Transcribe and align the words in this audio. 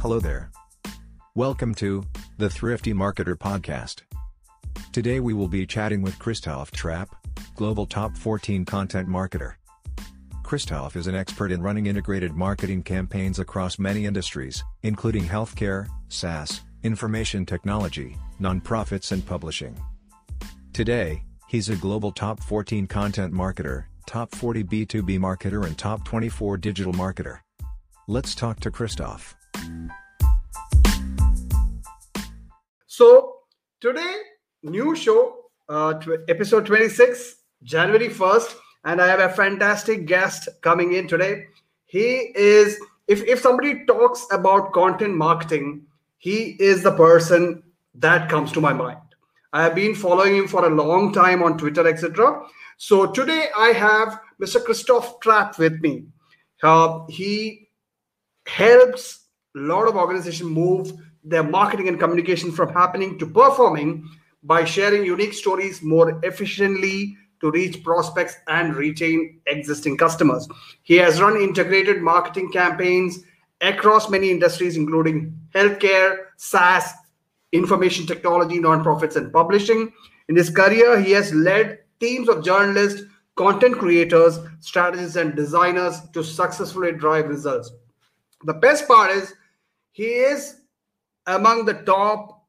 Hello 0.00 0.18
there. 0.18 0.50
Welcome 1.34 1.74
to 1.74 2.02
the 2.38 2.48
Thrifty 2.48 2.94
Marketer 2.94 3.36
Podcast. 3.36 4.00
Today 4.92 5.20
we 5.20 5.34
will 5.34 5.46
be 5.46 5.66
chatting 5.66 6.00
with 6.00 6.18
Christoph 6.18 6.72
Trappe, 6.72 7.10
Global 7.54 7.84
Top 7.84 8.16
14 8.16 8.64
Content 8.64 9.10
Marketer. 9.10 9.56
Christoph 10.42 10.96
is 10.96 11.06
an 11.06 11.14
expert 11.14 11.52
in 11.52 11.60
running 11.60 11.84
integrated 11.84 12.32
marketing 12.32 12.82
campaigns 12.82 13.40
across 13.40 13.78
many 13.78 14.06
industries, 14.06 14.64
including 14.84 15.24
healthcare, 15.24 15.86
SaaS, 16.08 16.62
information 16.82 17.44
technology, 17.44 18.16
nonprofits, 18.40 19.12
and 19.12 19.26
publishing. 19.26 19.78
Today, 20.72 21.22
he's 21.46 21.68
a 21.68 21.76
global 21.76 22.10
top 22.10 22.42
14 22.42 22.86
content 22.86 23.34
marketer, 23.34 23.84
top 24.06 24.34
40 24.34 24.64
B2B 24.64 25.18
marketer, 25.18 25.66
and 25.66 25.76
top 25.76 26.06
24 26.06 26.56
digital 26.56 26.94
marketer. 26.94 27.40
Let's 28.08 28.34
talk 28.34 28.60
to 28.60 28.70
Christoph. 28.70 29.36
So 33.00 33.36
today, 33.80 34.14
new 34.62 34.94
show, 34.94 35.46
uh, 35.70 35.94
tw- 35.94 36.20
episode 36.28 36.66
26, 36.66 37.36
January 37.62 38.10
1st, 38.10 38.54
and 38.84 39.00
I 39.00 39.06
have 39.06 39.20
a 39.20 39.30
fantastic 39.30 40.04
guest 40.04 40.50
coming 40.60 40.92
in 40.92 41.08
today. 41.08 41.46
He 41.86 42.30
is, 42.34 42.78
if, 43.08 43.22
if 43.24 43.40
somebody 43.40 43.86
talks 43.86 44.26
about 44.32 44.74
content 44.74 45.16
marketing, 45.16 45.86
he 46.18 46.58
is 46.60 46.82
the 46.82 46.92
person 46.92 47.62
that 47.94 48.28
comes 48.28 48.52
to 48.52 48.60
my 48.60 48.74
mind. 48.74 48.98
I 49.54 49.62
have 49.62 49.74
been 49.74 49.94
following 49.94 50.36
him 50.36 50.46
for 50.46 50.66
a 50.66 50.74
long 50.74 51.10
time 51.10 51.42
on 51.42 51.56
Twitter, 51.56 51.88
etc. 51.88 52.42
So 52.76 53.06
today 53.06 53.46
I 53.56 53.68
have 53.68 54.20
Mr. 54.38 54.62
Christoph 54.62 55.20
Trappe 55.20 55.56
with 55.56 55.80
me. 55.80 56.04
Uh, 56.62 57.06
he 57.08 57.70
helps 58.46 59.20
a 59.56 59.60
lot 59.60 59.88
of 59.88 59.96
organizations 59.96 60.50
move 60.50 60.92
their 61.24 61.42
marketing 61.42 61.88
and 61.88 61.98
communication 61.98 62.50
from 62.52 62.72
happening 62.72 63.18
to 63.18 63.26
performing 63.26 64.08
by 64.42 64.64
sharing 64.64 65.04
unique 65.04 65.34
stories 65.34 65.82
more 65.82 66.18
efficiently 66.24 67.16
to 67.40 67.50
reach 67.50 67.82
prospects 67.82 68.36
and 68.48 68.76
retain 68.76 69.40
existing 69.46 69.96
customers. 69.96 70.48
He 70.82 70.96
has 70.96 71.20
run 71.20 71.40
integrated 71.40 72.02
marketing 72.02 72.52
campaigns 72.52 73.20
across 73.60 74.10
many 74.10 74.30
industries, 74.30 74.76
including 74.76 75.38
healthcare, 75.54 76.16
SaaS, 76.36 76.92
information 77.52 78.06
technology, 78.06 78.58
nonprofits, 78.58 79.16
and 79.16 79.32
publishing. 79.32 79.92
In 80.28 80.36
his 80.36 80.50
career, 80.50 81.00
he 81.00 81.12
has 81.12 81.34
led 81.34 81.80
teams 81.98 82.28
of 82.28 82.44
journalists, 82.44 83.02
content 83.36 83.78
creators, 83.78 84.38
strategists, 84.60 85.16
and 85.16 85.34
designers 85.34 86.00
to 86.12 86.22
successfully 86.22 86.92
drive 86.92 87.28
results. 87.28 87.70
The 88.44 88.54
best 88.54 88.86
part 88.86 89.10
is 89.10 89.34
he 89.92 90.04
is 90.04 90.59
among 91.26 91.64
the 91.64 91.74
top 91.74 92.40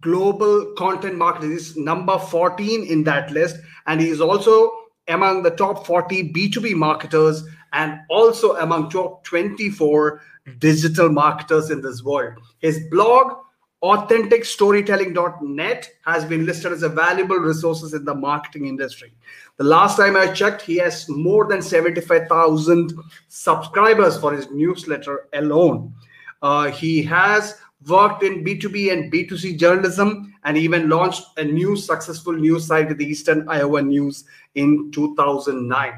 global 0.00 0.72
content 0.76 1.16
marketers, 1.16 1.50
He's 1.50 1.76
number 1.76 2.18
14 2.18 2.84
in 2.84 3.04
that 3.04 3.30
list, 3.30 3.56
and 3.86 4.00
he 4.00 4.08
is 4.08 4.20
also 4.20 4.70
among 5.08 5.42
the 5.42 5.50
top 5.50 5.86
40 5.86 6.32
B2B 6.32 6.74
marketers 6.74 7.44
and 7.72 7.98
also 8.08 8.56
among 8.56 8.90
top 8.90 9.24
24 9.24 10.22
digital 10.58 11.08
marketers 11.08 11.70
in 11.70 11.80
this 11.80 12.02
world. 12.02 12.34
His 12.58 12.80
blog, 12.90 13.38
authenticstorytelling.net, 13.82 15.88
has 16.04 16.24
been 16.24 16.46
listed 16.46 16.72
as 16.72 16.82
a 16.82 16.88
valuable 16.88 17.36
resources 17.36 17.94
in 17.94 18.04
the 18.04 18.14
marketing 18.14 18.66
industry. 18.66 19.14
The 19.56 19.64
last 19.64 19.96
time 19.96 20.16
I 20.16 20.28
checked, 20.28 20.62
he 20.62 20.76
has 20.78 21.08
more 21.08 21.46
than 21.46 21.62
75,000 21.62 22.92
subscribers 23.28 24.18
for 24.18 24.32
his 24.32 24.50
newsletter 24.50 25.28
alone. 25.32 25.94
Uh, 26.42 26.70
he 26.70 27.02
has 27.02 27.58
worked 27.88 28.22
in 28.22 28.44
B2B 28.44 28.92
and 28.92 29.12
B2C 29.12 29.58
journalism 29.58 30.34
and 30.44 30.56
even 30.56 30.88
launched 30.88 31.24
a 31.38 31.44
new 31.44 31.76
successful 31.76 32.32
news 32.32 32.66
site 32.66 32.96
the 32.96 33.04
Eastern 33.04 33.48
Iowa 33.48 33.82
News 33.82 34.24
in 34.54 34.90
2009. 34.92 35.92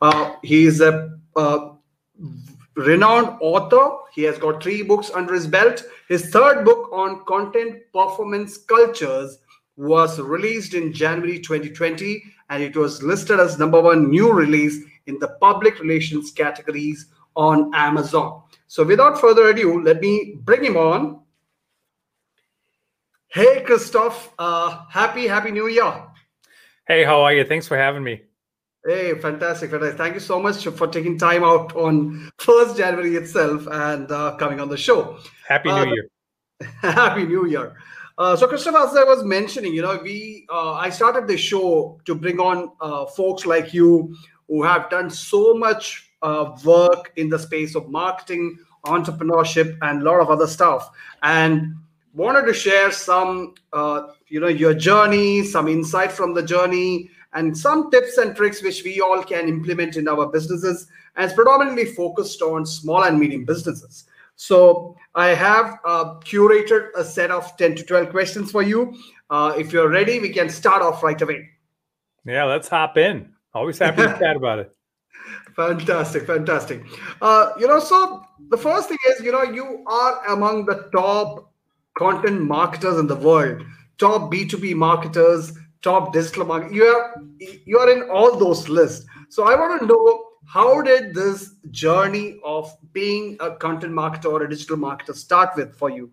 Uh, 0.00 0.34
he 0.42 0.66
is 0.66 0.80
a 0.80 1.18
uh, 1.36 1.70
renowned 2.76 3.36
author. 3.40 3.96
He 4.12 4.22
has 4.22 4.38
got 4.38 4.62
three 4.62 4.82
books 4.82 5.10
under 5.14 5.34
his 5.34 5.46
belt. 5.46 5.82
His 6.08 6.30
third 6.30 6.64
book 6.64 6.90
on 6.92 7.24
content 7.26 7.82
performance 7.92 8.58
cultures 8.58 9.38
was 9.76 10.20
released 10.20 10.74
in 10.74 10.92
January 10.92 11.38
2020 11.40 12.22
and 12.50 12.62
it 12.62 12.76
was 12.76 13.02
listed 13.02 13.40
as 13.40 13.58
number 13.58 13.80
one 13.80 14.10
new 14.10 14.32
release 14.32 14.78
in 15.06 15.18
the 15.18 15.28
public 15.40 15.80
relations 15.80 16.30
categories 16.30 17.06
on 17.36 17.74
Amazon. 17.74 18.42
So 18.66 18.84
without 18.84 19.20
further 19.20 19.48
ado, 19.48 19.82
let 19.82 20.00
me 20.00 20.36
bring 20.42 20.64
him 20.64 20.76
on. 20.76 21.20
Hey, 23.34 23.62
Christoph. 23.62 24.32
Uh, 24.38 24.84
happy, 24.88 25.26
happy 25.26 25.50
New 25.50 25.66
Year. 25.66 26.04
Hey, 26.86 27.02
how 27.02 27.20
are 27.22 27.32
you? 27.34 27.44
Thanks 27.44 27.66
for 27.66 27.76
having 27.76 28.04
me. 28.04 28.22
Hey, 28.86 29.18
fantastic, 29.18 29.72
fantastic. 29.72 29.98
Thank 29.98 30.14
you 30.14 30.20
so 30.20 30.38
much 30.40 30.64
for 30.64 30.86
taking 30.86 31.18
time 31.18 31.42
out 31.42 31.74
on 31.74 32.30
1st 32.38 32.76
January 32.76 33.16
itself 33.16 33.66
and 33.68 34.08
uh, 34.12 34.36
coming 34.36 34.60
on 34.60 34.68
the 34.68 34.76
show. 34.76 35.18
Happy 35.48 35.68
New 35.70 35.74
Uh, 35.74 35.84
Year. 35.86 36.08
Happy 36.82 37.24
New 37.26 37.46
Year. 37.46 37.76
Uh, 38.16 38.36
so, 38.36 38.46
Christoph, 38.46 38.76
as 38.76 38.96
I 38.96 39.02
was 39.02 39.24
mentioning, 39.24 39.74
you 39.74 39.82
know, 39.82 39.98
we 40.00 40.46
uh, 40.48 40.74
I 40.74 40.90
started 40.90 41.26
the 41.26 41.36
show 41.36 41.98
to 42.04 42.14
bring 42.14 42.38
on 42.38 42.70
uh, 42.80 43.06
folks 43.06 43.46
like 43.46 43.74
you 43.74 44.14
who 44.46 44.62
have 44.62 44.88
done 44.90 45.10
so 45.10 45.54
much 45.54 46.08
uh, 46.22 46.56
work 46.64 47.10
in 47.16 47.28
the 47.28 47.38
space 47.40 47.74
of 47.74 47.88
marketing, 47.88 48.56
entrepreneurship, 48.86 49.76
and 49.82 50.02
a 50.02 50.04
lot 50.04 50.20
of 50.20 50.30
other 50.30 50.46
stuff, 50.46 50.90
and 51.24 51.74
wanted 52.14 52.46
to 52.46 52.54
share 52.54 52.90
some, 52.90 53.54
uh, 53.72 54.08
you 54.28 54.40
know, 54.40 54.48
your 54.48 54.74
journey, 54.74 55.42
some 55.44 55.68
insight 55.68 56.12
from 56.12 56.32
the 56.34 56.42
journey, 56.42 57.10
and 57.32 57.56
some 57.56 57.90
tips 57.90 58.16
and 58.18 58.34
tricks 58.36 58.62
which 58.62 58.84
we 58.84 59.00
all 59.00 59.22
can 59.22 59.48
implement 59.48 59.96
in 59.96 60.08
our 60.08 60.26
businesses. 60.26 60.86
And 61.16 61.24
it's 61.24 61.34
predominantly 61.34 61.86
focused 61.86 62.40
on 62.42 62.64
small 62.64 63.02
and 63.04 63.18
medium 63.18 63.44
businesses. 63.44 64.04
So 64.36 64.96
I 65.14 65.28
have 65.28 65.78
uh, 65.84 66.14
curated 66.20 66.88
a 66.96 67.04
set 67.04 67.30
of 67.30 67.56
10 67.56 67.76
to 67.76 67.82
12 67.84 68.10
questions 68.10 68.50
for 68.50 68.62
you. 68.62 68.96
Uh, 69.30 69.54
if 69.56 69.72
you're 69.72 69.88
ready, 69.88 70.18
we 70.18 70.30
can 70.30 70.48
start 70.48 70.82
off 70.82 71.02
right 71.02 71.20
away. 71.20 71.48
Yeah, 72.24 72.44
let's 72.44 72.68
hop 72.68 72.96
in. 72.96 73.32
Always 73.52 73.78
happy 73.78 74.02
to 74.02 74.18
chat 74.18 74.36
about 74.36 74.60
it. 74.60 74.74
Fantastic, 75.56 76.26
fantastic. 76.26 76.82
Uh, 77.22 77.52
you 77.60 77.68
know, 77.68 77.78
so 77.78 78.24
the 78.50 78.56
first 78.56 78.88
thing 78.88 78.98
is, 79.08 79.20
you 79.20 79.30
know, 79.30 79.44
you 79.44 79.84
are 79.86 80.26
among 80.34 80.66
the 80.66 80.90
top 80.92 81.53
content 81.94 82.42
marketers 82.42 82.98
in 82.98 83.06
the 83.06 83.16
world, 83.16 83.62
top 83.98 84.32
B2B 84.32 84.74
marketers, 84.74 85.52
top 85.82 86.12
digital 86.12 86.44
market. 86.44 86.72
You 86.72 86.84
are 86.84 87.22
you 87.38 87.78
are 87.78 87.90
in 87.90 88.08
all 88.10 88.36
those 88.36 88.68
lists. 88.68 89.06
So 89.28 89.44
I 89.44 89.54
want 89.54 89.80
to 89.80 89.86
know 89.86 90.24
how 90.46 90.82
did 90.82 91.14
this 91.14 91.54
journey 91.70 92.38
of 92.44 92.72
being 92.92 93.36
a 93.40 93.56
content 93.56 93.92
marketer 93.92 94.26
or 94.26 94.42
a 94.44 94.50
digital 94.50 94.76
marketer 94.76 95.14
start 95.14 95.50
with 95.56 95.74
for 95.74 95.90
you? 95.90 96.10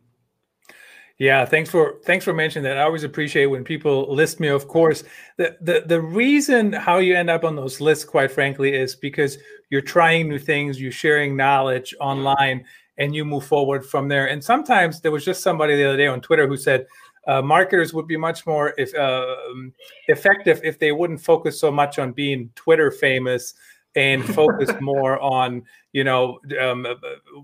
Yeah, 1.18 1.46
thanks 1.46 1.70
for 1.70 2.00
thanks 2.04 2.26
for 2.26 2.34
mentioning 2.34 2.64
that. 2.64 2.80
I 2.80 2.82
always 2.82 3.04
appreciate 3.04 3.46
when 3.46 3.64
people 3.64 4.12
list 4.12 4.40
me. 4.40 4.48
Of 4.48 4.68
course, 4.68 5.04
the 5.38 5.56
the 5.62 5.84
the 5.86 6.02
reason 6.02 6.74
how 6.74 6.98
you 6.98 7.16
end 7.16 7.30
up 7.30 7.44
on 7.44 7.56
those 7.56 7.80
lists, 7.80 8.04
quite 8.04 8.32
frankly, 8.32 8.74
is 8.74 8.96
because 8.96 9.38
you're 9.70 9.82
trying 9.82 10.28
new 10.28 10.40
things, 10.40 10.82
you're 10.82 10.92
sharing 10.92 11.36
knowledge 11.36 11.92
mm-hmm. 11.92 12.08
online, 12.08 12.66
and 13.02 13.16
you 13.16 13.26
move 13.26 13.44
forward 13.44 13.84
from 13.84 14.08
there. 14.08 14.28
And 14.28 14.44
sometimes 14.44 15.02
there 15.02 15.12
was 15.12 15.26
just 15.26 15.42
somebody 15.42 15.76
the 15.76 15.86
other 15.86 15.98
day 15.98 16.06
on 16.06 16.22
Twitter 16.22 16.48
who 16.48 16.56
said 16.56 16.86
uh, 17.28 17.42
marketers 17.42 17.94
would 17.94 18.08
be 18.08 18.16
much 18.16 18.46
more 18.46 18.74
if, 18.78 18.94
uh, 18.96 19.36
um, 19.50 19.74
effective 20.08 20.62
if 20.64 20.78
they 20.78 20.92
wouldn't 20.92 21.20
focus 21.20 21.60
so 21.60 21.72
much 21.72 21.98
on 21.98 22.12
being 22.12 22.52
Twitter 22.56 22.92
famous 22.92 23.56
and 23.96 24.24
focus 24.24 24.70
more 24.80 25.20
on 25.20 25.64
you 25.94 26.04
know 26.04 26.40
um, 26.62 26.86
uh, 26.86 26.94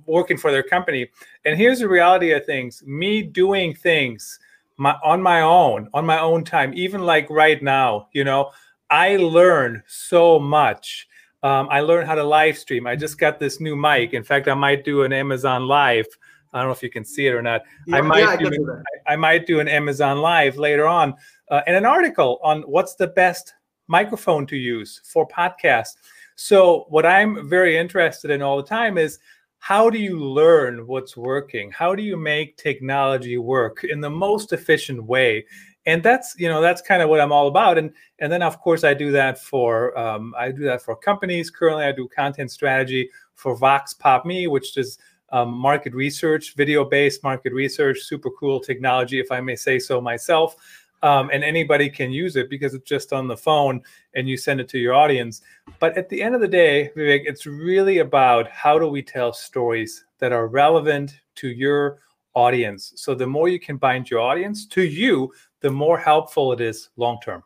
working 0.05 0.37
for 0.37 0.51
their 0.51 0.63
company. 0.63 1.09
And 1.43 1.57
here's 1.57 1.79
the 1.79 1.89
reality 1.89 2.31
of 2.33 2.45
things. 2.45 2.83
Me 2.85 3.23
doing 3.23 3.73
things 3.73 4.39
my, 4.77 4.95
on 5.03 5.21
my 5.21 5.41
own 5.41 5.89
on 5.93 6.05
my 6.05 6.19
own 6.19 6.43
time 6.43 6.71
even 6.75 7.01
like 7.01 7.29
right 7.29 7.61
now 7.61 8.07
you 8.13 8.23
know 8.23 8.51
i 8.89 9.17
learn 9.17 9.83
so 9.87 10.39
much 10.39 11.07
um, 11.43 11.67
i 11.69 11.79
learned 11.79 12.07
how 12.07 12.15
to 12.15 12.23
live 12.23 12.57
stream 12.57 12.87
i 12.87 12.95
just 12.95 13.17
got 13.17 13.39
this 13.39 13.59
new 13.59 13.75
mic 13.75 14.13
in 14.13 14.23
fact 14.23 14.47
i 14.47 14.53
might 14.53 14.83
do 14.83 15.03
an 15.03 15.13
amazon 15.13 15.67
live 15.67 16.05
i 16.53 16.59
don't 16.59 16.67
know 16.67 16.73
if 16.73 16.83
you 16.83 16.89
can 16.89 17.05
see 17.05 17.27
it 17.27 17.33
or 17.33 17.41
not 17.41 17.61
Yeah, 17.87 17.97
i 17.97 18.01
might 18.01 18.19
yeah, 18.19 18.29
I 18.29 18.37
do, 18.37 18.49
can. 18.49 18.83
I, 19.07 19.13
I 19.13 19.15
might 19.15 19.45
do 19.45 19.59
an 19.59 19.67
amazon 19.67 20.19
live 20.19 20.57
later 20.57 20.87
on 20.87 21.13
uh, 21.49 21.61
and 21.67 21.75
an 21.75 21.85
article 21.85 22.39
on 22.43 22.61
what's 22.63 22.95
the 22.95 23.07
best 23.07 23.53
microphone 23.87 24.45
to 24.47 24.57
use 24.57 25.01
for 25.05 25.27
podcasts 25.27 25.95
so, 26.39 26.85
what 26.89 27.03
I'm 27.03 27.49
very 27.49 27.77
interested 27.77 28.29
in 28.29 28.43
all 28.43 28.57
the 28.57 28.63
time 28.69 28.99
is 28.99 29.17
how 29.57 29.89
do 29.89 29.97
you 29.97 30.19
learn 30.19 30.85
what's 30.85 31.17
working? 31.17 31.71
How 31.71 31.95
do 31.95 32.03
you 32.03 32.15
make 32.15 32.57
technology 32.57 33.39
work 33.39 33.83
in 33.83 33.99
the 34.01 34.09
most 34.09 34.53
efficient 34.53 35.03
way? 35.03 35.47
And 35.87 36.03
that's 36.03 36.35
you 36.37 36.47
know 36.49 36.61
that's 36.61 36.81
kind 36.81 37.01
of 37.01 37.09
what 37.09 37.19
I'm 37.19 37.31
all 37.31 37.47
about. 37.47 37.79
And 37.79 37.91
and 38.19 38.31
then 38.31 38.43
of 38.43 38.59
course 38.59 38.83
I 38.83 38.93
do 38.93 39.11
that 39.13 39.39
for 39.39 39.97
um, 39.97 40.35
I 40.37 40.51
do 40.51 40.63
that 40.65 40.83
for 40.83 40.95
companies. 40.95 41.49
Currently, 41.49 41.85
I 41.85 41.93
do 41.93 42.07
content 42.09 42.51
strategy 42.51 43.09
for 43.33 43.57
VoxPopMe, 43.57 44.49
which 44.49 44.77
is 44.77 44.99
um, 45.31 45.53
market 45.53 45.93
research, 45.93 46.55
video 46.55 46.85
based 46.85 47.23
market 47.23 47.53
research, 47.53 48.01
super 48.01 48.29
cool 48.31 48.59
technology, 48.59 49.19
if 49.19 49.31
I 49.31 49.41
may 49.41 49.55
say 49.55 49.79
so 49.79 49.99
myself. 49.99 50.55
Um, 51.03 51.29
and 51.31 51.43
anybody 51.43 51.89
can 51.89 52.11
use 52.11 52.35
it 52.35 52.49
because 52.49 52.73
it's 52.73 52.89
just 52.89 53.13
on 53.13 53.27
the 53.27 53.37
phone 53.37 53.83
and 54.15 54.27
you 54.27 54.35
send 54.35 54.59
it 54.59 54.67
to 54.69 54.79
your 54.79 54.95
audience. 54.95 55.41
But 55.79 55.95
at 55.95 56.09
the 56.09 56.23
end 56.23 56.33
of 56.33 56.41
the 56.41 56.47
day, 56.47 56.91
Vivek, 56.97 57.21
it's 57.25 57.45
really 57.45 57.99
about 57.99 58.49
how 58.49 58.79
do 58.79 58.87
we 58.87 59.03
tell 59.03 59.31
stories 59.31 60.05
that 60.17 60.31
are 60.31 60.47
relevant 60.47 61.21
to 61.35 61.49
your 61.49 61.99
audience. 62.37 62.93
So 62.95 63.15
the 63.15 63.27
more 63.27 63.49
you 63.49 63.59
can 63.59 63.77
bind 63.77 64.09
your 64.09 64.19
audience 64.19 64.65
to 64.67 64.81
you, 64.83 65.33
the 65.61 65.71
more 65.71 65.97
helpful 65.97 66.53
it 66.53 66.61
is 66.61 66.89
long 66.95 67.17
term. 67.23 67.43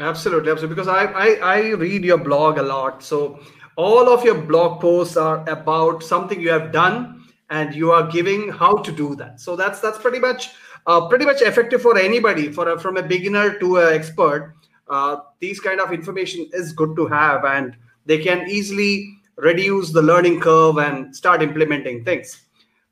Absolutely, 0.00 0.50
absolutely. 0.50 0.74
Because 0.74 0.88
I, 0.88 1.04
I 1.04 1.28
I 1.56 1.58
read 1.84 2.04
your 2.04 2.18
blog 2.18 2.58
a 2.58 2.62
lot. 2.62 3.02
So 3.02 3.40
all 3.76 4.08
of 4.08 4.24
your 4.24 4.34
blog 4.34 4.80
posts 4.80 5.16
are 5.16 5.48
about 5.48 6.02
something 6.02 6.40
you 6.40 6.50
have 6.50 6.72
done 6.72 7.24
and 7.50 7.74
you 7.74 7.92
are 7.92 8.06
giving 8.10 8.48
how 8.50 8.74
to 8.88 8.92
do 8.92 9.14
that. 9.16 9.40
So 9.40 9.56
that's 9.56 9.80
that's 9.80 9.98
pretty 9.98 10.18
much 10.18 10.50
uh, 10.86 11.08
pretty 11.08 11.24
much 11.24 11.42
effective 11.42 11.82
for 11.82 11.98
anybody, 11.98 12.50
for 12.52 12.68
a, 12.68 12.80
from 12.80 12.96
a 12.96 13.02
beginner 13.02 13.58
to 13.58 13.76
an 13.78 13.94
expert. 13.94 14.54
Uh, 14.88 15.16
these 15.40 15.60
kind 15.60 15.80
of 15.80 15.92
information 15.92 16.48
is 16.52 16.72
good 16.72 16.96
to 16.96 17.06
have, 17.06 17.44
and 17.44 17.76
they 18.06 18.18
can 18.18 18.48
easily 18.48 19.12
reduce 19.36 19.92
the 19.92 20.02
learning 20.02 20.40
curve 20.40 20.78
and 20.78 21.14
start 21.14 21.42
implementing 21.42 22.04
things. 22.04 22.42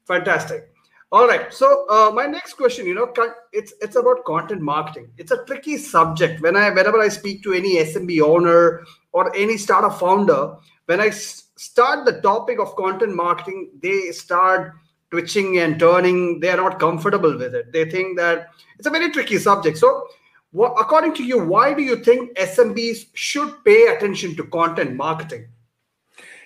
Fantastic. 0.07 0.74
All 1.13 1.29
right. 1.29 1.53
So 1.55 1.87
uh, 1.89 2.11
my 2.11 2.27
next 2.27 2.55
question, 2.55 2.87
you 2.87 2.95
know, 2.95 3.13
it's 3.53 3.73
it's 3.81 3.97
about 3.97 4.25
content 4.25 4.61
marketing. 4.61 5.11
It's 5.17 5.31
a 5.31 5.45
tricky 5.45 5.77
subject. 5.79 6.43
When 6.43 6.57
I 6.57 6.71
whenever 6.71 6.99
I 7.01 7.09
speak 7.09 7.43
to 7.45 7.53
any 7.53 7.79
SMB 7.79 8.21
owner 8.21 8.85
or 9.13 9.35
any 9.37 9.57
startup 9.57 9.99
founder, 9.99 10.57
when 10.87 11.01
I 11.01 11.09
s- 11.09 11.45
start 11.57 12.05
the 12.05 12.21
topic 12.21 12.59
of 12.59 12.75
content 12.75 13.15
marketing, 13.15 13.71
they 13.81 14.11
start 14.11 14.73
twitching 15.13 15.59
and 15.59 15.79
turning. 15.79 16.41
They 16.41 16.51
are 16.51 16.57
not 16.57 16.81
comfortable 16.81 17.39
with 17.39 17.55
it. 17.55 17.73
They 17.73 17.89
think 17.89 18.19
that 18.19 18.49
it's 18.79 18.89
a 18.89 18.91
very 18.91 19.11
tricky 19.13 19.39
subject. 19.39 19.79
So, 19.79 20.09
according 20.57 21.15
to 21.15 21.23
you, 21.23 21.39
why 21.45 21.75
do 21.75 21.83
you 21.83 22.03
think 22.03 22.37
SMBs 22.37 23.07
should 23.15 23.65
pay 23.65 23.87
attention 23.95 24.35
to 24.37 24.45
content 24.45 24.97
marketing? 24.97 25.47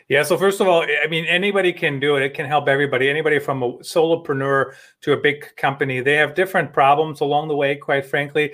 Yeah. 0.08 0.22
So 0.22 0.38
first 0.38 0.60
of 0.60 0.68
all, 0.68 0.82
I 0.82 1.06
mean, 1.06 1.26
anybody 1.26 1.72
can 1.72 2.00
do 2.00 2.16
it. 2.16 2.22
It 2.22 2.34
can 2.34 2.46
help 2.46 2.66
everybody. 2.66 3.10
Anybody 3.10 3.38
from 3.38 3.62
a 3.62 3.72
solopreneur 3.78 4.74
to 5.02 5.12
a 5.12 5.16
big 5.16 5.54
company, 5.56 6.00
they 6.00 6.14
have 6.14 6.34
different 6.34 6.72
problems 6.72 7.20
along 7.20 7.48
the 7.48 7.56
way, 7.56 7.76
quite 7.76 8.06
frankly. 8.06 8.52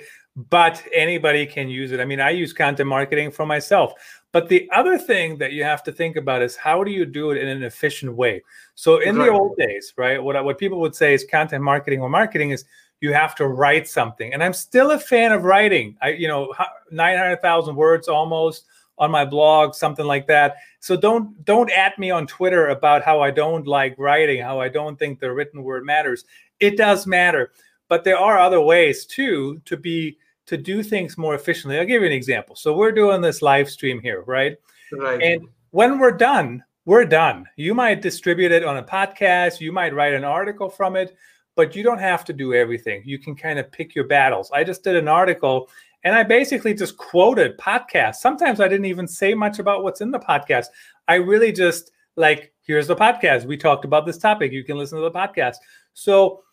But 0.49 0.83
anybody 0.93 1.45
can 1.45 1.69
use 1.69 1.93
it. 1.93 2.01
I 2.01 2.05
mean, 2.05 2.19
I 2.19 2.31
use 2.31 2.51
content 2.51 2.89
marketing 2.89 3.31
for 3.31 3.45
myself. 3.45 3.93
But 4.33 4.49
the 4.49 4.69
other 4.73 4.97
thing 4.97 5.37
that 5.37 5.53
you 5.53 5.63
have 5.63 5.81
to 5.83 5.93
think 5.93 6.17
about 6.17 6.41
is 6.41 6.57
how 6.57 6.83
do 6.83 6.91
you 6.91 7.05
do 7.05 7.31
it 7.31 7.37
in 7.37 7.47
an 7.47 7.63
efficient 7.63 8.13
way? 8.13 8.43
So 8.73 8.99
in 8.99 9.15
right. 9.15 9.27
the 9.27 9.31
old 9.31 9.55
days, 9.55 9.93
right, 9.95 10.21
what 10.21 10.43
what 10.43 10.57
people 10.57 10.81
would 10.81 10.93
say 10.93 11.13
is 11.13 11.23
content 11.23 11.63
marketing 11.63 12.01
or 12.01 12.09
marketing 12.09 12.49
is 12.49 12.65
you 12.99 13.13
have 13.13 13.33
to 13.35 13.47
write 13.47 13.87
something. 13.87 14.33
And 14.33 14.43
I'm 14.43 14.51
still 14.51 14.91
a 14.91 14.99
fan 14.99 15.31
of 15.31 15.43
writing. 15.43 15.95
I, 16.01 16.09
you 16.09 16.27
know, 16.27 16.53
900,000 16.91 17.75
words 17.75 18.09
almost 18.09 18.65
on 18.97 19.11
my 19.11 19.25
blog, 19.25 19.73
something 19.73 20.05
like 20.05 20.27
that. 20.27 20.55
So 20.85 20.95
don't 20.95 21.43
don't 21.45 21.71
at 21.71 21.97
me 21.97 22.11
on 22.11 22.27
Twitter 22.27 22.67
about 22.67 23.03
how 23.03 23.19
I 23.19 23.31
don't 23.31 23.65
like 23.65 23.95
writing, 23.97 24.43
how 24.43 24.59
I 24.59 24.69
don't 24.69 24.99
think 24.99 25.19
the 25.19 25.31
written 25.31 25.63
word 25.63 25.83
matters. 25.83 26.25
It 26.59 26.77
does 26.77 27.07
matter, 27.07 27.53
but 27.89 28.03
there 28.03 28.19
are 28.19 28.37
other 28.37 28.61
ways 28.61 29.07
too 29.07 29.59
to 29.65 29.77
be 29.77 30.19
to 30.45 30.57
do 30.57 30.83
things 30.83 31.17
more 31.17 31.33
efficiently. 31.33 31.79
I'll 31.79 31.87
give 31.87 32.03
you 32.03 32.07
an 32.07 32.13
example. 32.13 32.55
So 32.55 32.77
we're 32.77 32.91
doing 32.91 33.19
this 33.19 33.41
live 33.41 33.67
stream 33.67 33.99
here, 33.99 34.21
right? 34.27 34.57
Right. 34.91 35.19
And 35.23 35.47
when 35.71 35.97
we're 35.97 36.11
done, 36.11 36.63
we're 36.85 37.05
done. 37.05 37.47
You 37.55 37.73
might 37.73 38.03
distribute 38.03 38.51
it 38.51 38.63
on 38.63 38.77
a 38.77 38.83
podcast, 38.83 39.59
you 39.59 39.71
might 39.71 39.95
write 39.95 40.13
an 40.13 40.23
article 40.23 40.69
from 40.69 40.95
it, 40.95 41.17
but 41.55 41.75
you 41.75 41.81
don't 41.81 41.97
have 41.97 42.23
to 42.25 42.33
do 42.33 42.53
everything. 42.53 43.01
You 43.05 43.17
can 43.17 43.35
kind 43.35 43.57
of 43.57 43.71
pick 43.71 43.95
your 43.95 44.05
battles. 44.05 44.51
I 44.51 44.63
just 44.63 44.83
did 44.83 44.95
an 44.95 45.07
article 45.07 45.67
and 46.05 46.13
I 46.13 46.21
basically 46.21 46.75
just 46.75 46.97
quoted 46.97 47.57
podcasts. 47.57 48.17
Sometimes 48.17 48.61
I 48.61 48.67
didn't 48.67 48.85
even 48.85 49.07
say 49.07 49.33
much 49.33 49.57
about 49.57 49.83
what's 49.83 50.01
in 50.01 50.11
the 50.11 50.19
podcast. 50.19 50.67
I 51.07 51.15
really 51.15 51.51
just 51.51 51.91
like, 52.15 52.53
here's 52.61 52.85
the 52.85 52.95
podcast. 52.95 53.45
We 53.45 53.57
talked 53.57 53.85
about 53.85 54.05
this 54.05 54.19
topic. 54.19 54.51
You 54.51 54.63
can 54.63 54.77
listen 54.77 54.99
to 54.99 55.03
the 55.03 55.11
podcast. 55.11 55.55
So 55.93 56.43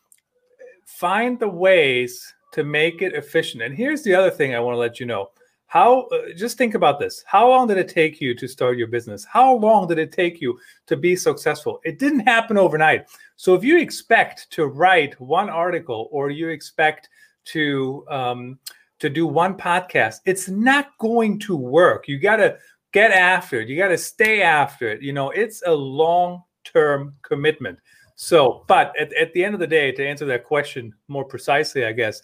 find 0.86 1.38
the 1.38 1.48
ways 1.48 2.34
to 2.52 2.64
make 2.64 3.02
it 3.02 3.14
efficient. 3.14 3.62
And 3.62 3.76
here's 3.76 4.02
the 4.02 4.14
other 4.14 4.30
thing 4.30 4.54
I 4.54 4.60
want 4.60 4.74
to 4.74 4.80
let 4.80 4.98
you 4.98 5.04
know. 5.04 5.30
How 5.66 6.02
uh, 6.08 6.32
just 6.34 6.56
think 6.56 6.74
about 6.74 6.98
this. 6.98 7.22
How 7.26 7.48
long 7.48 7.66
did 7.66 7.76
it 7.76 7.88
take 7.88 8.22
you 8.22 8.34
to 8.34 8.48
start 8.48 8.78
your 8.78 8.88
business? 8.88 9.24
How 9.24 9.54
long 9.54 9.86
did 9.86 9.98
it 9.98 10.12
take 10.12 10.40
you 10.40 10.58
to 10.86 10.96
be 10.96 11.14
successful? 11.14 11.78
It 11.84 11.98
didn't 11.98 12.20
happen 12.20 12.56
overnight. 12.56 13.06
So 13.36 13.54
if 13.54 13.64
you 13.64 13.78
expect 13.78 14.50
to 14.52 14.66
write 14.66 15.18
one 15.20 15.50
article 15.50 16.08
or 16.10 16.30
you 16.30 16.48
expect 16.48 17.10
to 17.44 18.04
um, 18.10 18.58
to 19.02 19.10
do 19.10 19.26
one 19.26 19.56
podcast, 19.56 20.20
it's 20.26 20.48
not 20.48 20.96
going 20.98 21.36
to 21.40 21.56
work. 21.56 22.06
You 22.06 22.20
got 22.20 22.36
to 22.36 22.56
get 22.92 23.10
after 23.10 23.60
it. 23.60 23.68
You 23.68 23.76
got 23.76 23.88
to 23.88 23.98
stay 23.98 24.42
after 24.42 24.88
it. 24.88 25.02
You 25.02 25.12
know, 25.12 25.30
it's 25.30 25.60
a 25.66 25.72
long 25.72 26.44
term 26.62 27.16
commitment. 27.22 27.80
So, 28.14 28.64
but 28.68 28.94
at, 28.96 29.12
at 29.14 29.32
the 29.32 29.44
end 29.44 29.54
of 29.54 29.60
the 29.60 29.66
day, 29.66 29.90
to 29.90 30.06
answer 30.06 30.24
that 30.26 30.44
question 30.44 30.94
more 31.08 31.24
precisely, 31.24 31.84
I 31.84 31.90
guess, 31.90 32.22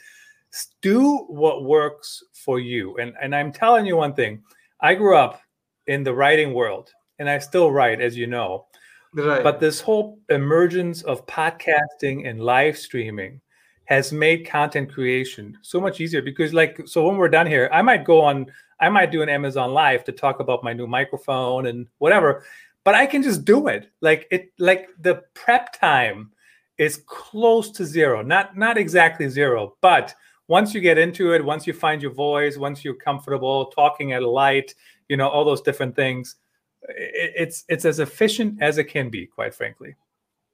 do 0.81 1.27
what 1.27 1.65
works 1.65 2.23
for 2.33 2.61
you. 2.61 2.97
And 2.99 3.13
and 3.21 3.35
I'm 3.35 3.51
telling 3.51 3.85
you 3.85 3.97
one 3.97 4.15
thing. 4.15 4.41
I 4.81 4.95
grew 4.95 5.17
up 5.17 5.41
in 5.89 6.05
the 6.05 6.15
writing 6.15 6.55
world, 6.55 6.93
and 7.19 7.29
I 7.29 7.41
still 7.41 7.73
write, 7.73 8.01
as 8.01 8.17
you 8.17 8.29
know. 8.29 8.67
Right. 9.15 9.43
But 9.43 9.59
this 9.59 9.81
whole 9.81 10.21
emergence 10.29 11.03
of 11.03 11.27
podcasting 11.27 12.29
and 12.29 12.41
live 12.41 12.79
streaming 12.79 13.41
has 13.89 14.13
made 14.13 14.47
content 14.47 14.93
creation 14.93 15.57
so 15.63 15.81
much 15.81 15.99
easier 15.99 16.21
because 16.21 16.53
like 16.53 16.79
so 16.85 17.09
when 17.09 17.17
we're 17.17 17.27
done 17.27 17.47
here, 17.47 17.71
I 17.73 17.81
might 17.81 18.05
go 18.05 18.21
on 18.21 18.45
I 18.81 18.91
might 18.91 19.11
do 19.11 19.23
an 19.23 19.31
Amazon 19.31 19.73
live 19.73 20.05
to 20.05 20.13
talk 20.13 20.41
about 20.41 20.63
my 20.63 20.75
new 20.75 20.87
microphone 20.87 21.67
and 21.69 21.87
whatever, 21.97 22.45
but 22.85 22.95
I 22.95 23.07
can 23.07 23.23
just 23.23 23.47
do 23.47 23.69
it. 23.69 23.91
Like 24.03 24.29
it 24.31 24.53
like 24.59 24.91
the 25.01 25.23
prep 25.33 25.73
time 25.73 26.33
is 26.77 27.03
close 27.07 27.71
to 27.73 27.87
zero. 27.87 28.21
Not 28.21 28.59
not 28.59 28.77
exactly 28.77 29.27
zero, 29.31 29.77
but 29.81 30.15
once 30.49 30.75
you 30.75 30.83
get 30.83 30.99
into 30.99 31.33
it, 31.33 31.43
once 31.43 31.67
you 31.67 31.73
find 31.73 32.03
your 32.03 32.13
voice, 32.13 32.59
once 32.59 32.85
you're 32.85 32.95
comfortable 32.95 33.67
talking 33.67 34.13
at 34.13 34.23
a 34.23 34.29
light, 34.29 34.75
you 35.09 35.17
know, 35.17 35.31
all 35.31 35.47
those 35.47 35.63
different 35.63 35.97
things, 35.97 36.37
it's 36.83 37.65
it's 37.71 37.87
as 37.87 38.01
efficient 38.01 38.61
as 38.61 38.77
it 38.77 38.85
can 38.85 39.09
be, 39.09 39.25
quite 39.25 39.55
frankly. 39.55 39.97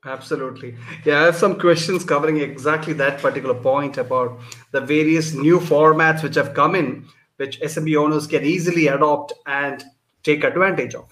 Absolutely. 0.06 0.76
Yeah, 1.04 1.20
I 1.20 1.24
have 1.24 1.36
some 1.36 1.58
questions 1.58 2.04
covering 2.04 2.36
exactly 2.38 2.92
that 2.94 3.20
particular 3.20 3.54
point 3.54 3.96
about 3.96 4.38
the 4.70 4.80
various 4.80 5.32
new 5.32 5.58
formats 5.58 6.22
which 6.22 6.34
have 6.34 6.52
come 6.52 6.74
in, 6.74 7.06
which 7.36 7.60
SMB 7.60 7.96
owners 7.96 8.26
can 8.26 8.44
easily 8.44 8.88
adopt 8.88 9.32
and 9.46 9.82
take 10.22 10.44
advantage 10.44 10.94
of. 10.94 11.10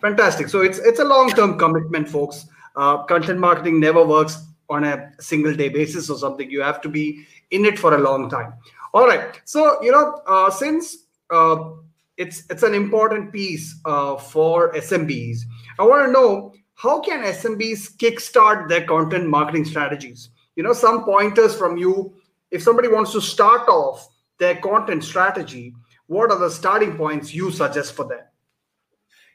Fantastic. 0.00 0.48
So 0.48 0.60
it's 0.60 0.78
it's 0.78 0.98
a 0.98 1.04
long-term 1.04 1.58
commitment, 1.58 2.08
folks. 2.08 2.46
Uh, 2.74 3.04
content 3.04 3.38
marketing 3.38 3.78
never 3.78 4.04
works 4.04 4.42
on 4.68 4.82
a 4.84 5.12
single 5.20 5.54
day 5.54 5.68
basis 5.68 6.10
or 6.10 6.18
something. 6.18 6.50
You 6.50 6.62
have 6.62 6.80
to 6.80 6.88
be 6.88 7.24
in 7.52 7.64
it 7.64 7.78
for 7.78 7.94
a 7.94 7.98
long 7.98 8.28
time. 8.28 8.54
All 8.92 9.06
right. 9.06 9.40
So 9.44 9.80
you 9.82 9.92
know, 9.92 10.20
uh, 10.26 10.50
since 10.50 10.96
uh, 11.30 11.70
it's 12.16 12.42
it's 12.50 12.64
an 12.64 12.74
important 12.74 13.32
piece 13.32 13.76
uh, 13.84 14.16
for 14.16 14.72
SMBs, 14.72 15.42
I 15.78 15.84
want 15.84 16.06
to 16.06 16.12
know 16.12 16.54
how 16.82 16.98
can 17.00 17.22
SMBs 17.22 17.96
kickstart 17.96 18.68
their 18.68 18.84
content 18.84 19.28
marketing 19.28 19.64
strategies? 19.64 20.30
You 20.56 20.64
know, 20.64 20.72
some 20.72 21.04
pointers 21.04 21.54
from 21.54 21.76
you. 21.76 22.12
If 22.50 22.60
somebody 22.60 22.88
wants 22.88 23.12
to 23.12 23.20
start 23.20 23.68
off 23.68 24.08
their 24.38 24.56
content 24.56 25.04
strategy, 25.04 25.76
what 26.08 26.32
are 26.32 26.38
the 26.40 26.50
starting 26.50 26.96
points 26.96 27.32
you 27.32 27.52
suggest 27.52 27.94
for 27.94 28.08
them? 28.08 28.22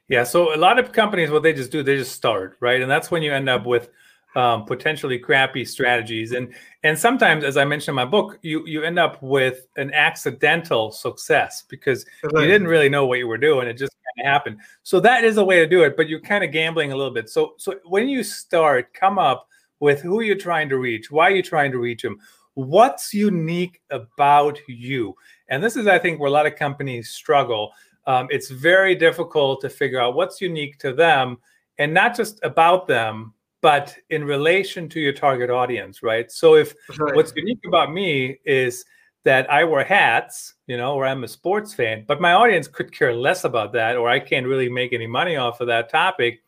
Yeah, 0.10 0.26
so 0.26 0.54
a 0.54 0.58
lot 0.58 0.78
of 0.78 0.92
companies, 0.92 1.32
what 1.32 1.42
they 1.42 1.54
just 1.54 1.72
do, 1.72 1.84
they 1.84 1.96
just 1.96 2.12
start, 2.12 2.58
right? 2.60 2.82
And 2.82 2.92
that's 2.92 3.12
when 3.12 3.24
you 3.24 3.34
end 3.34 3.48
up 3.48 3.66
with 3.66 3.92
um, 4.38 4.66
potentially 4.66 5.18
crappy 5.18 5.66
strategies. 5.66 6.32
And 6.32 6.54
and 6.84 6.98
sometimes, 6.98 7.44
as 7.44 7.58
I 7.58 7.66
mentioned 7.66 7.90
in 7.90 7.96
my 7.96 8.06
book, 8.06 8.38
you 8.44 8.66
you 8.68 8.84
end 8.84 9.00
up 9.00 9.22
with 9.22 9.68
an 9.78 9.92
accidental 9.94 10.92
success 10.92 11.64
because 11.68 12.06
right. 12.24 12.44
you 12.44 12.48
didn't 12.48 12.68
really 12.68 12.88
know 12.88 13.08
what 13.08 13.18
you 13.18 13.28
were 13.28 13.40
doing. 13.40 13.68
It 13.68 13.74
just 13.74 13.94
kind 13.94 14.28
of 14.28 14.32
happened. 14.32 14.60
So 14.84 15.00
that 15.00 15.24
is 15.24 15.38
a 15.38 15.44
way 15.44 15.58
to 15.58 15.68
do 15.68 15.82
it, 15.84 15.98
but 15.98 16.08
you're 16.08 16.22
kind 16.22 16.44
of 16.44 16.52
gambling 16.52 16.92
a 16.92 16.96
little 16.96 17.14
bit. 17.14 17.30
So 17.30 17.56
so 17.58 17.80
when 17.86 18.08
you 18.08 18.24
start, 18.24 18.94
come 18.94 19.18
up 19.18 19.48
with 19.80 20.02
who 20.02 20.22
you're 20.22 20.36
trying 20.36 20.70
to 20.70 20.78
reach, 20.78 21.10
why 21.10 21.30
you're 21.30 21.42
trying 21.42 21.72
to 21.72 21.80
reach 21.80 22.04
them, 22.04 22.20
what's 22.54 23.16
unique 23.16 23.82
about 23.90 24.60
you. 24.68 25.16
And 25.50 25.64
this 25.64 25.76
is, 25.76 25.88
I 25.88 25.98
think, 25.98 26.20
where 26.20 26.30
a 26.30 26.32
lot 26.32 26.46
of 26.46 26.56
companies 26.56 27.10
struggle. 27.10 27.72
Um, 28.06 28.28
it's 28.30 28.50
very 28.50 28.96
difficult 28.96 29.62
to 29.62 29.70
figure 29.70 30.00
out 30.00 30.16
what's 30.16 30.42
unique 30.42 30.78
to 30.80 30.94
them 30.94 31.38
and 31.78 31.94
not 31.94 32.16
just 32.16 32.40
about 32.44 32.88
them, 32.88 33.34
but 33.62 33.96
in 34.10 34.24
relation 34.24 34.88
to 34.90 35.00
your 35.00 35.14
target 35.14 35.50
audience, 35.50 36.04
right? 36.04 36.32
So 36.32 36.56
if 36.56 36.76
right. 36.98 37.16
what's 37.16 37.34
unique 37.36 37.66
about 37.66 37.92
me 37.92 38.40
is 38.46 38.86
that 39.24 39.52
I 39.52 39.64
wear 39.64 39.84
hats, 39.84 40.54
you 40.68 40.78
know, 40.78 40.94
or 40.94 41.06
I'm 41.06 41.24
a 41.24 41.28
sports 41.28 41.74
fan, 41.74 42.06
but 42.08 42.22
my 42.22 42.34
audience 42.34 42.68
could 42.68 42.92
care 42.94 43.14
less 43.14 43.44
about 43.44 43.74
that, 43.74 43.98
or 43.98 44.10
I 44.10 44.20
can't 44.20 44.48
really 44.48 44.70
make 44.70 44.94
any 44.94 45.08
money 45.08 45.36
off 45.36 45.60
of 45.60 45.68
that 45.68 45.90
topic. 45.90 46.42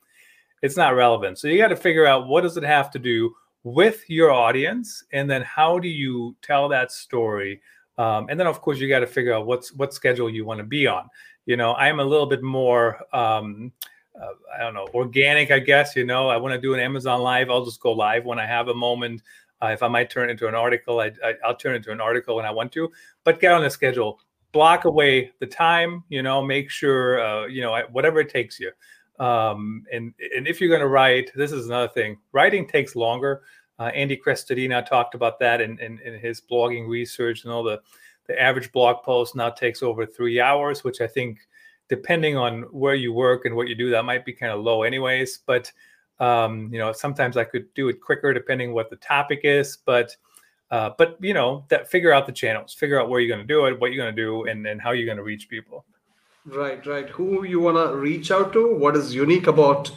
it's 0.61 0.77
not 0.77 0.95
relevant. 0.95 1.39
So 1.39 1.47
you 1.47 1.57
got 1.57 1.69
to 1.69 1.75
figure 1.75 2.05
out 2.05 2.27
what 2.27 2.41
does 2.41 2.57
it 2.57 2.63
have 2.63 2.91
to 2.91 2.99
do 2.99 3.33
with 3.63 4.09
your 4.09 4.31
audience, 4.31 5.03
and 5.11 5.29
then 5.29 5.41
how 5.41 5.79
do 5.79 5.87
you 5.87 6.35
tell 6.41 6.69
that 6.69 6.91
story? 6.91 7.61
Um, 7.97 8.27
and 8.29 8.39
then 8.39 8.47
of 8.47 8.61
course 8.61 8.79
you 8.79 8.87
got 8.87 8.99
to 8.99 9.07
figure 9.07 9.33
out 9.33 9.45
what's 9.45 9.73
what 9.73 9.93
schedule 9.93 10.29
you 10.29 10.45
want 10.45 10.59
to 10.59 10.65
be 10.65 10.87
on. 10.87 11.09
You 11.45 11.57
know, 11.57 11.73
I'm 11.73 11.99
a 11.99 12.03
little 12.03 12.27
bit 12.27 12.43
more. 12.43 12.99
Um, 13.13 13.73
uh, 14.21 14.33
I 14.55 14.63
don't 14.63 14.73
know, 14.73 14.87
organic, 14.93 15.51
I 15.51 15.59
guess. 15.59 15.95
You 15.95 16.05
know, 16.05 16.29
I 16.29 16.37
want 16.37 16.53
to 16.53 16.61
do 16.61 16.73
an 16.73 16.79
Amazon 16.79 17.21
Live. 17.21 17.49
I'll 17.49 17.65
just 17.65 17.79
go 17.79 17.91
live 17.91 18.25
when 18.25 18.39
I 18.39 18.45
have 18.45 18.67
a 18.67 18.73
moment. 18.73 19.21
Uh, 19.61 19.67
if 19.67 19.83
I 19.83 19.87
might 19.87 20.09
turn 20.09 20.29
into 20.29 20.47
an 20.47 20.55
article, 20.55 20.99
I, 20.99 21.11
I, 21.23 21.35
will 21.47 21.55
turn 21.55 21.75
into 21.75 21.91
an 21.91 21.99
article 21.99 22.35
when 22.35 22.45
I 22.45 22.51
want 22.51 22.71
to. 22.73 22.89
But 23.23 23.39
get 23.39 23.51
on 23.51 23.61
the 23.61 23.69
schedule, 23.69 24.19
block 24.51 24.85
away 24.85 25.31
the 25.39 25.47
time. 25.47 26.03
You 26.09 26.21
know, 26.23 26.41
make 26.41 26.69
sure 26.69 27.21
uh, 27.21 27.45
you 27.47 27.61
know 27.61 27.81
whatever 27.91 28.19
it 28.19 28.29
takes 28.29 28.59
you. 28.59 28.71
Um, 29.19 29.83
and 29.91 30.13
and 30.35 30.47
if 30.47 30.61
you're 30.61 30.69
going 30.69 30.81
to 30.81 30.87
write, 30.87 31.31
this 31.35 31.51
is 31.51 31.67
another 31.67 31.89
thing. 31.89 32.17
Writing 32.31 32.67
takes 32.67 32.95
longer. 32.95 33.41
Uh, 33.77 33.91
Andy 33.95 34.17
Crestodina 34.17 34.85
talked 34.85 35.15
about 35.15 35.39
that 35.39 35.61
in, 35.61 35.79
in, 35.79 35.99
in 35.99 36.19
his 36.19 36.41
blogging 36.41 36.87
research. 36.89 37.45
And 37.45 37.53
all 37.53 37.63
the 37.63 37.79
the 38.27 38.39
average 38.39 38.71
blog 38.71 39.03
post 39.03 39.35
now 39.35 39.49
takes 39.49 39.81
over 39.81 40.05
three 40.05 40.39
hours, 40.39 40.83
which 40.83 41.01
I 41.01 41.07
think, 41.07 41.39
depending 41.89 42.37
on 42.37 42.61
where 42.71 42.95
you 42.95 43.11
work 43.11 43.45
and 43.45 43.55
what 43.55 43.67
you 43.67 43.75
do, 43.75 43.89
that 43.89 44.05
might 44.05 44.23
be 44.23 44.33
kind 44.33 44.51
of 44.51 44.61
low, 44.61 44.83
anyways. 44.83 45.39
But 45.45 45.71
um, 46.19 46.69
you 46.71 46.79
know, 46.79 46.91
sometimes 46.91 47.37
I 47.37 47.43
could 47.43 47.73
do 47.73 47.89
it 47.89 48.01
quicker 48.01 48.33
depending 48.33 48.73
what 48.73 48.89
the 48.89 48.97
topic 48.97 49.41
is. 49.43 49.77
But 49.85 50.15
uh, 50.71 50.91
but 50.97 51.17
you 51.19 51.33
know, 51.33 51.65
that 51.69 51.89
figure 51.89 52.13
out 52.13 52.25
the 52.25 52.31
channels, 52.31 52.73
figure 52.73 53.01
out 53.01 53.09
where 53.09 53.19
you're 53.19 53.35
going 53.35 53.45
to 53.45 53.53
do 53.53 53.65
it, 53.65 53.79
what 53.79 53.91
you're 53.91 54.03
going 54.03 54.15
to 54.15 54.21
do, 54.21 54.45
and 54.45 54.65
and 54.65 54.81
how 54.81 54.91
you're 54.91 55.05
going 55.05 55.17
to 55.17 55.23
reach 55.23 55.49
people. 55.49 55.85
Right, 56.45 56.85
right. 56.85 57.09
Who 57.09 57.43
you 57.43 57.59
want 57.59 57.77
to 57.77 57.95
reach 57.97 58.31
out 58.31 58.53
to? 58.53 58.75
What 58.75 58.95
is 58.95 59.13
unique 59.13 59.47
about 59.47 59.91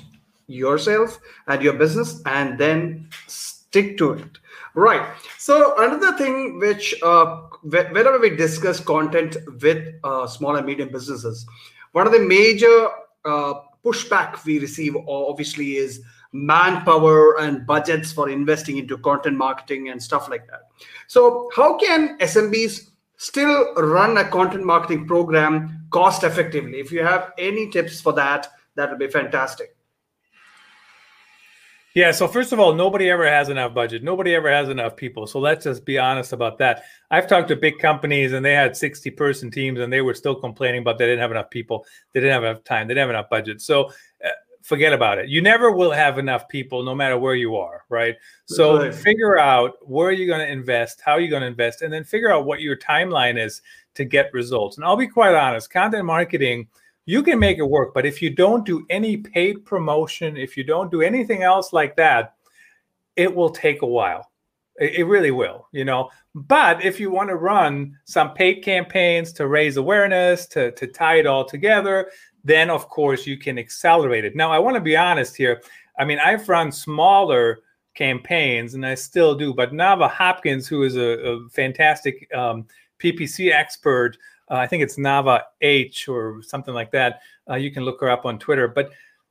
yourself 0.48 1.18
and 1.46 1.62
your 1.62 1.74
business, 1.74 2.20
and 2.26 2.58
then 2.58 3.08
stick 3.26 3.96
to 3.98 4.12
it. 4.12 4.38
Right. 4.74 5.06
So 5.38 5.74
another 5.78 6.16
thing 6.16 6.58
which 6.58 6.94
uh, 7.02 7.42
whenever 7.62 8.18
we 8.18 8.30
discuss 8.30 8.80
content 8.80 9.36
with 9.60 9.94
uh, 10.02 10.26
small 10.26 10.56
and 10.56 10.66
medium 10.66 10.88
businesses, 10.88 11.46
one 11.92 12.06
of 12.06 12.12
the 12.12 12.20
major 12.20 12.88
uh, 13.24 13.54
pushback 13.84 14.44
we 14.44 14.58
receive 14.58 14.96
obviously 15.08 15.76
is 15.76 16.02
manpower 16.32 17.38
and 17.40 17.66
budgets 17.66 18.12
for 18.12 18.28
investing 18.28 18.78
into 18.78 18.96
content 18.98 19.36
marketing 19.36 19.90
and 19.90 20.02
stuff 20.02 20.28
like 20.28 20.46
that. 20.48 20.62
So 21.06 21.50
how 21.54 21.76
can 21.76 22.18
SMBs 22.18 22.90
still 23.16 23.74
run 23.74 24.16
a 24.16 24.24
content 24.24 24.64
marketing 24.64 25.06
program 25.06 25.86
cost 25.90 26.24
effectively? 26.24 26.80
If 26.80 26.90
you 26.90 27.02
have 27.02 27.32
any 27.38 27.70
tips 27.70 28.00
for 28.00 28.12
that, 28.14 28.48
that 28.76 28.90
would 28.90 28.98
be 28.98 29.08
fantastic. 29.08 29.76
Yeah. 31.94 32.10
So 32.12 32.26
first 32.26 32.52
of 32.52 32.60
all, 32.60 32.74
nobody 32.74 33.10
ever 33.10 33.28
has 33.28 33.48
enough 33.48 33.74
budget. 33.74 34.02
Nobody 34.02 34.34
ever 34.34 34.50
has 34.50 34.68
enough 34.68 34.96
people. 34.96 35.26
So 35.26 35.38
let's 35.38 35.64
just 35.64 35.84
be 35.84 35.98
honest 35.98 36.32
about 36.32 36.58
that. 36.58 36.84
I've 37.10 37.26
talked 37.26 37.48
to 37.48 37.56
big 37.56 37.78
companies 37.78 38.32
and 38.32 38.44
they 38.44 38.54
had 38.54 38.76
60 38.76 39.10
person 39.10 39.50
teams 39.50 39.78
and 39.78 39.92
they 39.92 40.00
were 40.00 40.14
still 40.14 40.34
complaining 40.34 40.80
about 40.82 40.98
they 40.98 41.06
didn't 41.06 41.20
have 41.20 41.30
enough 41.30 41.50
people. 41.50 41.84
They 42.12 42.20
didn't 42.20 42.32
have 42.32 42.44
enough 42.44 42.64
time. 42.64 42.88
They 42.88 42.94
didn't 42.94 43.08
have 43.08 43.16
enough 43.16 43.30
budget. 43.30 43.60
So 43.60 43.90
uh, 44.24 44.28
forget 44.62 44.92
about 44.92 45.18
it. 45.18 45.28
You 45.28 45.42
never 45.42 45.70
will 45.70 45.90
have 45.90 46.18
enough 46.18 46.48
people 46.48 46.82
no 46.82 46.94
matter 46.94 47.18
where 47.18 47.34
you 47.34 47.56
are. 47.56 47.84
Right. 47.90 48.16
So 48.46 48.78
right. 48.78 48.94
figure 48.94 49.38
out 49.38 49.72
where 49.82 50.12
you're 50.12 50.34
going 50.34 50.46
to 50.46 50.52
invest, 50.52 51.02
how 51.04 51.18
you're 51.18 51.30
going 51.30 51.42
to 51.42 51.48
invest, 51.48 51.82
and 51.82 51.92
then 51.92 52.04
figure 52.04 52.32
out 52.32 52.46
what 52.46 52.62
your 52.62 52.76
timeline 52.76 53.42
is 53.42 53.60
to 53.94 54.04
get 54.04 54.32
results. 54.32 54.78
And 54.78 54.86
I'll 54.86 54.96
be 54.96 55.08
quite 55.08 55.34
honest, 55.34 55.70
content 55.70 56.06
marketing– 56.06 56.68
you 57.04 57.22
can 57.22 57.38
make 57.38 57.58
it 57.58 57.68
work. 57.68 57.94
But 57.94 58.06
if 58.06 58.22
you 58.22 58.30
don't 58.30 58.64
do 58.64 58.86
any 58.90 59.16
paid 59.16 59.64
promotion, 59.64 60.36
if 60.36 60.56
you 60.56 60.64
don't 60.64 60.90
do 60.90 61.02
anything 61.02 61.42
else 61.42 61.72
like 61.72 61.96
that, 61.96 62.34
it 63.16 63.34
will 63.34 63.50
take 63.50 63.82
a 63.82 63.86
while. 63.86 64.30
It, 64.80 65.06
really 65.06 65.30
will, 65.30 65.68
you 65.72 65.84
know. 65.84 66.10
But 66.34 66.82
if 66.82 66.98
you 66.98 67.10
want 67.10 67.28
to 67.28 67.36
run 67.36 67.98
some 68.04 68.32
paid 68.32 68.64
campaigns 68.64 69.32
to 69.34 69.46
raise 69.46 69.76
awareness, 69.76 70.46
to, 70.46 70.72
to 70.72 70.86
tie 70.86 71.16
it 71.16 71.26
all 71.26 71.44
together, 71.44 72.10
then 72.42 72.70
of 72.70 72.88
course 72.88 73.26
you 73.26 73.36
can 73.36 73.58
accelerate 73.58 74.24
it. 74.24 74.34
Now, 74.34 74.50
I 74.50 74.58
want 74.58 74.76
to 74.76 74.80
be 74.80 74.96
honest 74.96 75.36
here. 75.36 75.62
I 75.98 76.06
mean, 76.06 76.18
I've 76.18 76.48
run 76.48 76.72
smaller 76.72 77.60
campaigns 77.94 78.72
and 78.72 78.84
I 78.84 78.94
still 78.94 79.34
do, 79.34 79.52
but 79.52 79.72
Navah 79.72 80.10
Hopkins, 80.10 80.66
who 80.66 80.84
is 80.84 80.96
a, 80.96 81.18
a 81.20 81.48
fantastic 81.50 82.26
um, 82.34 82.66
PPC 82.98 83.52
expert, 83.52 84.16
uh, 84.52 84.56
I 84.56 84.66
think 84.66 84.82
it's 84.82 84.98
Navah 84.98 85.40
H 85.62 86.08
or 86.08 86.42
something 86.42 86.74
like 86.74 86.90
that. 86.92 87.22
Uh, 87.48 87.54
you 87.54 87.70
can 87.70 87.84
look 87.84 88.00
her 88.02 88.10
up 88.10 88.26
on 88.26 88.38
Twitter. 88.38 88.68
But 88.68 88.90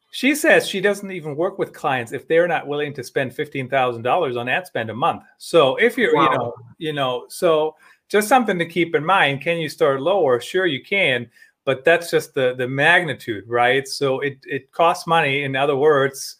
she 0.09 0.33
says 0.33 0.67
she 0.67 0.81
doesn't 0.81 1.11
even 1.11 1.35
work 1.35 1.59
with 1.59 1.71
clients 1.73 2.11
if 2.11 2.27
they're 2.27 2.47
not 2.47 2.67
willing 2.67 2.93
to 2.95 3.03
spend 3.03 3.33
fifteen 3.33 3.69
thousand 3.69 4.01
dollars 4.01 4.35
on 4.35 4.49
ad 4.49 4.65
spend 4.65 4.89
a 4.89 4.95
month. 4.95 5.23
So 5.37 5.75
if 5.75 5.97
you're, 5.97 6.15
wow. 6.15 6.23
you 6.23 6.37
know, 6.37 6.55
you 6.79 6.93
know, 6.93 7.25
so 7.29 7.75
just 8.09 8.27
something 8.27 8.57
to 8.59 8.65
keep 8.65 8.95
in 8.95 9.05
mind. 9.05 9.41
Can 9.41 9.57
you 9.59 9.69
start 9.69 10.01
lower? 10.01 10.41
Sure, 10.41 10.65
you 10.65 10.83
can, 10.83 11.29
but 11.63 11.85
that's 11.85 12.09
just 12.09 12.33
the 12.33 12.55
the 12.57 12.67
magnitude, 12.67 13.47
right? 13.47 13.87
So 13.87 14.21
it 14.21 14.39
it 14.45 14.71
costs 14.71 15.05
money. 15.05 15.43
In 15.43 15.55
other 15.55 15.77
words, 15.77 16.37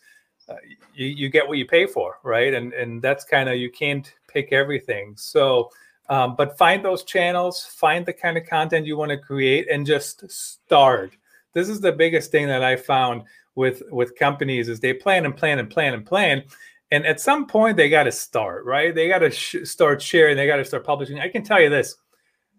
uh, 0.49 0.55
you 0.93 1.05
you 1.05 1.29
get 1.29 1.47
what 1.47 1.59
you 1.59 1.67
pay 1.67 1.85
for, 1.85 2.17
right? 2.23 2.53
And 2.53 2.73
and 2.73 3.01
that's 3.01 3.23
kind 3.23 3.47
of 3.47 3.55
you 3.57 3.69
can't 3.71 4.11
pick 4.27 4.51
everything. 4.51 5.13
So 5.15 5.69
um, 6.09 6.35
but 6.35 6.57
find 6.57 6.83
those 6.83 7.03
channels, 7.03 7.65
find 7.65 8.05
the 8.05 8.13
kind 8.13 8.37
of 8.37 8.45
content 8.45 8.85
you 8.85 8.97
want 8.97 9.11
to 9.11 9.17
create, 9.17 9.69
and 9.71 9.85
just 9.85 10.29
start. 10.29 11.15
This 11.53 11.69
is 11.69 11.81
the 11.81 11.91
biggest 11.91 12.31
thing 12.31 12.47
that 12.47 12.63
I 12.63 12.75
found 12.75 13.23
with 13.55 13.83
with 13.91 14.15
companies 14.15 14.69
is 14.69 14.79
they 14.79 14.93
plan 14.93 15.25
and 15.25 15.35
plan 15.35 15.59
and 15.59 15.69
plan 15.69 15.93
and 15.93 16.05
plan, 16.05 16.43
and 16.91 17.05
at 17.05 17.19
some 17.19 17.45
point 17.45 17.77
they 17.77 17.89
got 17.89 18.03
to 18.03 18.11
start. 18.11 18.65
Right? 18.65 18.93
They 18.93 19.07
got 19.07 19.19
to 19.19 19.31
sh- 19.31 19.57
start 19.63 20.01
sharing. 20.01 20.37
They 20.37 20.47
got 20.47 20.57
to 20.57 20.65
start 20.65 20.85
publishing. 20.85 21.19
I 21.19 21.29
can 21.29 21.43
tell 21.43 21.61
you 21.61 21.69
this. 21.69 21.95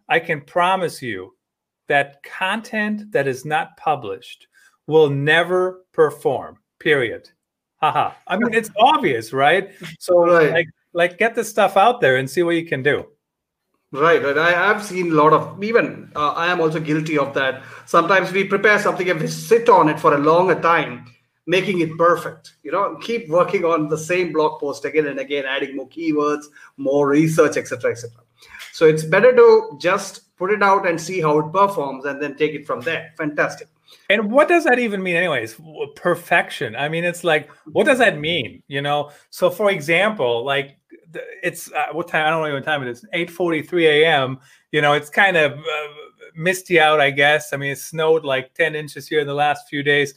I 0.09 0.19
can 0.19 0.41
promise 0.43 1.01
you 1.01 1.35
that 1.89 2.23
content 2.23 3.13
that 3.13 3.27
is 3.27 3.45
not 3.45 3.77
published 3.77 4.47
will 4.87 5.11
never 5.11 5.85
perform. 5.93 6.59
Period. 6.79 7.31
Haha. 7.81 8.13
I 8.27 8.37
mean, 8.37 8.55
it's 8.55 8.71
obvious, 8.79 9.33
right? 9.33 9.73
So, 9.99 10.25
right. 10.25 10.53
like, 10.53 10.67
like 10.93 11.19
get 11.19 11.35
the 11.35 11.45
stuff 11.45 11.77
out 11.77 12.01
there 12.01 12.17
and 12.17 12.31
see 12.31 12.43
what 12.43 12.57
you 12.57 12.67
can 12.67 12.83
do. 12.83 13.07
Right, 13.93 14.25
right. 14.25 14.39
I 14.39 14.53
have 14.53 14.83
seen 14.83 15.13
a 15.13 15.15
lot 15.15 15.35
of 15.35 15.63
even 15.63 16.11
uh, 16.17 16.31
I 16.31 16.51
am 16.51 16.61
also 16.61 16.81
guilty 16.81 17.19
of 17.19 17.35
that. 17.35 17.63
Sometimes 17.85 18.33
we 18.33 18.45
prepare 18.45 18.79
something 18.79 19.09
and 19.11 19.21
we 19.21 19.27
sit 19.27 19.69
on 19.69 19.91
it 19.91 20.01
for 20.01 20.15
a 20.15 20.19
longer 20.19 20.59
time, 20.59 21.05
making 21.47 21.81
it 21.81 21.99
perfect. 21.99 22.55
You 22.63 22.73
know, 22.73 22.97
keep 23.03 23.29
working 23.29 23.67
on 23.67 23.89
the 23.91 23.99
same 23.99 24.33
blog 24.33 24.61
post 24.61 24.87
again 24.87 25.09
and 25.09 25.21
again, 25.21 25.45
adding 25.45 25.77
more 25.77 25.89
keywords, 25.89 26.45
more 26.79 27.07
research, 27.07 27.59
etc., 27.59 27.91
etc. 27.91 28.17
So 28.73 28.87
it's 28.87 29.05
better 29.05 29.37
to 29.37 29.77
just 29.79 30.35
put 30.37 30.51
it 30.51 30.63
out 30.63 30.89
and 30.89 30.99
see 30.99 31.21
how 31.21 31.39
it 31.41 31.53
performs, 31.53 32.07
and 32.07 32.21
then 32.21 32.35
take 32.35 32.55
it 32.55 32.67
from 32.67 32.81
there. 32.81 33.13
Fantastic. 33.19 33.69
And 34.09 34.33
what 34.33 34.49
does 34.49 34.65
that 34.65 34.79
even 34.79 35.03
mean, 35.03 35.17
anyways? 35.17 35.61
Perfection. 35.97 36.75
I 36.77 36.89
mean, 36.89 37.05
it's 37.05 37.25
like, 37.25 37.51
what 37.73 37.85
does 37.85 37.99
that 37.99 38.19
mean? 38.19 38.63
You 38.69 38.81
know. 38.81 39.11
So, 39.29 39.51
for 39.51 39.71
example, 39.71 40.47
like 40.47 40.79
it's 41.43 41.71
uh, 41.73 41.87
what 41.93 42.09
time? 42.09 42.27
I 42.27 42.31
don't 42.31 42.47
know 42.47 42.55
what 42.55 42.65
time 42.65 42.83
it 42.83 42.89
is. 42.89 43.05
Eight 43.13 43.31
forty 43.31 43.63
three 43.63 43.87
a.m. 43.87 44.39
You 44.71 44.81
know, 44.81 44.93
it's 44.93 45.11
kind 45.11 45.37
of 45.37 45.53
uh, 45.53 45.89
misty 46.35 46.81
out. 46.81 47.01
I 47.01 47.11
guess. 47.11 47.53
I 47.53 47.57
mean, 47.57 47.73
it 47.73 47.79
snowed 47.79 48.25
like 48.25 48.55
ten 48.55 48.75
inches 48.75 49.09
here 49.09 49.21
in 49.21 49.27
the 49.27 49.35
last 49.35 49.69
few 49.69 49.83
days, 49.83 50.15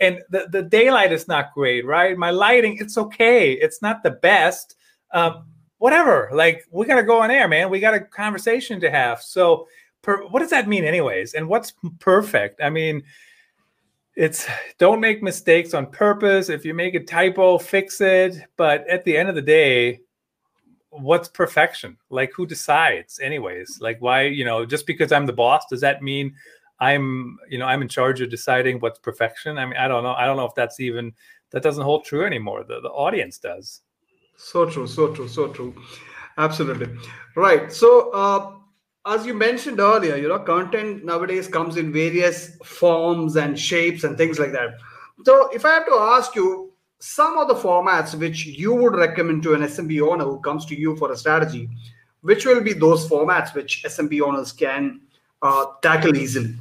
and 0.00 0.20
the 0.30 0.48
the 0.50 0.62
daylight 0.62 1.12
is 1.12 1.28
not 1.28 1.52
great, 1.54 1.84
right? 1.86 2.16
My 2.16 2.30
lighting, 2.30 2.78
it's 2.78 2.98
okay. 2.98 3.52
It's 3.52 3.82
not 3.82 4.02
the 4.02 4.12
best. 4.12 4.76
Um, 5.12 5.44
whatever. 5.78 6.30
Like 6.32 6.64
we 6.70 6.86
gotta 6.86 7.02
go 7.02 7.20
on 7.20 7.30
air, 7.30 7.48
man. 7.48 7.70
We 7.70 7.80
got 7.80 7.94
a 7.94 8.00
conversation 8.00 8.80
to 8.80 8.90
have. 8.90 9.22
So, 9.22 9.68
per, 10.02 10.26
what 10.28 10.40
does 10.40 10.50
that 10.50 10.68
mean, 10.68 10.84
anyways? 10.84 11.34
And 11.34 11.48
what's 11.48 11.72
perfect? 11.98 12.60
I 12.60 12.70
mean 12.70 13.02
it's 14.16 14.48
don't 14.78 15.00
make 15.00 15.22
mistakes 15.22 15.74
on 15.74 15.86
purpose. 15.86 16.48
If 16.48 16.64
you 16.64 16.72
make 16.74 16.94
a 16.94 17.04
typo, 17.04 17.58
fix 17.58 18.00
it. 18.00 18.42
But 18.56 18.88
at 18.88 19.04
the 19.04 19.16
end 19.16 19.28
of 19.28 19.34
the 19.34 19.42
day, 19.42 20.00
what's 20.90 21.28
perfection? 21.28 21.96
Like 22.10 22.32
who 22.32 22.46
decides 22.46 23.18
anyways? 23.20 23.78
Like 23.80 24.00
why, 24.00 24.22
you 24.22 24.44
know, 24.44 24.64
just 24.64 24.86
because 24.86 25.12
I'm 25.12 25.26
the 25.26 25.32
boss, 25.32 25.64
does 25.70 25.80
that 25.80 26.02
mean 26.02 26.34
I'm, 26.80 27.38
you 27.48 27.58
know, 27.58 27.66
I'm 27.66 27.82
in 27.82 27.88
charge 27.88 28.20
of 28.20 28.30
deciding 28.30 28.80
what's 28.80 28.98
perfection? 28.98 29.58
I 29.58 29.66
mean, 29.66 29.76
I 29.76 29.88
don't 29.88 30.02
know. 30.02 30.12
I 30.12 30.26
don't 30.26 30.36
know 30.36 30.44
if 30.46 30.54
that's 30.54 30.80
even 30.80 31.12
that 31.50 31.62
doesn't 31.62 31.84
hold 31.84 32.04
true 32.04 32.24
anymore. 32.24 32.64
The 32.64 32.80
the 32.80 32.90
audience 32.90 33.38
does. 33.38 33.82
So 34.36 34.68
true, 34.68 34.86
so 34.86 35.14
true, 35.14 35.28
so 35.28 35.48
true. 35.48 35.74
Absolutely. 36.38 36.88
Right. 37.34 37.72
So 37.72 38.10
uh 38.10 38.52
as 39.06 39.24
you 39.24 39.34
mentioned 39.34 39.78
earlier, 39.78 40.16
you 40.16 40.28
know, 40.28 40.40
content 40.40 41.04
nowadays 41.04 41.46
comes 41.46 41.76
in 41.76 41.92
various 41.92 42.56
forms 42.64 43.36
and 43.36 43.58
shapes 43.58 44.02
and 44.02 44.18
things 44.18 44.38
like 44.38 44.52
that. 44.52 44.78
So 45.24 45.48
if 45.50 45.64
I 45.64 45.70
have 45.70 45.86
to 45.86 45.94
ask 45.94 46.34
you, 46.34 46.72
some 46.98 47.38
of 47.38 47.48
the 47.48 47.54
formats 47.54 48.14
which 48.14 48.46
you 48.46 48.74
would 48.74 48.94
recommend 48.94 49.42
to 49.44 49.54
an 49.54 49.62
SMB 49.62 50.00
owner 50.08 50.24
who 50.24 50.40
comes 50.40 50.64
to 50.66 50.78
you 50.78 50.96
for 50.96 51.12
a 51.12 51.16
strategy, 51.16 51.68
which 52.22 52.46
will 52.46 52.62
be 52.62 52.72
those 52.72 53.08
formats 53.08 53.54
which 53.54 53.82
SMB 53.84 54.20
owners 54.22 54.52
can 54.52 55.00
uh, 55.42 55.66
tackle 55.82 56.16
easily? 56.16 56.54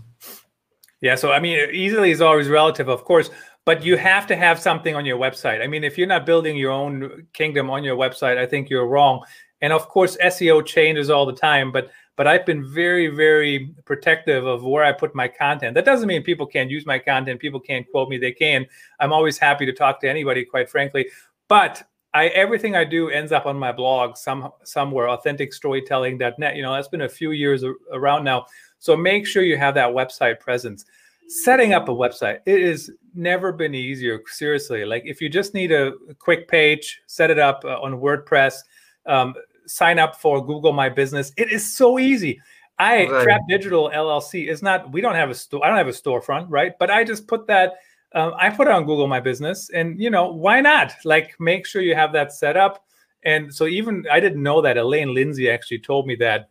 Yeah, 1.02 1.16
so 1.16 1.32
I 1.32 1.40
mean, 1.40 1.70
easily 1.72 2.12
is 2.12 2.22
always 2.22 2.48
relative. 2.48 2.90
Of 2.90 3.04
course, 3.04 3.30
but 3.66 3.84
you 3.84 3.98
have 3.98 4.28
to 4.28 4.36
have 4.36 4.60
something 4.60 4.96
on 4.96 5.06
your 5.06 5.18
website. 5.18 5.64
I 5.64 5.68
mean, 5.68 5.84
if 5.84 5.98
you're 5.98 6.08
not 6.08 6.26
building 6.26 6.56
your 6.56 6.72
own 6.72 7.28
kingdom 7.34 7.70
on 7.70 7.84
your 7.84 7.98
website, 7.98 8.38
I 8.38 8.46
think 8.46 8.70
you're 8.70 8.88
wrong. 8.88 9.24
And 9.62 9.74
of 9.74 9.88
course, 9.90 10.18
SEO 10.18 10.66
changes 10.66 11.10
all 11.10 11.26
the 11.26 11.34
time, 11.34 11.72
but 11.72 11.90
but 12.16 12.28
I've 12.28 12.46
been 12.46 12.66
very, 12.66 13.08
very 13.08 13.74
protective 13.84 14.46
of 14.46 14.64
where 14.64 14.84
I 14.84 14.92
put 14.92 15.14
my 15.16 15.28
content. 15.28 15.74
That 15.76 15.86
doesn't 15.86 16.08
mean 16.08 16.24
people 16.24 16.46
can't 16.46 16.70
use 16.70 16.86
my 16.86 16.98
content. 16.98 17.40
People 17.40 17.60
can't 17.60 17.86
quote 17.92 18.10
me. 18.10 18.18
They 18.18 18.32
can. 18.32 18.66
I'm 19.00 19.12
always 19.12 19.38
happy 19.38 19.66
to 19.66 19.74
talk 19.74 20.00
to 20.02 20.10
anybody, 20.10 20.46
quite 20.46 20.70
frankly. 20.70 21.08
But 21.48 21.84
I 22.14 22.28
everything 22.28 22.76
I 22.76 22.86
do 22.86 23.10
ends 23.10 23.34
up 23.34 23.46
on 23.46 23.60
my 23.60 23.74
blog 23.74 24.16
some 24.16 24.52
somewhere, 24.64 25.08
authenticstorytelling.net. 25.08 26.56
You 26.56 26.64
know, 26.64 26.74
that's 26.74 26.88
been 26.88 27.02
a 27.02 27.10
few 27.10 27.32
years 27.32 27.64
around 27.92 28.24
now. 28.24 28.46
So 28.80 28.96
make 28.96 29.28
sure 29.28 29.44
you 29.44 29.58
have 29.58 29.76
that 29.76 29.90
website 29.90 30.40
presence. 30.40 30.86
Setting 31.28 31.74
up 31.74 31.90
a 31.90 31.92
website, 31.92 32.40
it 32.46 32.62
has 32.62 32.90
never 33.16 33.52
been 33.52 33.76
easier. 33.76 34.22
Seriously, 34.28 34.86
like 34.86 35.04
if 35.06 35.20
you 35.20 35.28
just 35.28 35.54
need 35.54 35.72
a 35.72 35.94
quick 36.20 36.48
page, 36.48 37.02
set 37.08 37.32
it 37.32 37.40
up 37.40 37.66
uh, 37.66 37.82
on 37.82 37.94
WordPress. 37.94 38.60
Um, 39.08 39.34
sign 39.68 40.00
up 40.00 40.20
for 40.22 40.46
Google 40.46 40.74
My 40.74 40.90
Business. 40.90 41.32
It 41.38 41.52
is 41.52 41.76
so 41.76 42.00
easy. 42.00 42.42
I 42.78 43.08
right. 43.08 43.26
Trappe 43.26 43.48
Digital 43.48 43.90
LLC 43.94 44.48
is 44.48 44.62
not. 44.62 44.92
We 44.92 45.02
don't 45.02 45.16
have 45.16 45.30
a 45.30 45.36
store. 45.36 45.64
I 45.64 45.70
don't 45.70 45.78
have 45.78 45.88
a 45.88 45.92
storefront, 45.92 46.48
right? 46.50 46.74
But 46.78 46.92
I 46.92 47.04
just 47.04 47.28
put 47.28 47.48
that. 47.48 47.74
Um, 48.14 48.34
I 48.38 48.50
put 48.50 48.68
it 48.68 48.74
on 48.74 48.86
Google 48.86 49.08
My 49.08 49.20
Business, 49.20 49.70
and 49.70 50.00
you 50.00 50.10
know 50.10 50.32
why 50.32 50.62
not? 50.62 50.94
Like 51.04 51.36
make 51.40 51.66
sure 51.66 51.82
you 51.82 51.96
have 51.96 52.14
that 52.14 52.34
set 52.34 52.58
up. 52.58 52.86
And 53.24 53.54
so 53.54 53.66
even 53.66 54.06
I 54.12 54.20
didn't 54.20 54.44
know 54.44 54.62
that 54.62 54.78
Elaine 54.78 55.14
Lindsay 55.14 55.50
actually 55.50 55.80
told 55.80 56.06
me 56.06 56.16
that 56.18 56.50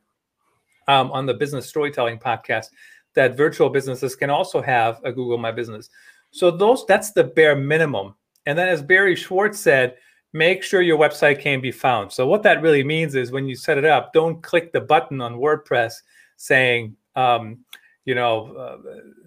um, 0.88 1.10
on 1.12 1.26
the 1.26 1.34
Business 1.34 1.68
Storytelling 1.68 2.18
podcast 2.18 2.66
that 3.14 3.36
virtual 3.36 3.70
businesses 3.70 4.16
can 4.16 4.28
also 4.28 4.60
have 4.60 5.00
a 5.04 5.12
Google 5.12 5.38
My 5.38 5.52
Business. 5.52 5.88
So 6.30 6.50
those 6.50 6.84
that's 6.86 7.12
the 7.12 7.24
bare 7.24 7.56
minimum. 7.56 8.14
And 8.46 8.58
then 8.58 8.68
as 8.68 8.82
Barry 8.82 9.14
Schwartz 9.14 9.60
said, 9.60 9.96
make 10.34 10.64
sure 10.64 10.82
your 10.82 10.98
website 10.98 11.40
can 11.40 11.60
be 11.60 11.70
found. 11.70 12.12
So 12.12 12.26
what 12.26 12.42
that 12.42 12.60
really 12.60 12.84
means 12.84 13.14
is 13.14 13.30
when 13.30 13.46
you 13.46 13.54
set 13.54 13.78
it 13.78 13.84
up, 13.84 14.12
don't 14.12 14.42
click 14.42 14.72
the 14.72 14.80
button 14.80 15.20
on 15.20 15.36
WordPress 15.36 15.94
saying, 16.36 16.96
um, 17.14 17.60
you 18.04 18.16
know, 18.16 18.52
uh, 18.54 18.76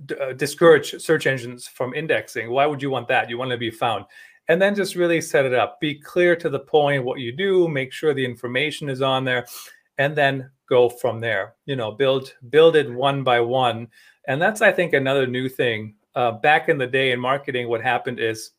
d- 0.06 0.16
uh, 0.22 0.34
discourage 0.34 1.02
search 1.02 1.26
engines 1.26 1.66
from 1.66 1.94
indexing. 1.96 2.52
Why 2.52 2.66
would 2.66 2.82
you 2.82 2.92
want 2.92 3.08
that? 3.08 3.30
You 3.30 3.38
want 3.38 3.52
to 3.52 3.58
be 3.58 3.72
found. 3.72 4.06
And 4.50 4.62
then 4.62 4.76
just 4.76 4.96
really 4.96 5.22
set 5.22 5.46
it 5.46 5.54
up. 5.54 5.80
Be 5.80 5.96
clear 5.96 6.36
to 6.36 6.50
the 6.50 6.60
point 6.60 7.06
what 7.06 7.20
you 7.20 7.32
do. 7.32 7.68
Make 7.70 7.94
sure 7.94 8.14
the 8.14 8.24
information 8.24 8.90
is 8.90 9.02
on 9.02 9.24
there, 9.24 9.46
and 9.98 10.16
then 10.16 10.52
go 10.70 10.90
from 10.90 11.20
there. 11.20 11.56
You 11.66 11.76
know, 11.76 11.92
build 11.92 12.34
build 12.50 12.76
it 12.76 12.90
one 12.90 13.24
by 13.24 13.40
one. 13.42 13.88
And 14.28 14.42
that's 14.42 14.62
I 14.62 14.72
think 14.72 14.94
another 14.94 15.28
new 15.28 15.50
thing. 15.50 15.96
Uh, 16.16 16.32
back 16.32 16.70
in 16.70 16.78
the 16.78 16.88
day 16.88 17.12
in 17.12 17.20
marketing, 17.20 17.68
what 17.68 17.82
happened 17.82 18.20
is 18.20 18.52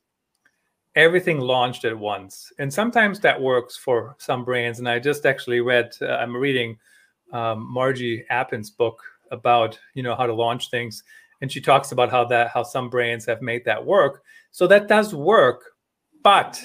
everything 0.99 1.39
launched 1.39 1.85
at 1.85 1.97
once. 1.97 2.53
And 2.59 2.73
sometimes 2.73 3.21
that 3.21 3.41
works 3.41 3.77
for 3.77 4.17
some 4.19 4.45
brands. 4.45 4.81
And 4.81 4.89
i 4.89 4.99
just 4.99 5.25
actually 5.25 5.61
read 5.61 5.93
uh, 6.03 6.17
i'm 6.17 6.37
reading 6.37 6.77
um, 7.33 7.73
margie 7.73 8.25
appen's 8.31 8.71
book 8.71 9.01
about 9.31 9.79
you 9.95 10.03
know 10.03 10.15
how 10.15 10.27
to 10.27 10.35
launch 10.35 10.71
things. 10.71 11.05
And 11.41 11.51
she 11.53 11.61
talks 11.61 11.93
about 11.93 12.11
how 12.11 12.25
that 12.27 12.51
how 12.51 12.65
some 12.65 12.91
brands 12.91 13.25
have 13.27 13.41
made 13.41 13.65
that 13.65 13.85
work. 13.85 14.23
So 14.51 14.67
that 14.67 14.89
does 14.89 15.15
work. 15.15 15.63
But 16.25 16.61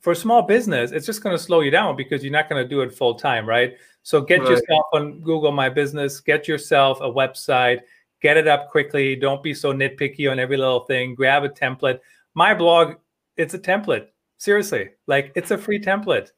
for 0.00 0.12
a 0.12 0.16
small 0.16 0.42
business 0.42 0.92
it's 0.92 1.06
just 1.06 1.22
going 1.22 1.36
to 1.36 1.42
slow 1.42 1.60
you 1.60 1.72
down 1.72 1.96
because 1.96 2.22
you're 2.22 2.38
not 2.38 2.48
going 2.48 2.62
to 2.62 2.68
do 2.68 2.82
it 2.82 2.94
full 2.94 3.14
time 3.14 3.48
right? 3.48 3.74
So 4.02 4.20
get 4.20 4.40
right. 4.40 4.50
yourself 4.50 4.84
on 4.92 5.20
google 5.20 5.52
my 5.52 5.68
business 5.68 6.20
get 6.20 6.46
yourself 6.46 7.00
a 7.00 7.10
website 7.10 7.80
get 8.20 8.36
it 8.36 8.48
up 8.48 8.68
quickly. 8.68 9.16
Don't 9.16 9.42
be 9.42 9.54
so 9.54 9.72
nitpicky 9.72 10.30
on 10.30 10.38
every 10.38 10.56
little 10.56 10.80
thing. 10.80 11.14
Grab 11.14 11.44
a 11.44 11.48
template. 11.48 12.00
My 12.34 12.54
blog 12.54 12.96
it's 13.38 13.54
a 13.54 13.58
template. 13.58 14.08
Seriously, 14.36 14.90
like 15.06 15.32
it's 15.34 15.50
a 15.50 15.58
free 15.58 15.80
template, 15.80 16.30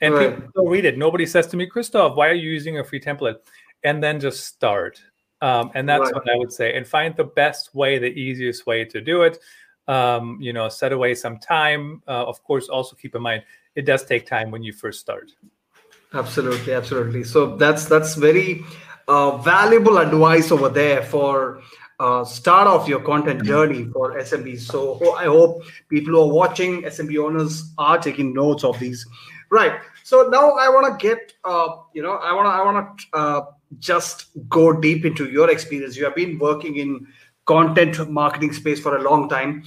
and 0.00 0.14
right. 0.14 0.34
people 0.34 0.50
don't 0.54 0.68
read 0.68 0.84
it. 0.84 0.98
Nobody 0.98 1.26
says 1.26 1.46
to 1.48 1.56
me, 1.56 1.66
Christoph, 1.66 2.16
why 2.16 2.28
are 2.28 2.34
you 2.34 2.50
using 2.50 2.78
a 2.78 2.84
free 2.84 3.00
template? 3.00 3.36
And 3.84 4.02
then 4.02 4.20
just 4.20 4.44
start. 4.44 5.00
Um, 5.40 5.70
and 5.74 5.88
that's 5.88 6.02
right. 6.02 6.14
what 6.14 6.30
I 6.30 6.36
would 6.36 6.52
say. 6.52 6.76
And 6.76 6.86
find 6.86 7.16
the 7.16 7.24
best 7.24 7.74
way, 7.74 7.98
the 7.98 8.08
easiest 8.08 8.66
way 8.66 8.84
to 8.84 9.00
do 9.00 9.22
it. 9.22 9.38
Um, 9.86 10.36
you 10.40 10.52
know, 10.52 10.68
set 10.68 10.92
away 10.92 11.14
some 11.14 11.38
time. 11.38 12.02
Uh, 12.06 12.26
of 12.26 12.42
course, 12.44 12.68
also 12.68 12.94
keep 12.96 13.14
in 13.14 13.22
mind 13.22 13.42
it 13.74 13.86
does 13.86 14.04
take 14.04 14.26
time 14.26 14.50
when 14.50 14.62
you 14.62 14.72
first 14.72 15.00
start. 15.00 15.30
Absolutely, 16.12 16.72
absolutely. 16.72 17.22
So 17.24 17.56
that's 17.56 17.86
that's 17.86 18.14
very 18.14 18.64
uh, 19.06 19.36
valuable 19.38 19.98
advice 19.98 20.50
over 20.50 20.68
there 20.68 21.02
for 21.02 21.62
uh, 22.00 22.24
start 22.24 22.66
off 22.66 22.88
your 22.88 23.00
content 23.00 23.44
journey 23.44 23.84
for 23.92 24.18
SMBs. 24.18 24.60
So 24.60 25.14
I 25.14 25.24
hope 25.24 25.62
people 25.88 26.14
who 26.14 26.20
are 26.20 26.32
watching 26.32 26.82
SMB 26.82 27.18
owners 27.24 27.72
are 27.78 27.98
taking 27.98 28.32
notes 28.32 28.64
of 28.64 28.78
these. 28.78 29.06
Right. 29.50 29.80
So 30.04 30.28
now 30.28 30.52
I 30.52 30.68
want 30.68 30.86
to 30.86 31.06
get, 31.06 31.32
uh, 31.44 31.68
you 31.94 32.02
know, 32.02 32.12
I 32.12 32.32
want 32.32 32.46
to, 32.46 32.50
I 32.50 32.64
want 32.64 32.98
to 32.98 33.16
uh, 33.16 33.46
just 33.78 34.26
go 34.48 34.72
deep 34.72 35.04
into 35.04 35.28
your 35.28 35.50
experience. 35.50 35.96
You 35.96 36.04
have 36.04 36.14
been 36.14 36.38
working 36.38 36.76
in 36.76 37.06
content 37.46 38.10
marketing 38.10 38.52
space 38.52 38.78
for 38.78 38.96
a 38.96 39.02
long 39.02 39.28
time. 39.28 39.64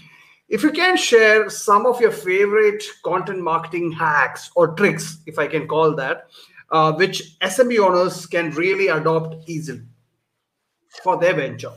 If 0.49 0.63
you 0.63 0.71
can 0.71 0.97
share 0.97 1.49
some 1.49 1.85
of 1.85 1.99
your 1.99 2.11
favorite 2.11 2.83
content 3.03 3.39
marketing 3.39 3.91
hacks 3.91 4.51
or 4.55 4.73
tricks, 4.75 5.19
if 5.25 5.39
I 5.39 5.47
can 5.47 5.67
call 5.67 5.95
that, 5.95 6.27
uh, 6.71 6.93
which 6.93 7.37
SMB 7.39 7.79
owners 7.79 8.25
can 8.25 8.51
really 8.51 8.87
adopt 8.87 9.49
easily 9.49 9.83
for 11.03 11.17
their 11.17 11.33
venture. 11.33 11.71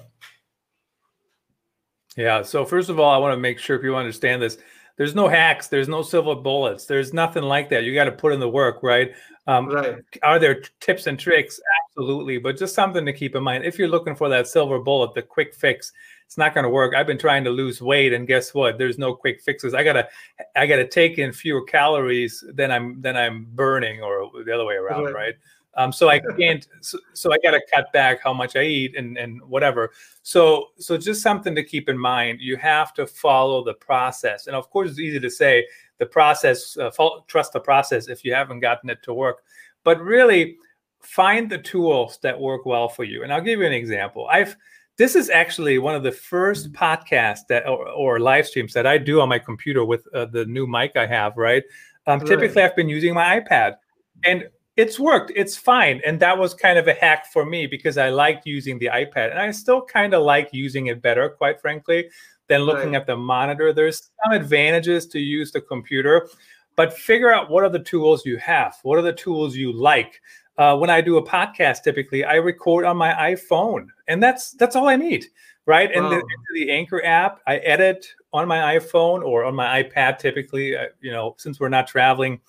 Yeah. 2.16 2.42
So 2.42 2.64
first 2.64 2.90
of 2.90 3.00
all, 3.00 3.12
I 3.12 3.18
want 3.18 3.32
to 3.32 3.40
make 3.40 3.58
sure 3.58 3.78
people 3.78 3.96
understand 3.96 4.40
this. 4.42 4.58
There's 4.96 5.14
no 5.14 5.26
hacks. 5.26 5.66
There's 5.66 5.88
no 5.88 6.02
silver 6.02 6.36
bullets. 6.36 6.86
There's 6.86 7.12
nothing 7.12 7.42
like 7.42 7.68
that. 7.70 7.82
You 7.82 7.94
got 7.94 8.04
to 8.04 8.12
put 8.12 8.32
in 8.32 8.38
the 8.38 8.48
work, 8.48 8.80
right? 8.82 9.12
Um, 9.46 9.68
right. 9.68 9.96
Are 10.22 10.38
there 10.38 10.62
tips 10.80 11.08
and 11.08 11.18
tricks? 11.18 11.60
Absolutely. 11.88 12.38
But 12.38 12.56
just 12.56 12.74
something 12.74 13.04
to 13.04 13.12
keep 13.12 13.34
in 13.34 13.42
mind. 13.42 13.64
If 13.64 13.78
you're 13.78 13.88
looking 13.88 14.14
for 14.14 14.28
that 14.28 14.46
silver 14.46 14.78
bullet, 14.78 15.14
the 15.14 15.22
quick 15.22 15.52
fix, 15.54 15.92
it's 16.26 16.38
not 16.38 16.54
going 16.54 16.64
to 16.64 16.70
work. 16.70 16.94
I've 16.94 17.08
been 17.08 17.18
trying 17.18 17.44
to 17.44 17.50
lose 17.50 17.82
weight, 17.82 18.12
and 18.12 18.26
guess 18.26 18.54
what? 18.54 18.78
There's 18.78 18.98
no 18.98 19.14
quick 19.14 19.42
fixes. 19.42 19.74
I 19.74 19.84
gotta, 19.84 20.08
I 20.56 20.66
gotta 20.66 20.86
take 20.86 21.18
in 21.18 21.32
fewer 21.32 21.62
calories 21.62 22.42
than 22.54 22.70
I'm 22.70 23.00
than 23.02 23.16
I'm 23.16 23.46
burning, 23.52 24.00
or 24.00 24.30
the 24.44 24.52
other 24.52 24.64
way 24.64 24.76
around, 24.76 25.04
right? 25.04 25.14
right? 25.14 25.34
Um, 25.76 25.92
so 25.92 26.08
I 26.08 26.20
can't. 26.38 26.66
So, 26.80 26.98
so 27.12 27.32
I 27.32 27.38
got 27.42 27.52
to 27.52 27.60
cut 27.72 27.92
back 27.92 28.22
how 28.22 28.32
much 28.32 28.56
I 28.56 28.62
eat 28.62 28.96
and 28.96 29.16
and 29.18 29.42
whatever. 29.42 29.90
So 30.22 30.68
so 30.78 30.96
just 30.96 31.22
something 31.22 31.54
to 31.54 31.64
keep 31.64 31.88
in 31.88 31.98
mind. 31.98 32.40
You 32.40 32.56
have 32.56 32.94
to 32.94 33.06
follow 33.06 33.64
the 33.64 33.74
process, 33.74 34.46
and 34.46 34.56
of 34.56 34.70
course, 34.70 34.90
it's 34.90 35.00
easy 35.00 35.20
to 35.20 35.30
say 35.30 35.66
the 35.98 36.06
process. 36.06 36.76
Uh, 36.76 36.90
trust 37.26 37.52
the 37.52 37.60
process 37.60 38.08
if 38.08 38.24
you 38.24 38.34
haven't 38.34 38.60
gotten 38.60 38.90
it 38.90 39.02
to 39.02 39.12
work, 39.12 39.42
but 39.82 40.00
really 40.00 40.56
find 41.00 41.50
the 41.50 41.58
tools 41.58 42.18
that 42.22 42.38
work 42.38 42.64
well 42.64 42.88
for 42.88 43.04
you. 43.04 43.22
And 43.22 43.32
I'll 43.32 43.42
give 43.42 43.60
you 43.60 43.66
an 43.66 43.72
example. 43.72 44.26
I've 44.30 44.56
this 44.96 45.16
is 45.16 45.28
actually 45.28 45.78
one 45.78 45.94
of 45.94 46.02
the 46.02 46.12
first 46.12 46.72
podcasts 46.72 47.46
that 47.48 47.66
or, 47.66 47.88
or 47.88 48.20
live 48.20 48.46
streams 48.46 48.72
that 48.74 48.86
I 48.86 48.98
do 48.98 49.20
on 49.20 49.28
my 49.28 49.38
computer 49.38 49.84
with 49.84 50.06
uh, 50.14 50.26
the 50.26 50.44
new 50.46 50.66
mic 50.66 50.92
I 50.96 51.06
have. 51.06 51.36
Right. 51.36 51.64
Um, 52.06 52.20
right. 52.20 52.28
Typically, 52.28 52.62
I've 52.62 52.76
been 52.76 52.88
using 52.88 53.14
my 53.14 53.40
iPad, 53.40 53.76
and 54.24 54.48
it's 54.76 54.98
worked. 54.98 55.32
It's 55.36 55.56
fine. 55.56 56.00
And 56.04 56.18
that 56.20 56.36
was 56.36 56.52
kind 56.54 56.78
of 56.78 56.88
a 56.88 56.94
hack 56.94 57.26
for 57.32 57.44
me 57.44 57.66
because 57.66 57.96
I 57.96 58.08
liked 58.08 58.46
using 58.46 58.78
the 58.78 58.86
iPad. 58.86 59.30
And 59.30 59.38
I 59.38 59.50
still 59.52 59.82
kind 59.82 60.14
of 60.14 60.22
like 60.22 60.48
using 60.52 60.88
it 60.88 61.00
better, 61.00 61.28
quite 61.28 61.60
frankly, 61.60 62.08
than 62.48 62.62
looking 62.62 62.92
right. 62.92 63.00
at 63.00 63.06
the 63.06 63.16
monitor. 63.16 63.72
There's 63.72 64.10
some 64.24 64.32
advantages 64.32 65.06
to 65.08 65.20
use 65.20 65.52
the 65.52 65.60
computer, 65.60 66.28
but 66.76 66.92
figure 66.92 67.32
out 67.32 67.50
what 67.50 67.62
are 67.64 67.70
the 67.70 67.78
tools 67.78 68.26
you 68.26 68.36
have. 68.38 68.76
What 68.82 68.98
are 68.98 69.02
the 69.02 69.12
tools 69.12 69.54
you 69.56 69.72
like? 69.72 70.20
Uh, 70.56 70.76
when 70.76 70.90
I 70.90 71.00
do 71.00 71.16
a 71.16 71.26
podcast, 71.26 71.82
typically 71.82 72.24
I 72.24 72.34
record 72.34 72.84
on 72.84 72.96
my 72.96 73.12
iPhone, 73.12 73.88
and 74.06 74.22
that's 74.22 74.52
that's 74.52 74.76
all 74.76 74.88
I 74.88 74.94
need, 74.94 75.26
right? 75.66 75.90
Wow. 75.92 76.12
And 76.12 76.12
the, 76.12 76.24
the 76.54 76.70
Anchor 76.70 77.04
app, 77.04 77.40
I 77.44 77.56
edit 77.56 78.06
on 78.32 78.46
my 78.46 78.78
iPhone 78.78 79.24
or 79.24 79.44
on 79.44 79.56
my 79.56 79.82
iPad. 79.82 80.18
Typically, 80.18 80.76
uh, 80.76 80.86
you 81.00 81.10
know, 81.10 81.34
since 81.38 81.58
we're 81.58 81.70
not 81.70 81.88
traveling 81.88 82.40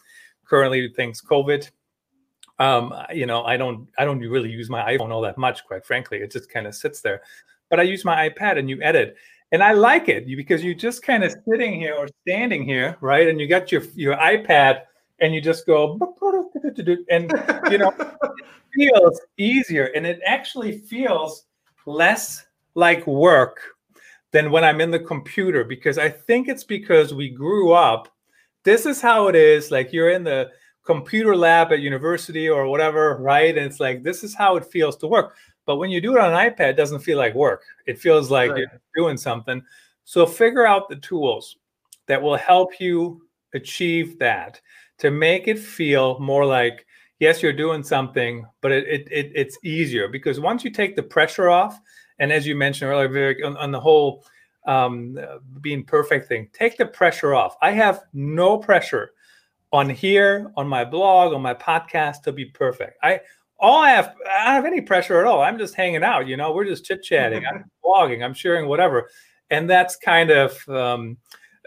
currently, 0.45 0.87
thanks 0.95 1.19
COVID, 1.19 1.71
um, 2.59 2.93
you 3.13 3.25
know, 3.25 3.43
I 3.43 3.57
don't 3.57 3.87
I 3.97 4.05
don't 4.05 4.19
really 4.19 4.49
use 4.49 4.69
my 4.69 4.95
iPhone 4.95 5.11
all 5.11 5.21
that 5.21 5.37
much, 5.37 5.65
quite 5.65 5.85
frankly. 5.85 6.19
It 6.19 6.31
just 6.31 6.49
kind 6.49 6.67
of 6.67 6.75
sits 6.75 7.01
there. 7.01 7.21
But 7.69 7.79
I 7.79 7.83
use 7.83 8.05
my 8.05 8.29
iPad 8.29 8.57
and 8.57 8.69
you 8.69 8.81
edit. 8.81 9.15
And 9.51 9.63
I 9.63 9.73
like 9.73 10.09
it 10.09 10.25
because 10.25 10.63
you're 10.63 10.73
just 10.73 11.03
kind 11.03 11.23
of 11.23 11.35
sitting 11.47 11.79
here 11.79 11.95
or 11.95 12.07
standing 12.21 12.65
here, 12.65 12.97
right? 13.01 13.27
And 13.27 13.39
you 13.39 13.47
got 13.47 13.71
your 13.71 13.83
your 13.95 14.15
iPad 14.17 14.81
and 15.19 15.33
you 15.33 15.41
just 15.41 15.65
go 15.65 15.99
and 17.09 17.31
you 17.71 17.77
know 17.77 17.93
it 17.99 18.41
feels 18.73 19.21
easier 19.37 19.85
and 19.95 20.05
it 20.05 20.19
actually 20.25 20.79
feels 20.79 21.45
less 21.85 22.45
like 22.73 23.05
work 23.07 23.61
than 24.31 24.51
when 24.51 24.63
I'm 24.63 24.81
in 24.81 24.91
the 24.91 24.99
computer 24.99 25.63
because 25.63 25.97
I 25.97 26.09
think 26.09 26.49
it's 26.49 26.63
because 26.63 27.13
we 27.13 27.29
grew 27.29 27.71
up. 27.71 28.09
This 28.63 28.85
is 28.85 28.99
how 28.99 29.27
it 29.27 29.35
is. 29.35 29.71
Like 29.71 29.93
you're 29.93 30.09
in 30.09 30.23
the 30.23 30.51
computer 30.85 31.35
lab 31.35 31.71
at 31.73 31.79
university 31.79 32.47
or 32.47 32.67
whatever, 32.67 33.17
right? 33.17 33.57
And 33.57 33.65
it's 33.65 33.79
like 33.79 34.03
this 34.03 34.23
is 34.23 34.33
how 34.33 34.55
it 34.55 34.65
feels 34.65 34.95
to 34.97 35.07
work. 35.07 35.35
But 35.65 35.77
when 35.77 35.89
you 35.89 35.99
do 35.99 36.15
it 36.15 36.21
on 36.21 36.33
an 36.33 36.51
iPad, 36.51 36.69
it 36.69 36.77
doesn't 36.77 36.99
feel 36.99 37.17
like 37.17 37.33
work. 37.33 37.63
It 37.87 37.99
feels 37.99 38.29
like 38.29 38.51
right. 38.51 38.59
you're 38.59 38.81
doing 38.95 39.17
something. 39.17 39.61
So 40.03 40.25
figure 40.25 40.65
out 40.65 40.87
the 40.87 40.97
tools 40.97 41.57
that 42.07 42.21
will 42.21 42.37
help 42.37 42.79
you 42.79 43.25
achieve 43.53 44.19
that 44.19 44.61
to 44.99 45.11
make 45.11 45.47
it 45.47 45.59
feel 45.59 46.19
more 46.19 46.45
like 46.45 46.85
yes 47.19 47.41
you're 47.41 47.53
doing 47.53 47.83
something 47.83 48.45
but 48.61 48.71
it, 48.71 48.85
it, 48.87 49.07
it, 49.11 49.31
it's 49.33 49.57
easier 49.63 50.07
because 50.07 50.39
once 50.39 50.63
you 50.63 50.69
take 50.69 50.95
the 50.95 51.03
pressure 51.03 51.49
off 51.49 51.79
and 52.19 52.31
as 52.31 52.45
you 52.45 52.55
mentioned 52.55 52.91
earlier 52.91 53.35
on, 53.45 53.57
on 53.57 53.71
the 53.71 53.79
whole 53.79 54.25
um, 54.67 55.17
being 55.61 55.83
perfect 55.83 56.27
thing 56.27 56.49
take 56.53 56.77
the 56.77 56.85
pressure 56.85 57.33
off 57.33 57.55
i 57.61 57.71
have 57.71 58.03
no 58.13 58.57
pressure 58.57 59.11
on 59.75 59.89
here 59.89 60.51
on 60.55 60.67
my 60.67 60.85
blog 60.85 61.33
on 61.33 61.41
my 61.41 61.53
podcast 61.53 62.21
to 62.23 62.31
be 62.31 62.45
perfect 62.45 62.97
i 63.03 63.19
all 63.59 63.81
i 63.81 63.89
have 63.89 64.15
i 64.29 64.45
don't 64.45 64.55
have 64.55 64.65
any 64.65 64.81
pressure 64.81 65.19
at 65.19 65.25
all 65.25 65.41
i'm 65.41 65.57
just 65.57 65.75
hanging 65.75 66.03
out 66.03 66.27
you 66.27 66.37
know 66.37 66.51
we're 66.53 66.65
just 66.65 66.85
chit 66.85 67.03
chatting 67.03 67.43
i'm 67.45 67.63
blogging 67.85 68.23
i'm 68.23 68.33
sharing 68.33 68.67
whatever 68.67 69.09
and 69.49 69.69
that's 69.69 69.95
kind 69.95 70.31
of 70.31 70.67
um, 70.69 71.17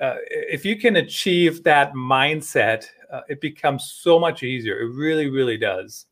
uh, 0.00 0.16
if 0.28 0.64
you 0.64 0.76
can 0.76 0.96
achieve 0.96 1.62
that 1.64 1.92
mindset, 1.92 2.86
uh, 3.12 3.20
it 3.28 3.40
becomes 3.40 3.92
so 3.92 4.18
much 4.18 4.42
easier. 4.42 4.78
It 4.80 4.94
really, 4.94 5.28
really 5.28 5.56
does. 5.56 6.06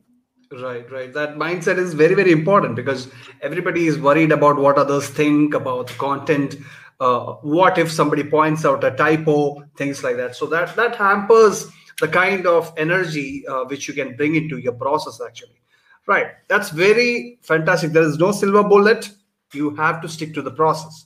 Right, 0.51 0.89
right. 0.91 1.13
That 1.13 1.35
mindset 1.35 1.77
is 1.77 1.93
very, 1.93 2.15
very 2.15 2.31
important 2.31 2.75
because 2.75 3.09
everybody 3.41 3.87
is 3.87 3.97
worried 3.97 4.31
about 4.31 4.57
what 4.57 4.77
others 4.77 5.09
think 5.09 5.53
about 5.53 5.87
content. 5.97 6.55
Uh, 6.99 7.33
what 7.41 7.77
if 7.77 7.91
somebody 7.91 8.23
points 8.23 8.65
out 8.65 8.83
a 8.83 8.91
typo, 8.91 9.63
things 9.75 10.03
like 10.03 10.17
that. 10.17 10.35
So 10.35 10.45
that 10.47 10.75
that 10.77 10.95
hampers 10.95 11.69
the 11.99 12.07
kind 12.07 12.45
of 12.45 12.73
energy 12.77 13.45
uh, 13.47 13.63
which 13.65 13.87
you 13.87 13.93
can 13.93 14.15
bring 14.15 14.35
into 14.35 14.57
your 14.57 14.73
process. 14.73 15.19
Actually, 15.25 15.59
right. 16.05 16.27
That's 16.47 16.69
very 16.69 17.39
fantastic. 17.41 17.91
There 17.91 18.03
is 18.03 18.17
no 18.17 18.31
silver 18.31 18.63
bullet. 18.63 19.09
You 19.53 19.75
have 19.75 20.01
to 20.01 20.09
stick 20.09 20.33
to 20.35 20.41
the 20.41 20.51
process. 20.51 21.05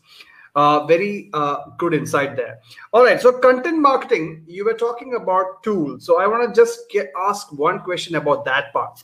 Uh, 0.53 0.85
very 0.85 1.29
uh, 1.33 1.57
good 1.77 1.93
insight 1.93 2.35
there. 2.35 2.59
All 2.91 3.05
right. 3.05 3.21
So, 3.21 3.31
content 3.31 3.79
marketing, 3.79 4.43
you 4.47 4.65
were 4.65 4.73
talking 4.73 5.15
about 5.15 5.63
tools. 5.63 6.05
So, 6.05 6.19
I 6.19 6.27
want 6.27 6.53
to 6.53 6.61
just 6.61 6.89
get, 6.91 7.09
ask 7.17 7.53
one 7.53 7.79
question 7.79 8.15
about 8.15 8.43
that 8.45 8.73
part. 8.73 9.01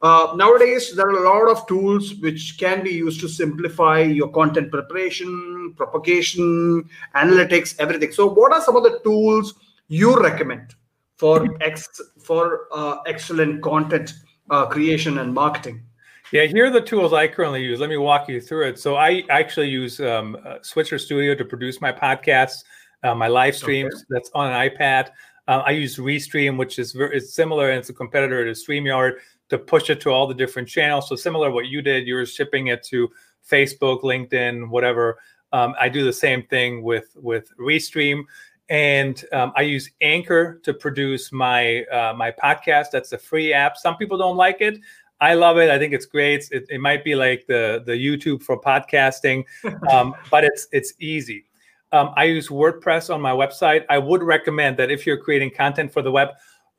Uh, 0.00 0.32
nowadays, 0.36 0.96
there 0.96 1.08
are 1.08 1.24
a 1.24 1.28
lot 1.28 1.50
of 1.50 1.66
tools 1.66 2.14
which 2.20 2.56
can 2.58 2.82
be 2.82 2.90
used 2.90 3.20
to 3.20 3.28
simplify 3.28 4.00
your 4.00 4.28
content 4.28 4.70
preparation, 4.70 5.74
propagation, 5.76 6.88
analytics, 7.14 7.74
everything. 7.78 8.12
So, 8.12 8.26
what 8.26 8.54
are 8.54 8.62
some 8.62 8.76
of 8.76 8.82
the 8.82 9.00
tools 9.04 9.54
you 9.88 10.18
recommend 10.22 10.74
for 11.18 11.46
ex 11.60 11.88
for 12.18 12.68
uh, 12.72 12.98
excellent 13.06 13.62
content 13.62 14.14
uh, 14.50 14.66
creation 14.66 15.18
and 15.18 15.34
marketing? 15.34 15.82
Yeah, 16.30 16.44
here 16.44 16.66
are 16.66 16.70
the 16.70 16.80
tools 16.82 17.12
I 17.12 17.26
currently 17.26 17.62
use. 17.62 17.80
Let 17.80 17.88
me 17.88 17.96
walk 17.96 18.28
you 18.28 18.40
through 18.40 18.68
it. 18.68 18.78
So 18.78 18.96
I 18.96 19.24
actually 19.30 19.68
use 19.68 19.98
um, 20.00 20.36
uh, 20.46 20.56
Switcher 20.62 20.98
Studio 20.98 21.34
to 21.34 21.44
produce 21.44 21.80
my 21.80 21.90
podcasts, 21.90 22.64
uh, 23.02 23.14
my 23.14 23.28
live 23.28 23.56
streams. 23.56 23.94
Okay. 23.94 24.04
That's 24.10 24.30
on 24.34 24.52
an 24.52 24.70
iPad. 24.70 25.10
Uh, 25.48 25.62
I 25.64 25.70
use 25.70 25.96
Restream, 25.96 26.58
which 26.58 26.78
is 26.78 26.92
very, 26.92 27.16
it's 27.16 27.32
similar 27.32 27.70
and 27.70 27.78
it's 27.78 27.88
a 27.88 27.94
competitor 27.94 28.44
to 28.44 28.50
StreamYard 28.50 29.12
to 29.48 29.56
push 29.56 29.88
it 29.88 30.02
to 30.02 30.10
all 30.10 30.26
the 30.26 30.34
different 30.34 30.68
channels. 30.68 31.08
So 31.08 31.16
similar 31.16 31.48
to 31.48 31.54
what 31.54 31.66
you 31.66 31.80
did, 31.80 32.06
you're 32.06 32.26
shipping 32.26 32.66
it 32.66 32.82
to 32.84 33.10
Facebook, 33.50 34.02
LinkedIn, 34.02 34.68
whatever. 34.68 35.18
Um, 35.52 35.74
I 35.80 35.88
do 35.88 36.04
the 36.04 36.12
same 36.12 36.42
thing 36.42 36.82
with 36.82 37.16
with 37.16 37.50
Restream, 37.58 38.24
and 38.68 39.24
um, 39.32 39.52
I 39.56 39.62
use 39.62 39.90
Anchor 40.00 40.60
to 40.64 40.74
produce 40.74 41.32
my 41.32 41.84
uh, 41.84 42.14
my 42.14 42.30
podcast. 42.30 42.90
That's 42.92 43.12
a 43.12 43.18
free 43.18 43.52
app. 43.52 43.76
Some 43.76 43.96
people 43.96 44.18
don't 44.18 44.36
like 44.36 44.60
it. 44.60 44.78
I 45.20 45.34
love 45.34 45.58
it. 45.58 45.70
I 45.70 45.78
think 45.78 45.92
it's 45.94 46.06
great. 46.06 46.48
It, 46.52 46.66
it 46.68 46.80
might 46.80 47.04
be 47.04 47.14
like 47.14 47.46
the 47.46 47.82
the 47.84 47.92
YouTube 47.92 48.42
for 48.42 48.60
podcasting, 48.60 49.44
um, 49.90 50.14
but 50.30 50.44
it's 50.44 50.68
it's 50.72 50.94
easy. 50.98 51.44
Um, 51.92 52.12
I 52.16 52.24
use 52.24 52.48
WordPress 52.48 53.12
on 53.12 53.20
my 53.20 53.32
website. 53.32 53.84
I 53.88 53.98
would 53.98 54.22
recommend 54.22 54.76
that 54.76 54.90
if 54.90 55.06
you're 55.06 55.16
creating 55.16 55.52
content 55.52 55.92
for 55.92 56.02
the 56.02 56.10
web, 56.10 56.28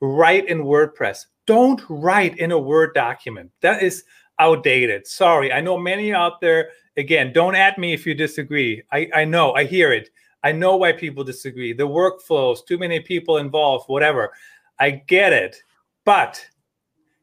write 0.00 0.48
in 0.48 0.62
WordPress. 0.62 1.26
Don't 1.46 1.82
write 1.88 2.38
in 2.38 2.52
a 2.52 2.58
Word 2.58 2.94
document. 2.94 3.50
That 3.60 3.82
is 3.82 4.04
outdated. 4.38 5.06
Sorry. 5.06 5.52
I 5.52 5.60
know 5.60 5.76
many 5.76 6.14
out 6.14 6.40
there. 6.40 6.70
Again, 6.96 7.32
don't 7.32 7.56
at 7.56 7.76
me 7.76 7.92
if 7.92 8.06
you 8.06 8.14
disagree. 8.14 8.82
I, 8.92 9.08
I 9.14 9.24
know. 9.24 9.52
I 9.52 9.64
hear 9.64 9.92
it. 9.92 10.10
I 10.42 10.52
know 10.52 10.76
why 10.76 10.92
people 10.92 11.24
disagree. 11.24 11.72
The 11.72 11.86
workflows, 11.86 12.64
too 12.66 12.78
many 12.78 13.00
people 13.00 13.38
involved, 13.38 13.88
whatever. 13.88 14.32
I 14.78 14.90
get 14.90 15.32
it. 15.32 15.56
But 16.04 16.44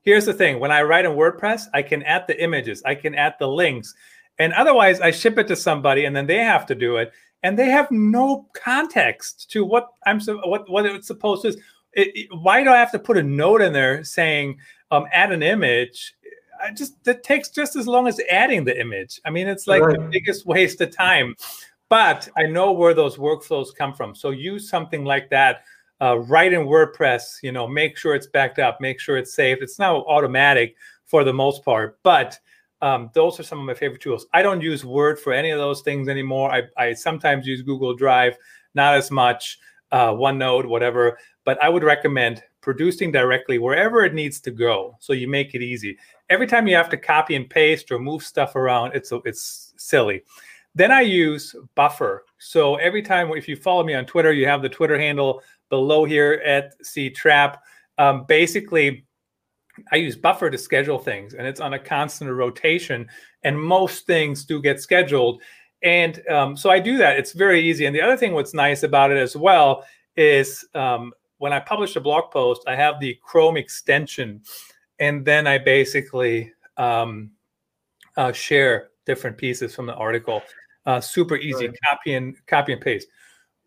here's 0.04 0.26
the 0.26 0.34
thing 0.34 0.60
when 0.60 0.72
I 0.72 0.84
write 0.84 1.06
in 1.06 1.12
WordPress, 1.12 1.64
I 1.74 1.82
can 1.82 2.04
add 2.04 2.26
the 2.28 2.42
images, 2.42 2.84
I 2.86 2.96
can 2.96 3.16
add 3.16 3.36
the 3.40 3.48
links. 3.48 3.94
And 4.40 4.54
otherwise, 4.54 5.02
I 5.02 5.12
ship 5.12 5.38
it 5.40 5.48
to 5.48 5.56
somebody 5.56 6.06
and 6.06 6.16
then 6.16 6.28
they 6.28 6.38
have 6.38 6.66
to 6.68 6.76
do 6.76 6.98
it. 6.98 7.12
And 7.44 7.58
they 7.58 7.70
have 7.70 7.90
no 7.92 8.48
context 8.54 9.50
to 9.52 9.66
what 9.66 9.88
I'm 10.06 10.20
what 10.22 10.70
what 10.70 10.86
it's 10.86 11.08
supposed 11.08 11.44
to. 11.44 11.50
It, 11.94 12.16
it, 12.16 12.28
why 12.32 12.64
do 12.64 12.70
I 12.70 12.78
have 12.78 12.92
to 12.92 13.00
put 13.00 13.18
a 13.18 13.24
note 13.24 13.62
in 13.62 13.74
there 13.74 14.04
saying 14.04 14.60
um, 14.92 15.06
add 15.12 15.32
an 15.32 15.44
image? 15.44 16.14
I 16.64 16.72
just 16.72 17.04
that 17.04 17.24
takes 17.24 17.50
just 17.50 17.76
as 17.76 17.88
long 17.88 18.08
as 18.08 18.20
adding 18.30 18.64
the 18.64 18.80
image. 18.80 19.22
I 19.26 19.30
mean, 19.30 19.48
it's 19.48 19.68
like 19.68 19.82
right. 19.82 19.98
the 19.98 20.10
biggest 20.12 20.46
waste 20.46 20.82
of 20.82 20.96
time. 20.96 21.36
But 21.90 22.28
I 22.38 22.44
know 22.44 22.72
where 22.72 22.94
those 22.94 23.18
workflows 23.18 23.76
come 23.76 23.94
from. 23.94 24.14
So 24.14 24.32
use 24.32 24.70
something 24.70 25.06
like 25.06 25.30
that 25.30 25.64
uh, 26.02 26.20
write 26.20 26.54
in 26.54 26.62
WordPress, 26.62 27.42
you 27.42 27.52
know, 27.52 27.68
make 27.68 27.98
sure 27.98 28.16
it's 28.16 28.28
backed 28.28 28.60
up, 28.60 28.80
make 28.80 29.00
sure 29.00 29.18
it's 29.18 29.34
safe. 29.34 29.60
It's 29.62 29.80
now 29.80 29.98
automatic 30.04 30.76
for 31.06 31.24
the 31.24 31.34
most 31.34 31.64
part, 31.64 31.98
but 32.04 32.38
um, 32.82 33.10
those 33.14 33.40
are 33.40 33.44
some 33.44 33.60
of 33.60 33.66
my 33.66 33.74
favorite 33.74 34.02
tools. 34.02 34.28
I 34.34 34.44
don't 34.44 34.62
use 34.62 34.86
Word 34.86 35.20
for 35.20 35.34
any 35.34 35.50
of 35.50 35.58
those 35.58 35.82
things 35.82 36.08
anymore. 36.08 36.52
I, 36.52 36.64
I 36.78 36.94
sometimes 36.94 37.48
use 37.48 37.64
Google 37.64 37.96
Drive, 37.96 38.38
not 38.76 38.94
as 38.94 39.10
much, 39.10 39.58
uh, 39.92 40.12
OneNote, 40.12 40.68
whatever, 40.68 41.18
but 41.46 41.62
I 41.64 41.70
would 41.70 41.84
recommend 41.84 42.44
producing 42.62 43.12
directly 43.12 43.58
wherever 43.58 44.04
it 44.04 44.14
needs 44.14 44.40
to 44.42 44.52
go 44.52 44.96
so 45.00 45.14
you 45.14 45.28
make 45.28 45.56
it 45.56 45.64
easy. 45.64 45.98
Every 46.30 46.46
time 46.46 46.68
you 46.68 46.76
have 46.76 46.90
to 46.90 46.98
copy 46.98 47.36
and 47.36 47.50
paste 47.50 47.92
or 47.92 47.98
move 47.98 48.22
stuff 48.22 48.56
around, 48.56 48.92
it's, 48.94 49.12
it's 49.26 49.74
silly. 49.78 50.24
Then 50.78 50.92
I 50.92 51.02
use 51.02 51.56
Buffer. 51.74 52.24
So 52.38 52.76
every 52.76 53.02
time, 53.02 53.32
if 53.32 53.48
you 53.48 53.56
follow 53.56 53.84
me 53.84 53.96
on 53.96 54.06
Twitter, 54.06 54.32
you 54.32 54.46
have 54.46 54.62
the 54.62 54.70
Twitter 54.70 55.00
handle 55.00 55.42
below 55.70 56.06
here 56.06 56.34
at 56.46 56.74
C 56.86 57.10
Trap. 57.10 57.64
Um, 57.98 58.26
basically, 58.28 59.08
I 59.92 59.96
use 59.96 60.16
Buffer 60.16 60.52
to 60.52 60.58
schedule 60.58 61.00
things, 61.00 61.34
and 61.34 61.48
it's 61.48 61.60
on 61.60 61.74
a 61.74 61.80
constant 61.80 62.30
rotation. 62.30 63.08
And 63.44 63.60
most 63.60 64.06
things 64.06 64.46
do 64.46 64.62
get 64.62 64.80
scheduled, 64.80 65.42
and 65.82 66.22
um, 66.28 66.56
so 66.56 66.70
I 66.70 66.80
do 66.80 66.98
that. 66.98 67.18
It's 67.18 67.32
very 67.32 67.60
easy. 67.68 67.88
And 67.88 67.96
the 67.96 68.02
other 68.02 68.16
thing, 68.16 68.34
what's 68.34 68.54
nice 68.54 68.84
about 68.84 69.10
it 69.10 69.18
as 69.18 69.36
well, 69.36 69.84
is 70.16 70.64
um, 70.76 71.12
when 71.40 71.54
I 71.54 71.60
publish 71.60 71.96
a 71.96 72.02
blog 72.02 72.30
post, 72.30 72.62
I 72.68 72.76
have 72.76 73.00
the 73.00 73.18
Chrome 73.24 73.58
extension, 73.58 74.44
and 75.00 75.26
then 75.26 75.48
I 75.48 75.58
basically 75.58 76.54
um, 76.78 77.32
uh, 78.16 78.32
share 78.32 78.90
different 79.08 79.38
pieces 79.38 79.74
from 79.74 79.88
the 79.88 79.96
article. 79.96 80.44
Uh, 80.88 81.02
super 81.02 81.36
easy, 81.36 81.70
copy 81.86 82.14
and 82.14 82.34
copy 82.48 82.72
and 82.72 82.82
paste. 82.82 83.10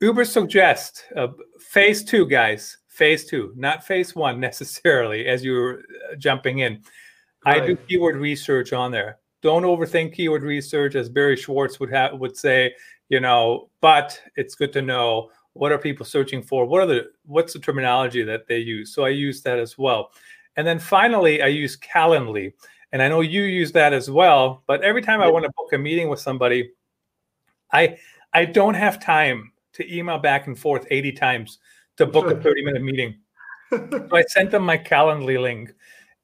Ubersuggest 0.03 1.03
uh, 1.15 1.29
phase 1.59 2.03
two, 2.03 2.27
guys. 2.27 2.79
Phase 2.89 3.27
two, 3.27 3.53
not 3.57 3.87
phase 3.87 4.17
one 4.17 4.41
necessarily. 4.49 5.27
As 5.27 5.45
you're 5.45 5.81
uh, 5.81 6.17
jumping 6.17 6.61
in, 6.61 6.83
right. 7.45 7.63
I 7.63 7.67
do 7.67 7.77
keyword 7.77 8.17
research 8.17 8.73
on 8.73 8.91
there. 8.91 9.19
Don't 9.43 9.65
overthink 9.65 10.15
keyword 10.15 10.43
research, 10.43 10.95
as 10.95 11.11
Barry 11.11 11.37
Schwartz 11.37 11.79
would 11.79 11.93
have 11.93 12.19
would 12.19 12.37
say. 12.39 12.75
You 13.11 13.21
know, 13.21 13.69
but 13.83 14.19
it's 14.37 14.55
good 14.55 14.73
to 14.73 14.81
know 14.81 15.31
what 15.53 15.73
are 15.73 15.79
people 15.79 16.07
searching 16.07 16.43
for. 16.43 16.65
What 16.65 16.83
are 16.83 16.87
the 16.87 17.11
what's 17.27 17.53
the 17.53 17.59
terminology 17.59 18.23
that 18.23 18.47
they 18.49 18.59
use? 18.59 18.95
So 18.95 19.05
I 19.05 19.11
use 19.11 19.43
that 19.43 19.59
as 19.59 19.77
well. 19.77 20.11
And 20.57 20.67
then 20.67 20.79
finally, 20.79 21.43
I 21.43 21.49
use 21.49 21.77
Calendly, 21.77 22.55
and 22.93 23.03
I 23.03 23.09
know 23.09 23.21
you 23.21 23.43
use 23.43 23.73
that 23.73 23.93
as 23.93 24.11
well. 24.11 24.63
But 24.67 24.83
every 24.83 25.03
time 25.03 25.21
I 25.21 25.31
want 25.31 25.45
to 25.45 25.51
book 25.55 25.73
a 25.75 25.79
meeting 25.79 26.09
with 26.09 26.21
somebody, 26.21 26.71
I 27.73 27.99
I 28.33 28.45
don't 28.45 28.75
have 28.75 29.03
time 29.03 29.53
to 29.75 29.95
email 29.97 30.19
back 30.19 30.47
and 30.47 30.59
forth 30.59 30.87
80 30.91 31.13
times 31.13 31.59
to 31.97 32.07
book 32.07 32.31
a 32.31 32.41
30 32.41 32.65
minute 32.65 32.83
meeting. 32.83 33.17
so 33.71 34.09
I 34.13 34.23
sent 34.23 34.51
them 34.51 34.65
my 34.65 34.79
Calendly 34.79 35.41
link 35.41 35.73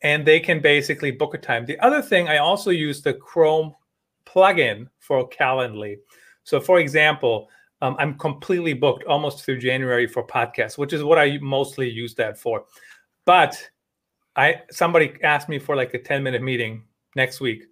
and 0.02 0.26
they 0.26 0.40
can 0.40 0.60
basically 0.60 1.10
book 1.10 1.34
a 1.34 1.38
time. 1.38 1.64
The 1.64 1.78
other 1.80 2.02
thing, 2.02 2.28
I 2.28 2.38
also 2.38 2.70
use 2.70 3.02
the 3.02 3.14
Chrome 3.14 3.74
plugin 4.24 4.88
for 4.98 5.28
Calendly. 5.28 5.96
So, 6.44 6.60
for 6.60 6.80
example, 6.80 7.48
um, 7.82 7.96
I'm 7.98 8.18
completely 8.18 8.72
booked 8.72 9.04
almost 9.04 9.44
through 9.44 9.58
January 9.58 10.06
for 10.06 10.26
podcasts, 10.26 10.78
which 10.78 10.92
is 10.92 11.04
what 11.04 11.18
I 11.18 11.38
mostly 11.38 11.88
use 11.88 12.14
that 12.16 12.38
for. 12.38 12.64
But 13.24 13.56
I 14.34 14.62
somebody 14.70 15.14
asked 15.22 15.48
me 15.48 15.58
for 15.58 15.76
like 15.76 15.94
a 15.94 15.98
10 15.98 16.22
minute 16.22 16.42
meeting 16.42 16.84
next 17.14 17.40
week. 17.40 17.64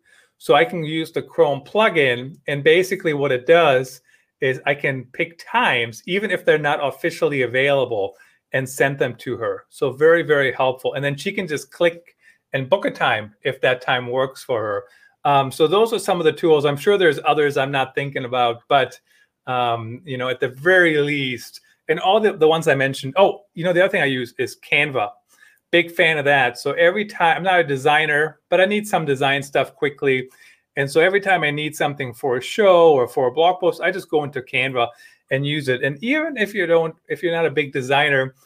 So 0.44 0.54
I 0.54 0.64
can 0.66 0.84
use 0.84 1.10
the 1.10 1.22
Chrome 1.22 1.62
plugin, 1.62 2.36
and 2.48 2.62
basically 2.62 3.14
what 3.14 3.32
it 3.32 3.46
does 3.46 4.02
is 4.42 4.60
I 4.66 4.74
can 4.74 5.06
pick 5.18 5.30
times, 5.38 6.02
even 6.06 6.30
if 6.30 6.44
they're 6.44 6.58
not 6.70 6.86
officially 6.86 7.40
available, 7.42 8.14
and 8.52 8.68
send 8.68 8.98
them 8.98 9.14
to 9.24 9.38
her. 9.38 9.64
So 9.70 9.90
very, 9.90 10.22
very 10.22 10.52
helpful. 10.52 10.92
And 10.92 11.02
then 11.02 11.16
she 11.16 11.32
can 11.32 11.46
just 11.46 11.72
click 11.72 12.14
and 12.52 12.68
book 12.68 12.84
a 12.84 12.90
time 12.90 13.34
if 13.42 13.58
that 13.62 13.80
time 13.80 14.06
works 14.08 14.44
for 14.44 14.60
her. 14.60 14.84
Um, 15.24 15.50
so 15.50 15.66
those 15.66 15.94
are 15.94 15.98
some 15.98 16.20
of 16.20 16.26
the 16.26 16.38
tools. 16.42 16.66
I'm 16.66 16.76
sure 16.76 16.98
there's 16.98 17.20
others 17.24 17.56
I'm 17.56 17.72
not 17.72 17.94
thinking 17.94 18.26
about, 18.26 18.56
but 18.68 19.00
Um, 19.46 20.00
you 20.04 20.16
know, 20.18 20.28
at 20.30 20.40
the 20.40 20.48
very 20.48 20.96
least, 20.98 21.60
and 21.88 22.00
all 22.00 22.20
the, 22.20 22.32
the 22.32 22.48
ones 22.48 22.66
I 22.66 22.74
mentioned. 22.74 23.12
Oh, 23.16 23.44
you 23.54 23.62
know, 23.64 23.74
the 23.74 23.82
other 23.82 23.92
thing 23.92 24.02
I 24.02 24.20
use 24.20 24.34
is 24.38 24.58
Canva. 24.68 25.08
Big 25.74 25.90
fan 25.90 26.18
of 26.18 26.24
that. 26.24 26.56
So 26.56 26.70
every 26.74 27.04
time 27.04 27.38
I'm 27.38 27.42
not 27.42 27.58
a 27.58 27.64
designer, 27.64 28.38
but 28.48 28.60
I 28.60 28.64
need 28.64 28.86
some 28.86 29.04
design 29.04 29.42
stuff 29.42 29.74
quickly. 29.74 30.30
And 30.76 30.88
so 30.88 31.00
every 31.00 31.20
time 31.20 31.42
I 31.42 31.50
need 31.50 31.74
something 31.74 32.14
for 32.14 32.36
a 32.36 32.40
show 32.40 32.92
or 32.92 33.08
for 33.08 33.26
a 33.26 33.32
blog 33.32 33.58
post, 33.58 33.80
I 33.80 33.90
just 33.90 34.08
go 34.08 34.22
into 34.22 34.40
Canva 34.40 34.86
and 35.32 35.44
use 35.44 35.66
it. 35.66 35.82
And 35.82 35.98
even 36.00 36.36
if 36.36 36.54
you 36.54 36.66
don't, 36.66 36.94
if 37.08 37.24
you're 37.24 37.34
not 37.34 37.44
a 37.44 37.50
big 37.50 37.72
designer, 37.72 38.36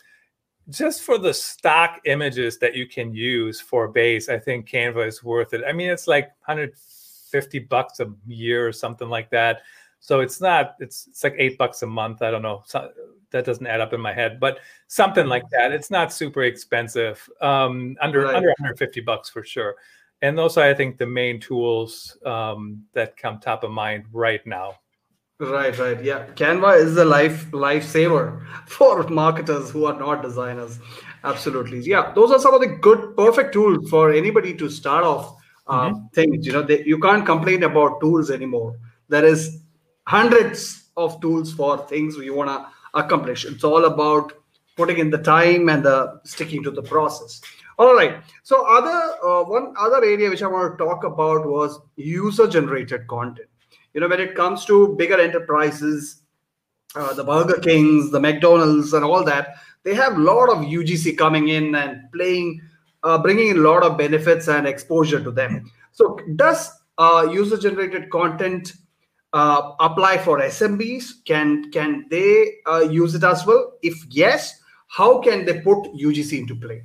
just 0.71 1.03
for 1.03 1.19
the 1.19 1.35
stock 1.35 2.01
images 2.07 2.57
that 2.61 2.75
you 2.75 2.87
can 2.87 3.13
use 3.13 3.61
for 3.61 3.89
base, 3.89 4.31
I 4.31 4.39
think 4.39 4.67
Canva 4.67 5.07
is 5.07 5.23
worth 5.23 5.53
it. 5.53 5.65
I 5.69 5.75
mean, 5.75 5.91
it's 5.91 6.07
like 6.09 6.29
150 6.47 7.59
bucks 7.59 8.01
a 8.01 8.11
year 8.27 8.67
or 8.67 8.73
something 8.73 9.11
like 9.11 9.29
that. 9.33 9.61
So 10.01 10.21
it's 10.21 10.41
not, 10.41 10.77
it's 10.81 11.09
it's 11.09 11.23
like 11.23 11.35
eight 11.37 11.59
bucks 11.59 11.83
a 11.83 11.87
month. 11.87 12.23
I 12.23 12.31
don't 12.31 12.41
know. 12.41 12.63
That 13.31 13.45
doesn't 13.45 13.67
add 13.67 13.81
up 13.81 13.93
in 13.93 14.01
my 14.01 14.15
head, 14.15 14.41
but 14.41 14.61
something 14.87 15.27
like 15.27 15.49
that. 15.51 15.73
It's 15.73 15.91
not 15.91 16.13
super 16.13 16.45
expensive. 16.45 17.29
Um, 17.41 17.97
under 18.01 18.23
right. 18.23 18.35
under 18.35 18.49
150 18.49 19.01
bucks 19.03 19.29
for 19.29 19.45
sure. 19.45 19.77
And 20.23 20.37
those 20.37 20.57
are, 20.57 20.65
I 20.65 20.75
think, 20.75 20.99
the 20.99 21.07
main 21.07 21.39
tools 21.39 22.17
um, 22.25 22.85
that 22.93 23.17
come 23.17 23.39
top 23.39 23.63
of 23.65 23.71
mind 23.71 24.07
right 24.13 24.45
now. 24.47 24.75
Right, 25.41 25.79
right. 25.79 26.03
Yeah. 26.03 26.27
Canva 26.35 26.81
is 26.81 26.97
the 26.97 27.05
life 27.05 27.49
lifesaver 27.53 28.45
for 28.67 29.05
marketers 29.05 29.71
who 29.71 29.85
are 29.85 29.97
not 29.97 30.23
designers. 30.23 30.81
Absolutely. 31.23 31.81
Yeah. 31.81 32.13
Those 32.13 32.33
are 32.33 32.41
some 32.41 32.55
of 32.55 32.61
the 32.61 32.67
good, 32.67 33.17
perfect 33.17 33.53
tools 33.53 33.89
for 33.89 34.13
anybody 34.13 34.55
to 34.55 34.69
start 34.69 35.05
off 35.05 35.37
uh, 35.69 35.91
mm-hmm. 35.91 36.07
things. 36.13 36.45
You 36.45 36.55
know, 36.55 36.63
they, 36.63 36.83
you 36.85 36.99
can't 36.99 37.25
complain 37.25 37.63
about 37.63 38.01
tools 38.01 38.33
anymore. 38.33 38.77
There 39.09 39.25
is 39.25 39.61
hundreds 40.09 40.91
of 40.97 41.21
tools 41.21 41.53
for 41.53 41.87
things 41.87 42.17
you 42.17 42.35
want 42.35 42.51
to 42.51 42.67
accomplish. 42.99 43.45
It's 43.45 43.65
all 43.65 43.85
about 43.85 44.33
putting 44.77 44.99
in 44.99 45.11
the 45.11 45.19
time 45.19 45.69
and 45.69 45.85
the 45.85 46.21
sticking 46.25 46.63
to 46.65 46.71
the 46.71 46.83
process. 46.83 47.41
All 47.79 47.95
right. 47.95 48.23
So 48.43 48.67
other 48.67 49.17
uh, 49.25 49.45
one 49.45 49.75
other 49.79 50.05
area 50.05 50.31
which 50.31 50.43
I 50.43 50.49
want 50.49 50.77
to 50.77 50.85
talk 50.85 51.05
about 51.05 51.47
was 51.47 51.81
user 51.97 52.49
generated 52.49 53.07
content 53.07 53.49
you 53.99 54.01
know 54.01 54.09
when 54.09 54.21
it 54.21 54.35
comes 54.35 54.65
to 54.65 54.95
bigger 54.97 55.21
enterprises 55.21 56.23
uh, 56.95 57.13
the 57.15 57.25
burger 57.25 57.59
kings 57.59 58.11
the 58.11 58.21
mcdonald's 58.21 58.93
and 58.93 59.05
all 59.05 59.25
that 59.25 59.57
they 59.83 59.95
have 59.95 60.17
a 60.17 60.21
lot 60.21 60.49
of 60.51 60.59
ugc 60.59 61.17
coming 61.19 61.49
in 61.49 61.75
and 61.75 62.01
playing 62.13 62.61
uh, 63.03 63.19
bringing 63.19 63.49
in 63.49 63.59
a 63.59 63.61
lot 63.61 63.83
of 63.83 63.99
benefits 63.99 64.49
and 64.49 64.67
exposure 64.67 65.23
to 65.23 65.31
them 65.31 65.71
so 65.93 66.17
does 66.37 66.71
uh, 66.99 67.27
user 67.31 67.57
generated 67.57 68.11
content 68.11 68.75
uh, 69.33 69.73
apply 69.81 70.19
for 70.19 70.41
smbs 70.41 71.25
can 71.25 71.71
can 71.71 72.07
they 72.11 72.55
uh, 72.67 72.81
use 72.81 73.15
it 73.15 73.25
as 73.25 73.45
well 73.47 73.73
if 73.83 73.95
yes 74.09 74.61
how 74.87 75.21
can 75.21 75.45
they 75.45 75.61
put 75.61 75.79
ugc 75.95 76.33
into 76.39 76.57
play 76.57 76.83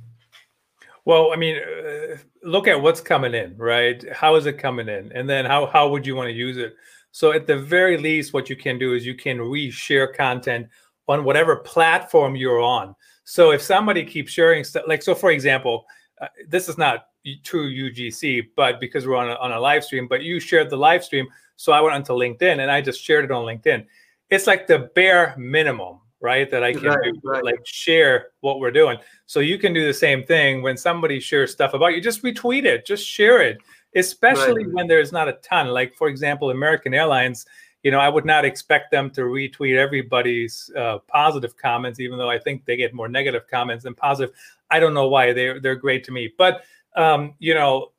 well, 1.06 1.32
I 1.34 1.36
mean, 1.36 1.56
uh, 1.56 2.16
look 2.42 2.66
at 2.66 2.80
what's 2.80 3.00
coming 3.00 3.34
in, 3.34 3.56
right? 3.58 4.02
How 4.12 4.36
is 4.36 4.46
it 4.46 4.58
coming 4.58 4.88
in, 4.88 5.12
and 5.12 5.28
then 5.28 5.44
how 5.44 5.66
how 5.66 5.88
would 5.88 6.06
you 6.06 6.16
want 6.16 6.28
to 6.28 6.32
use 6.32 6.56
it? 6.56 6.74
So 7.10 7.32
at 7.32 7.46
the 7.46 7.58
very 7.58 7.98
least, 7.98 8.32
what 8.32 8.48
you 8.48 8.56
can 8.56 8.78
do 8.78 8.94
is 8.94 9.04
you 9.04 9.14
can 9.14 9.38
reshare 9.38 10.12
content 10.12 10.66
on 11.06 11.22
whatever 11.24 11.56
platform 11.56 12.36
you're 12.36 12.60
on. 12.60 12.96
So 13.24 13.50
if 13.52 13.62
somebody 13.62 14.04
keeps 14.04 14.32
sharing 14.32 14.64
stuff, 14.64 14.84
like 14.88 15.02
so, 15.02 15.14
for 15.14 15.30
example, 15.30 15.84
uh, 16.20 16.28
this 16.48 16.68
is 16.68 16.78
not 16.78 17.08
true 17.42 17.70
UGC, 17.70 18.48
but 18.56 18.80
because 18.80 19.06
we're 19.06 19.16
on 19.16 19.30
a, 19.30 19.34
on 19.34 19.52
a 19.52 19.60
live 19.60 19.84
stream, 19.84 20.08
but 20.08 20.22
you 20.22 20.40
shared 20.40 20.70
the 20.70 20.76
live 20.76 21.04
stream, 21.04 21.28
so 21.56 21.72
I 21.72 21.80
went 21.80 21.94
onto 21.94 22.12
LinkedIn 22.12 22.60
and 22.60 22.70
I 22.70 22.80
just 22.80 23.02
shared 23.02 23.24
it 23.24 23.30
on 23.30 23.44
LinkedIn. 23.44 23.86
It's 24.30 24.46
like 24.46 24.66
the 24.66 24.90
bare 24.94 25.34
minimum, 25.38 26.00
right? 26.20 26.50
That 26.50 26.64
I 26.64 26.72
can 26.72 26.84
right, 26.84 27.12
do, 27.12 27.20
right. 27.24 27.44
like 27.44 27.60
share 27.64 28.28
what 28.40 28.58
we're 28.58 28.70
doing. 28.70 28.98
So 29.26 29.40
you 29.40 29.58
can 29.58 29.72
do 29.72 29.86
the 29.86 29.94
same 29.94 30.24
thing 30.24 30.62
when 30.62 30.76
somebody 30.76 31.20
shares 31.20 31.52
stuff 31.52 31.74
about 31.74 31.94
you. 31.94 32.00
Just 32.00 32.22
retweet 32.22 32.64
it, 32.64 32.86
just 32.86 33.06
share 33.06 33.42
it 33.42 33.58
especially 33.94 34.64
right. 34.64 34.74
when 34.74 34.86
there's 34.86 35.12
not 35.12 35.28
a 35.28 35.34
ton. 35.34 35.68
Like, 35.68 35.94
for 35.96 36.08
example, 36.08 36.50
American 36.50 36.94
Airlines, 36.94 37.46
you 37.82 37.90
know, 37.90 37.98
I 37.98 38.08
would 38.08 38.24
not 38.24 38.44
expect 38.44 38.90
them 38.90 39.10
to 39.10 39.22
retweet 39.22 39.76
everybody's 39.76 40.70
uh, 40.76 40.98
positive 41.08 41.56
comments, 41.56 42.00
even 42.00 42.18
though 42.18 42.30
I 42.30 42.38
think 42.38 42.64
they 42.64 42.76
get 42.76 42.94
more 42.94 43.08
negative 43.08 43.42
comments 43.50 43.84
than 43.84 43.94
positive. 43.94 44.34
I 44.70 44.80
don't 44.80 44.94
know 44.94 45.08
why 45.08 45.32
they're 45.32 45.60
they're 45.60 45.76
great 45.76 46.02
to 46.04 46.12
me, 46.12 46.32
but 46.36 46.62
um, 46.96 47.34
you 47.38 47.54
know, 47.54 47.92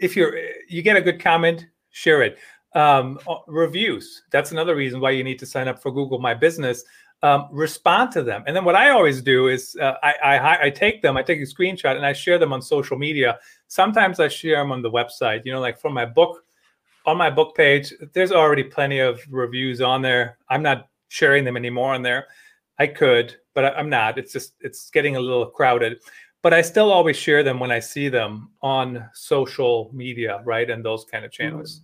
if 0.00 0.16
you're 0.16 0.36
you 0.68 0.82
get 0.82 0.96
a 0.96 1.00
good 1.00 1.20
comment, 1.20 1.66
share 1.90 2.22
it. 2.22 2.38
Um, 2.74 3.18
uh, 3.28 3.36
reviews. 3.48 4.22
That's 4.30 4.52
another 4.52 4.76
reason 4.76 5.00
why 5.00 5.10
you 5.10 5.24
need 5.24 5.38
to 5.40 5.46
sign 5.46 5.66
up 5.66 5.82
for 5.82 5.90
Google 5.90 6.20
My 6.20 6.34
Business. 6.34 6.84
Um, 7.22 7.48
respond 7.50 8.12
to 8.12 8.22
them, 8.22 8.44
and 8.46 8.56
then 8.56 8.64
what 8.64 8.74
I 8.74 8.90
always 8.90 9.20
do 9.20 9.48
is 9.48 9.76
uh, 9.78 9.92
I, 10.02 10.14
I 10.24 10.62
I 10.66 10.70
take 10.70 11.02
them, 11.02 11.18
I 11.18 11.22
take 11.22 11.38
a 11.40 11.42
screenshot, 11.42 11.96
and 11.96 12.06
I 12.06 12.14
share 12.14 12.38
them 12.38 12.50
on 12.50 12.62
social 12.62 12.96
media 12.96 13.38
Sometimes 13.70 14.18
I 14.18 14.26
share 14.26 14.56
them 14.56 14.72
on 14.72 14.82
the 14.82 14.90
website. 14.90 15.46
You 15.46 15.52
know, 15.52 15.60
like 15.60 15.78
for 15.78 15.90
my 15.90 16.04
book, 16.04 16.44
on 17.06 17.16
my 17.16 17.30
book 17.30 17.54
page, 17.56 17.94
there's 18.14 18.32
already 18.32 18.64
plenty 18.64 18.98
of 18.98 19.20
reviews 19.30 19.80
on 19.80 20.02
there. 20.02 20.38
I'm 20.48 20.62
not 20.62 20.88
sharing 21.06 21.44
them 21.44 21.56
anymore 21.56 21.94
on 21.94 22.02
there. 22.02 22.26
I 22.80 22.88
could, 22.88 23.36
but 23.54 23.64
I'm 23.78 23.88
not. 23.88 24.18
It's 24.18 24.32
just 24.32 24.54
it's 24.60 24.90
getting 24.90 25.14
a 25.14 25.20
little 25.20 25.46
crowded. 25.46 26.00
But 26.42 26.52
I 26.52 26.62
still 26.62 26.90
always 26.90 27.16
share 27.16 27.44
them 27.44 27.60
when 27.60 27.70
I 27.70 27.78
see 27.78 28.08
them 28.08 28.50
on 28.60 29.08
social 29.14 29.88
media, 29.94 30.42
right, 30.44 30.68
and 30.68 30.84
those 30.84 31.04
kind 31.04 31.24
of 31.24 31.30
channels. 31.30 31.82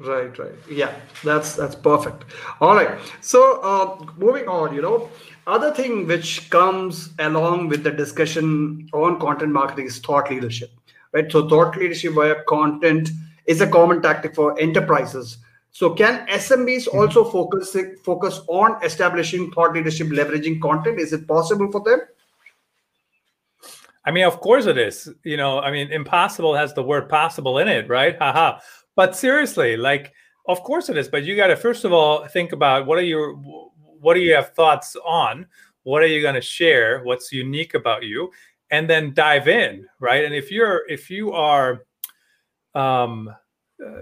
Right, 0.00 0.36
right. 0.38 0.52
Yeah, 0.68 0.92
that's 1.22 1.54
that's 1.54 1.76
perfect. 1.76 2.24
All 2.60 2.74
right. 2.74 2.98
So 3.20 3.60
uh, 3.60 4.04
moving 4.16 4.48
on, 4.48 4.74
you 4.74 4.82
know, 4.82 5.08
other 5.46 5.72
thing 5.72 6.06
which 6.06 6.50
comes 6.50 7.10
along 7.18 7.68
with 7.68 7.84
the 7.84 7.92
discussion 7.92 8.88
on 8.92 9.20
content 9.20 9.52
marketing 9.52 9.86
is 9.86 10.00
thought 10.00 10.30
leadership 10.30 10.70
right? 11.14 11.30
So 11.30 11.48
thought 11.48 11.76
leadership 11.76 12.12
via 12.12 12.42
content 12.46 13.10
is 13.46 13.60
a 13.62 13.66
common 13.66 14.02
tactic 14.02 14.34
for 14.34 14.58
enterprises. 14.60 15.38
So 15.70 15.94
can 15.94 16.26
SMBs 16.26 16.90
hmm. 16.90 16.98
also 16.98 17.24
focus 17.24 17.74
focus 18.04 18.40
on 18.48 18.84
establishing 18.84 19.50
thought 19.52 19.72
leadership, 19.72 20.08
leveraging 20.08 20.60
content? 20.60 21.00
Is 21.00 21.12
it 21.12 21.26
possible 21.26 21.70
for 21.70 21.82
them? 21.82 22.00
I 24.06 24.10
mean, 24.10 24.24
of 24.24 24.40
course 24.40 24.66
it 24.66 24.76
is. 24.76 25.08
You 25.22 25.38
know, 25.38 25.60
I 25.60 25.70
mean, 25.70 25.90
impossible 25.90 26.54
has 26.54 26.74
the 26.74 26.82
word 26.82 27.08
possible 27.08 27.58
in 27.58 27.68
it, 27.68 27.88
right? 27.88 28.18
Haha. 28.18 28.60
But 28.96 29.16
seriously, 29.16 29.76
like, 29.76 30.12
of 30.46 30.62
course 30.62 30.88
it 30.88 30.96
is. 30.96 31.08
But 31.08 31.24
you 31.24 31.36
got 31.36 31.48
to 31.48 31.56
first 31.56 31.84
of 31.84 31.92
all 31.92 32.26
think 32.28 32.52
about 32.52 32.86
what 32.86 32.98
are 32.98 33.02
your 33.02 33.34
what 33.34 34.14
do 34.14 34.20
you 34.20 34.34
have 34.34 34.54
thoughts 34.54 34.96
on? 35.04 35.46
What 35.84 36.02
are 36.02 36.06
you 36.06 36.22
going 36.22 36.34
to 36.34 36.40
share? 36.40 37.02
What's 37.04 37.32
unique 37.32 37.74
about 37.74 38.04
you? 38.04 38.30
and 38.70 38.88
then 38.88 39.14
dive 39.14 39.46
in 39.46 39.86
right 40.00 40.24
and 40.24 40.34
if 40.34 40.50
you're 40.50 40.82
if 40.88 41.10
you 41.10 41.32
are 41.32 41.84
um 42.74 43.28
uh, 43.84 44.00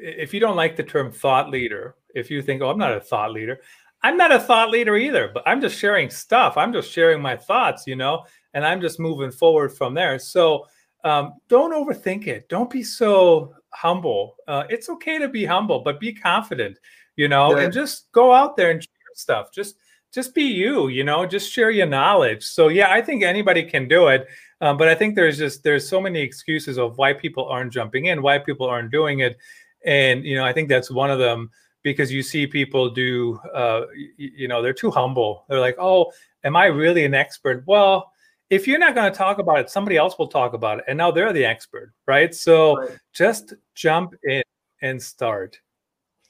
if 0.00 0.32
you 0.34 0.40
don't 0.40 0.56
like 0.56 0.76
the 0.76 0.82
term 0.82 1.12
thought 1.12 1.50
leader 1.50 1.94
if 2.14 2.30
you 2.30 2.42
think 2.42 2.62
oh 2.62 2.70
i'm 2.70 2.78
not 2.78 2.96
a 2.96 3.00
thought 3.00 3.32
leader 3.32 3.60
i'm 4.02 4.16
not 4.16 4.32
a 4.32 4.40
thought 4.40 4.70
leader 4.70 4.96
either 4.96 5.30
but 5.32 5.42
i'm 5.46 5.60
just 5.60 5.78
sharing 5.78 6.10
stuff 6.10 6.56
i'm 6.56 6.72
just 6.72 6.90
sharing 6.90 7.20
my 7.20 7.36
thoughts 7.36 7.86
you 7.86 7.94
know 7.94 8.24
and 8.54 8.66
i'm 8.66 8.80
just 8.80 8.98
moving 8.98 9.30
forward 9.30 9.70
from 9.72 9.94
there 9.94 10.18
so 10.18 10.66
um, 11.04 11.34
don't 11.48 11.72
overthink 11.72 12.26
it 12.28 12.48
don't 12.48 12.70
be 12.70 12.82
so 12.82 13.54
humble 13.72 14.36
uh, 14.48 14.64
it's 14.68 14.88
okay 14.88 15.18
to 15.18 15.28
be 15.28 15.44
humble 15.44 15.80
but 15.80 15.98
be 15.98 16.12
confident 16.12 16.78
you 17.16 17.28
know 17.28 17.56
yeah. 17.56 17.64
and 17.64 17.72
just 17.72 18.10
go 18.12 18.32
out 18.32 18.56
there 18.56 18.70
and 18.70 18.82
share 18.82 18.90
stuff. 19.14 19.52
Just 19.52 19.76
just 20.12 20.34
be 20.34 20.42
you 20.42 20.88
you 20.88 21.04
know 21.04 21.26
just 21.26 21.50
share 21.50 21.70
your 21.70 21.86
knowledge. 21.86 22.44
So 22.44 22.68
yeah 22.68 22.92
i 22.92 23.00
think 23.00 23.22
anybody 23.22 23.62
can 23.62 23.88
do 23.88 24.08
it 24.08 24.26
um, 24.60 24.76
but 24.76 24.88
i 24.88 24.94
think 24.94 25.14
there's 25.14 25.38
just 25.38 25.62
there's 25.62 25.88
so 25.88 26.00
many 26.00 26.20
excuses 26.20 26.78
of 26.78 26.98
why 26.98 27.12
people 27.12 27.46
aren't 27.46 27.72
jumping 27.72 28.06
in 28.06 28.22
why 28.22 28.38
people 28.38 28.66
aren't 28.66 28.90
doing 28.90 29.20
it. 29.20 29.36
And 29.84 30.24
you 30.24 30.36
know 30.36 30.44
i 30.44 30.52
think 30.52 30.68
that's 30.68 30.90
one 30.90 31.10
of 31.10 31.18
them 31.18 31.50
because 31.82 32.12
you 32.12 32.22
see 32.22 32.46
people 32.46 32.90
do 32.90 33.38
uh, 33.54 33.82
you, 34.16 34.30
you 34.36 34.48
know 34.48 34.62
they're 34.62 34.72
too 34.72 34.90
humble. 34.90 35.44
They're 35.48 35.60
like 35.60 35.76
oh 35.78 36.12
am 36.44 36.56
i 36.56 36.66
really 36.66 37.04
an 37.04 37.14
expert? 37.14 37.64
Well 37.66 38.11
if 38.52 38.68
you're 38.68 38.78
not 38.78 38.94
going 38.94 39.10
to 39.10 39.16
talk 39.16 39.38
about 39.38 39.58
it 39.58 39.70
somebody 39.70 39.96
else 39.96 40.18
will 40.18 40.28
talk 40.28 40.52
about 40.52 40.78
it 40.78 40.84
and 40.86 40.96
now 40.96 41.10
they're 41.10 41.32
the 41.32 41.44
expert 41.44 41.92
right 42.06 42.34
so 42.34 42.76
right. 42.76 42.98
just 43.12 43.54
jump 43.74 44.14
in 44.24 44.42
and 44.82 45.02
start 45.02 45.58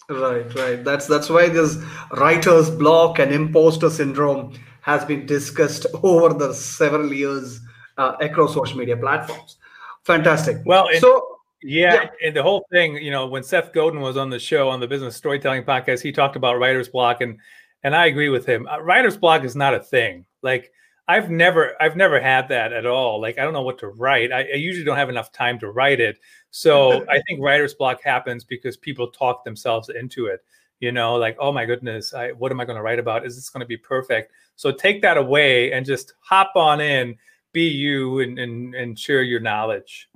Right, 0.08 0.54
right. 0.54 0.85
That's 0.85 1.06
that's 1.06 1.30
why 1.30 1.48
this 1.48 1.76
writer's 2.16 2.70
block 2.70 3.18
and 3.18 3.32
imposter 3.32 3.88
syndrome 3.88 4.58
has 4.80 5.04
been 5.04 5.26
discussed 5.26 5.87
over 6.02 6.35
the 6.35 6.52
several 6.52 7.12
years 7.12 7.61
uh, 7.98 8.16
across 8.20 8.54
social 8.54 8.78
media 8.78 8.96
platforms. 8.96 9.58
Fantastic. 10.04 10.58
Well, 10.66 10.88
and, 10.88 10.98
so 10.98 11.38
yeah, 11.62 11.94
yeah, 11.94 12.08
and 12.26 12.37
the 12.37 12.42
whole 12.42 12.66
thing, 12.72 12.96
you 12.96 13.11
know, 13.11 13.26
when 13.26 13.44
Seth 13.44 13.72
Godin 13.72 14.00
was 14.00 14.16
on 14.16 14.30
the 14.30 14.38
show 14.38 14.68
on 14.68 14.80
the 14.80 14.88
Business 14.88 15.14
Storytelling 15.16 15.62
Podcast, 15.62 16.02
he 16.02 16.11
talked 16.11 16.35
about 16.35 16.58
writer's 16.58 16.88
block, 16.88 17.20
and 17.20 17.38
and 17.85 17.94
I 17.94 18.06
agree 18.06 18.28
with 18.28 18.44
him. 18.44 18.66
Uh, 18.66 18.80
writer's 18.80 19.16
block 19.16 19.44
is 19.44 19.54
not 19.54 19.74
a 19.74 19.80
thing. 19.80 20.24
Like 20.42 20.72
I've 21.08 21.30
never 21.30 21.74
I've 21.80 21.96
never 21.96 22.20
had 22.20 22.48
that 22.48 22.72
at 22.72 22.86
all. 22.86 23.20
Like 23.20 23.38
I 23.38 23.42
don't 23.42 23.52
know 23.52 23.62
what 23.62 23.78
to 23.78 23.88
write. 23.88 24.32
I, 24.32 24.42
I 24.42 24.56
usually 24.56 24.84
don't 24.84 24.96
have 24.96 25.10
enough 25.10 25.32
time 25.32 25.58
to 25.60 25.70
write 25.70 26.00
it. 26.00 26.18
So 26.50 27.04
I 27.10 27.20
think 27.22 27.40
writer's 27.40 27.74
block 27.74 28.02
happens 28.02 28.44
because 28.44 28.76
people 28.76 29.08
talk 29.10 29.44
themselves 29.44 29.88
into 29.88 30.26
it. 30.26 30.44
you 30.82 30.92
know 30.92 31.14
like 31.14 31.36
oh 31.38 31.52
my 31.52 31.64
goodness 31.64 32.12
I, 32.12 32.32
what 32.32 32.52
am 32.52 32.60
i 32.60 32.66
going 32.66 32.76
to 32.76 32.82
write 32.82 32.98
about 32.98 33.24
is 33.24 33.36
this 33.36 33.48
going 33.48 33.60
to 33.60 33.66
be 33.66 33.78
perfect 33.78 34.32
so 34.56 34.70
take 34.70 35.00
that 35.02 35.16
away 35.16 35.72
and 35.72 35.86
just 35.86 36.14
hop 36.20 36.52
on 36.56 36.80
in 36.80 37.16
be 37.52 37.68
you 37.68 38.20
and, 38.20 38.38
and, 38.38 38.74
and 38.74 38.98
share 38.98 39.22
your 39.22 39.40
knowledge 39.40 40.10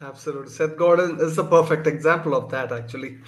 absolutely 0.00 0.52
seth 0.52 0.76
godin 0.76 1.18
is 1.20 1.38
a 1.38 1.44
perfect 1.44 1.86
example 1.86 2.34
of 2.34 2.50
that 2.50 2.70
actually 2.70 3.18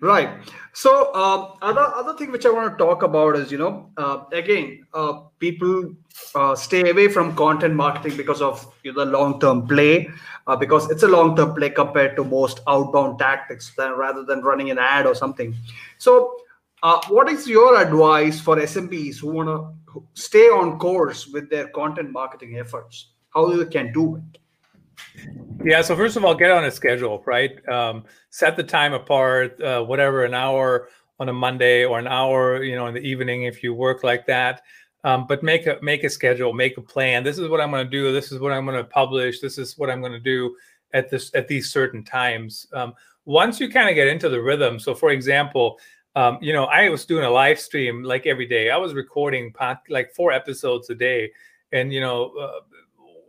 right. 0.00 0.28
So 0.72 1.14
um, 1.14 1.54
other 1.62 1.80
other 1.80 2.14
thing 2.18 2.30
which 2.30 2.44
i 2.44 2.50
want 2.50 2.70
to 2.70 2.76
talk 2.76 3.02
about 3.02 3.36
is 3.36 3.50
you 3.50 3.58
know 3.58 3.90
uh, 3.96 4.24
again 4.32 4.86
uh, 4.92 5.20
people 5.38 5.94
uh, 6.34 6.54
stay 6.54 6.90
away 6.90 7.08
from 7.08 7.34
content 7.34 7.74
marketing 7.74 8.16
because 8.16 8.42
of 8.42 8.66
you 8.82 8.92
know, 8.92 9.04
the 9.04 9.10
long 9.10 9.40
term 9.40 9.66
play 9.66 10.08
uh, 10.46 10.56
because 10.56 10.90
it's 10.90 11.02
a 11.02 11.08
long 11.08 11.34
term 11.36 11.54
play 11.54 11.70
compared 11.70 12.14
to 12.16 12.24
most 12.24 12.60
outbound 12.68 13.18
tactics 13.18 13.72
than, 13.76 13.92
rather 13.92 14.22
than 14.24 14.42
running 14.42 14.70
an 14.70 14.78
ad 14.78 15.06
or 15.06 15.14
something. 15.14 15.54
So 15.98 16.36
uh, 16.82 17.00
what 17.08 17.28
is 17.28 17.48
your 17.48 17.80
advice 17.80 18.40
for 18.40 18.56
SMBs 18.56 19.18
who 19.18 19.28
want 19.28 19.48
to 19.48 20.06
stay 20.14 20.48
on 20.48 20.78
course 20.78 21.26
with 21.26 21.48
their 21.50 21.68
content 21.68 22.10
marketing 22.10 22.58
efforts? 22.58 23.12
How 23.30 23.46
they 23.46 23.64
can 23.64 23.92
do 23.92 24.16
it 24.16 24.38
yeah. 25.64 25.82
So 25.82 25.96
first 25.96 26.16
of 26.16 26.24
all, 26.24 26.34
get 26.34 26.50
on 26.50 26.64
a 26.64 26.70
schedule, 26.70 27.22
right? 27.26 27.66
Um, 27.68 28.04
set 28.30 28.56
the 28.56 28.62
time 28.62 28.92
apart, 28.92 29.60
uh, 29.60 29.82
whatever, 29.82 30.24
an 30.24 30.34
hour 30.34 30.88
on 31.18 31.28
a 31.28 31.32
Monday 31.32 31.84
or 31.84 31.98
an 31.98 32.06
hour, 32.06 32.62
you 32.62 32.76
know, 32.76 32.86
in 32.86 32.94
the 32.94 33.00
evening 33.00 33.44
if 33.44 33.62
you 33.62 33.74
work 33.74 34.04
like 34.04 34.26
that. 34.26 34.62
Um, 35.04 35.26
but 35.28 35.42
make 35.42 35.66
a 35.66 35.78
make 35.82 36.04
a 36.04 36.10
schedule, 36.10 36.52
make 36.52 36.76
a 36.78 36.82
plan. 36.82 37.22
This 37.22 37.38
is 37.38 37.48
what 37.48 37.60
I'm 37.60 37.70
going 37.70 37.84
to 37.84 37.90
do. 37.90 38.12
This 38.12 38.32
is 38.32 38.40
what 38.40 38.52
I'm 38.52 38.64
going 38.64 38.76
to 38.76 38.84
publish. 38.84 39.40
This 39.40 39.56
is 39.56 39.78
what 39.78 39.88
I'm 39.88 40.00
going 40.00 40.12
to 40.12 40.20
do 40.20 40.56
at 40.92 41.10
this 41.10 41.30
at 41.34 41.46
these 41.46 41.70
certain 41.70 42.02
times. 42.02 42.66
Um, 42.72 42.94
once 43.24 43.60
you 43.60 43.68
kind 43.68 43.88
of 43.88 43.94
get 43.94 44.08
into 44.08 44.28
the 44.28 44.40
rhythm. 44.40 44.78
So, 44.78 44.94
for 44.94 45.10
example, 45.10 45.78
um, 46.14 46.38
you 46.40 46.52
know, 46.52 46.64
I 46.64 46.88
was 46.88 47.04
doing 47.04 47.24
a 47.24 47.30
live 47.30 47.60
stream 47.60 48.02
like 48.02 48.24
every 48.24 48.46
day. 48.46 48.70
I 48.70 48.78
was 48.78 48.94
recording 48.94 49.52
pod, 49.52 49.78
like 49.90 50.14
four 50.14 50.32
episodes 50.32 50.88
a 50.88 50.94
day, 50.94 51.30
and 51.72 51.92
you 51.92 52.00
know, 52.00 52.32
uh, 52.40 52.60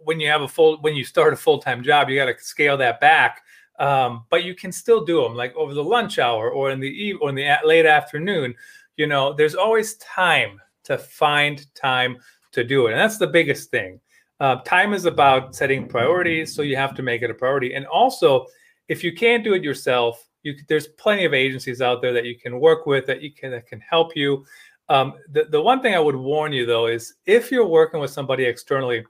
when 0.07 0.21
you 0.21 0.29
have 0.29 0.41
a 0.41 0.47
full 0.47 0.77
when 0.77 0.95
you 0.95 1.03
start 1.03 1.33
a 1.33 1.35
full-time 1.35 1.83
job 1.83 2.09
you 2.09 2.15
got 2.15 2.25
to 2.25 2.39
scale 2.39 2.77
that 2.77 3.01
back 3.01 3.41
um, 3.77 4.23
but 4.29 4.45
you 4.45 4.55
can 4.55 4.71
still 4.71 5.03
do 5.03 5.21
them 5.21 5.35
like 5.35 5.53
over 5.55 5.73
the 5.73 5.83
lunch 5.83 6.17
hour 6.17 6.49
or 6.49 6.71
in 6.71 6.79
the 6.79 6.87
eve 6.87 7.17
or 7.21 7.27
in 7.27 7.35
the 7.35 7.57
late 7.65 7.85
afternoon 7.85 8.55
you 8.95 9.05
know 9.05 9.33
there's 9.33 9.53
always 9.53 9.95
time 9.95 10.61
to 10.85 10.97
find 10.97 11.67
time 11.75 12.17
to 12.53 12.63
do 12.63 12.87
it 12.87 12.91
and 12.91 12.99
that's 12.99 13.17
the 13.17 13.27
biggest 13.27 13.69
thing. 13.69 13.99
Uh, 14.39 14.55
time 14.61 14.93
is 14.93 15.05
about 15.05 15.53
setting 15.53 15.87
priorities 15.87 16.55
so 16.55 16.61
you 16.61 16.77
have 16.77 16.95
to 16.95 17.03
make 17.03 17.21
it 17.21 17.29
a 17.29 17.33
priority 17.33 17.73
and 17.73 17.85
also 17.87 18.45
if 18.87 19.03
you 19.03 19.11
can't 19.11 19.43
do 19.43 19.55
it 19.55 19.63
yourself 19.63 20.29
you, 20.43 20.55
there's 20.69 20.87
plenty 20.87 21.25
of 21.25 21.33
agencies 21.33 21.81
out 21.81 22.01
there 22.01 22.13
that 22.13 22.23
you 22.23 22.37
can 22.37 22.61
work 22.61 22.85
with 22.85 23.05
that 23.07 23.21
you 23.21 23.33
can 23.33 23.51
that 23.51 23.67
can 23.67 23.81
help 23.81 24.15
you. 24.15 24.45
Um, 24.89 25.15
the, 25.31 25.45
the 25.45 25.61
one 25.61 25.81
thing 25.81 25.95
i 25.95 25.99
would 25.99 26.15
warn 26.15 26.53
you 26.53 26.65
though 26.65 26.87
is 26.87 27.15
if 27.25 27.51
you're 27.51 27.67
working 27.67 27.99
with 27.99 28.11
somebody 28.11 28.45
externally 28.45 29.03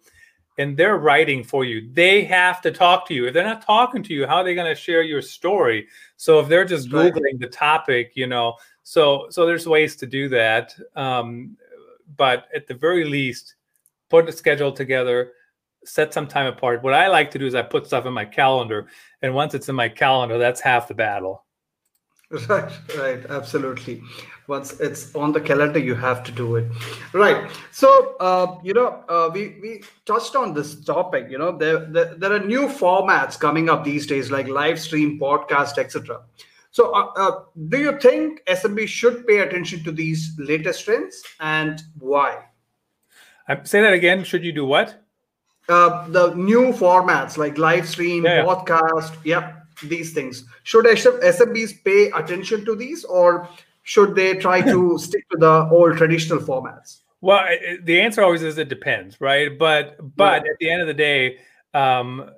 and 0.57 0.75
they're 0.75 0.97
writing 0.97 1.43
for 1.43 1.65
you. 1.65 1.89
They 1.93 2.23
have 2.25 2.61
to 2.61 2.71
talk 2.71 3.07
to 3.07 3.13
you. 3.13 3.27
If 3.27 3.33
they're 3.33 3.43
not 3.43 3.61
talking 3.61 4.01
to 4.03 4.13
you, 4.13 4.25
how 4.25 4.37
are 4.37 4.43
they 4.43 4.55
going 4.55 4.73
to 4.73 4.79
share 4.79 5.03
your 5.03 5.21
story? 5.21 5.87
So 6.15 6.39
if 6.39 6.47
they're 6.47 6.65
just 6.65 6.89
googling 6.89 7.23
right. 7.23 7.39
the 7.39 7.47
topic, 7.47 8.13
you 8.15 8.27
know, 8.27 8.55
so 8.83 9.27
so 9.29 9.45
there's 9.45 9.67
ways 9.67 9.95
to 9.97 10.05
do 10.07 10.29
that. 10.29 10.75
Um, 10.95 11.57
but 12.15 12.47
at 12.55 12.67
the 12.67 12.73
very 12.73 13.03
least, 13.03 13.55
put 14.09 14.29
a 14.29 14.31
schedule 14.31 14.71
together, 14.71 15.33
set 15.83 16.13
some 16.13 16.27
time 16.27 16.47
apart. 16.47 16.83
What 16.83 16.93
I 16.93 17.07
like 17.07 17.29
to 17.31 17.39
do 17.39 17.45
is 17.45 17.55
I 17.55 17.61
put 17.61 17.85
stuff 17.85 18.05
in 18.05 18.13
my 18.13 18.25
calendar, 18.25 18.87
and 19.21 19.33
once 19.33 19.53
it's 19.53 19.69
in 19.69 19.75
my 19.75 19.89
calendar, 19.89 20.37
that's 20.37 20.61
half 20.61 20.87
the 20.87 20.93
battle. 20.93 21.43
Right, 22.49 22.71
right, 22.97 23.25
absolutely. 23.29 24.01
Once 24.47 24.79
it's 24.81 25.15
on 25.15 25.31
the 25.31 25.39
calendar, 25.39 25.79
you 25.79 25.95
have 25.95 26.23
to 26.25 26.31
do 26.31 26.57
it. 26.57 26.65
Right. 27.13 27.49
So, 27.71 28.17
uh, 28.19 28.57
you 28.63 28.73
know, 28.73 29.03
uh, 29.07 29.29
we 29.33 29.55
we 29.61 29.83
touched 30.05 30.35
on 30.35 30.53
this 30.53 30.75
topic. 30.83 31.27
You 31.29 31.37
know, 31.37 31.57
there, 31.57 31.85
there 31.85 32.15
there 32.15 32.33
are 32.33 32.39
new 32.39 32.67
formats 32.67 33.39
coming 33.39 33.69
up 33.69 33.85
these 33.85 34.05
days, 34.05 34.29
like 34.29 34.47
live 34.49 34.77
stream, 34.79 35.17
podcast, 35.17 35.77
etc. 35.77 36.21
So, 36.71 36.91
uh, 36.91 37.11
uh 37.15 37.31
do 37.69 37.77
you 37.77 37.97
think 37.97 38.43
SMB 38.45 38.87
should 38.87 39.25
pay 39.25 39.39
attention 39.39 39.85
to 39.85 39.91
these 39.93 40.35
latest 40.37 40.83
trends, 40.83 41.23
and 41.39 41.81
why? 41.97 42.43
I 43.47 43.63
say 43.63 43.81
that 43.81 43.93
again. 43.93 44.25
Should 44.25 44.43
you 44.43 44.51
do 44.51 44.65
what? 44.65 45.01
Uh, 45.69 46.07
the 46.09 46.33
new 46.35 46.73
formats 46.73 47.37
like 47.37 47.57
live 47.57 47.87
stream, 47.87 48.25
yeah, 48.25 48.43
podcast. 48.43 49.15
Yep 49.23 49.56
these 49.83 50.13
things. 50.13 50.45
Should 50.63 50.85
SMBs 50.85 51.83
pay 51.83 52.11
attention 52.11 52.65
to 52.65 52.75
these, 52.75 53.03
or 53.03 53.49
should 53.83 54.15
they 54.15 54.35
try 54.35 54.61
to 54.61 54.97
stick 54.99 55.29
to 55.29 55.37
the 55.37 55.67
old 55.71 55.97
traditional 55.97 56.39
formats? 56.39 56.99
Well, 57.21 57.47
the 57.83 57.99
answer 57.99 58.21
always 58.21 58.43
is 58.43 58.57
it 58.57 58.69
depends, 58.69 59.19
right? 59.19 59.57
But 59.57 59.97
but 60.15 60.43
yeah. 60.45 60.51
at 60.51 60.57
the 60.59 60.69
end 60.69 60.81
of 60.81 60.87
the 60.87 60.93
day, 60.93 61.39
um, 61.73 62.29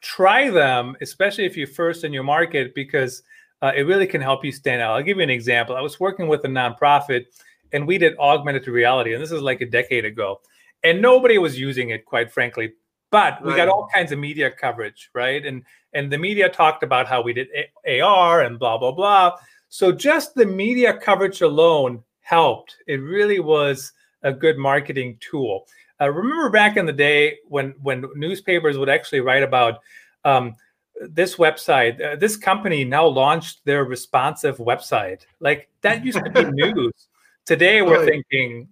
try 0.00 0.50
them, 0.50 0.96
especially 1.00 1.44
if 1.44 1.56
you're 1.56 1.66
first 1.66 2.04
in 2.04 2.12
your 2.12 2.24
market, 2.24 2.74
because 2.74 3.22
uh, 3.62 3.72
it 3.74 3.82
really 3.82 4.06
can 4.06 4.20
help 4.20 4.44
you 4.44 4.52
stand 4.52 4.82
out. 4.82 4.96
I'll 4.96 5.02
give 5.02 5.18
you 5.18 5.22
an 5.22 5.30
example. 5.30 5.76
I 5.76 5.80
was 5.80 6.00
working 6.00 6.28
with 6.28 6.44
a 6.44 6.48
nonprofit, 6.48 7.26
and 7.72 7.86
we 7.86 7.98
did 7.98 8.18
augmented 8.18 8.66
reality, 8.66 9.14
and 9.14 9.22
this 9.22 9.32
is 9.32 9.42
like 9.42 9.60
a 9.60 9.66
decade 9.66 10.04
ago, 10.04 10.40
and 10.82 11.00
nobody 11.00 11.38
was 11.38 11.58
using 11.58 11.90
it, 11.90 12.04
quite 12.04 12.32
frankly. 12.32 12.72
But 13.10 13.42
we 13.42 13.50
right. 13.50 13.56
got 13.56 13.68
all 13.68 13.88
kinds 13.94 14.10
of 14.10 14.18
media 14.18 14.50
coverage, 14.50 15.10
right? 15.14 15.44
And 15.44 15.62
and 15.96 16.12
the 16.12 16.18
media 16.18 16.48
talked 16.48 16.82
about 16.82 17.08
how 17.08 17.22
we 17.22 17.32
did 17.32 17.48
AR 17.88 18.42
and 18.42 18.58
blah 18.58 18.76
blah 18.76 18.92
blah. 18.92 19.32
So 19.68 19.90
just 19.90 20.34
the 20.34 20.46
media 20.46 20.96
coverage 20.96 21.40
alone 21.40 22.04
helped. 22.20 22.76
It 22.86 22.96
really 22.96 23.40
was 23.40 23.92
a 24.22 24.32
good 24.32 24.58
marketing 24.58 25.18
tool. 25.20 25.66
Uh, 26.00 26.10
remember 26.10 26.50
back 26.50 26.76
in 26.76 26.84
the 26.84 26.92
day 26.92 27.38
when 27.48 27.74
when 27.82 28.04
newspapers 28.14 28.76
would 28.76 28.90
actually 28.90 29.20
write 29.20 29.42
about 29.42 29.80
um, 30.24 30.54
this 31.00 31.36
website, 31.36 32.02
uh, 32.04 32.16
this 32.16 32.36
company 32.36 32.84
now 32.84 33.06
launched 33.06 33.64
their 33.64 33.84
responsive 33.84 34.58
website. 34.58 35.22
Like 35.40 35.70
that 35.80 36.04
used 36.04 36.22
to 36.22 36.30
be 36.30 36.44
news. 36.52 37.08
Today 37.46 37.80
we're 37.80 38.04
thinking. 38.04 38.68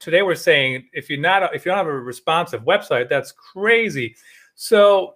Today 0.00 0.22
we're 0.22 0.34
saying 0.34 0.88
if 0.92 1.08
you're 1.08 1.20
not 1.20 1.54
if 1.54 1.64
you 1.64 1.70
don't 1.70 1.78
have 1.78 1.86
a 1.86 1.92
responsive 1.92 2.62
website, 2.64 3.08
that's 3.08 3.32
crazy. 3.32 4.16
So 4.56 5.14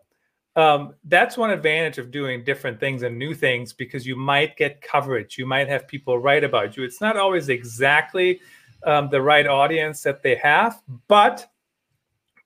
um, 0.61 0.95
that's 1.05 1.39
one 1.39 1.51
advantage 1.51 1.99
of 1.99 2.11
doing 2.11 2.45
different 2.45 2.79
things 2.79 3.03
and 3.03 3.19
new 3.19 3.35
things 3.35 3.73
because 3.73 4.07
you 4.07 4.15
might 4.15 4.57
get 4.57 4.83
coverage. 4.83 5.39
You 5.39 5.47
might 5.47 5.69
have 5.69 5.89
people 5.89 6.19
write 6.19 6.45
about 6.45 6.77
you. 6.77 6.85
It's 6.85 7.01
not 7.01 7.17
always 7.17 7.49
exactly 7.49 8.41
um, 8.85 9.09
the 9.11 9.23
right 9.23 9.47
audience 9.47 10.03
that 10.03 10.23
they 10.23 10.35
have, 10.37 10.83
but 11.09 11.47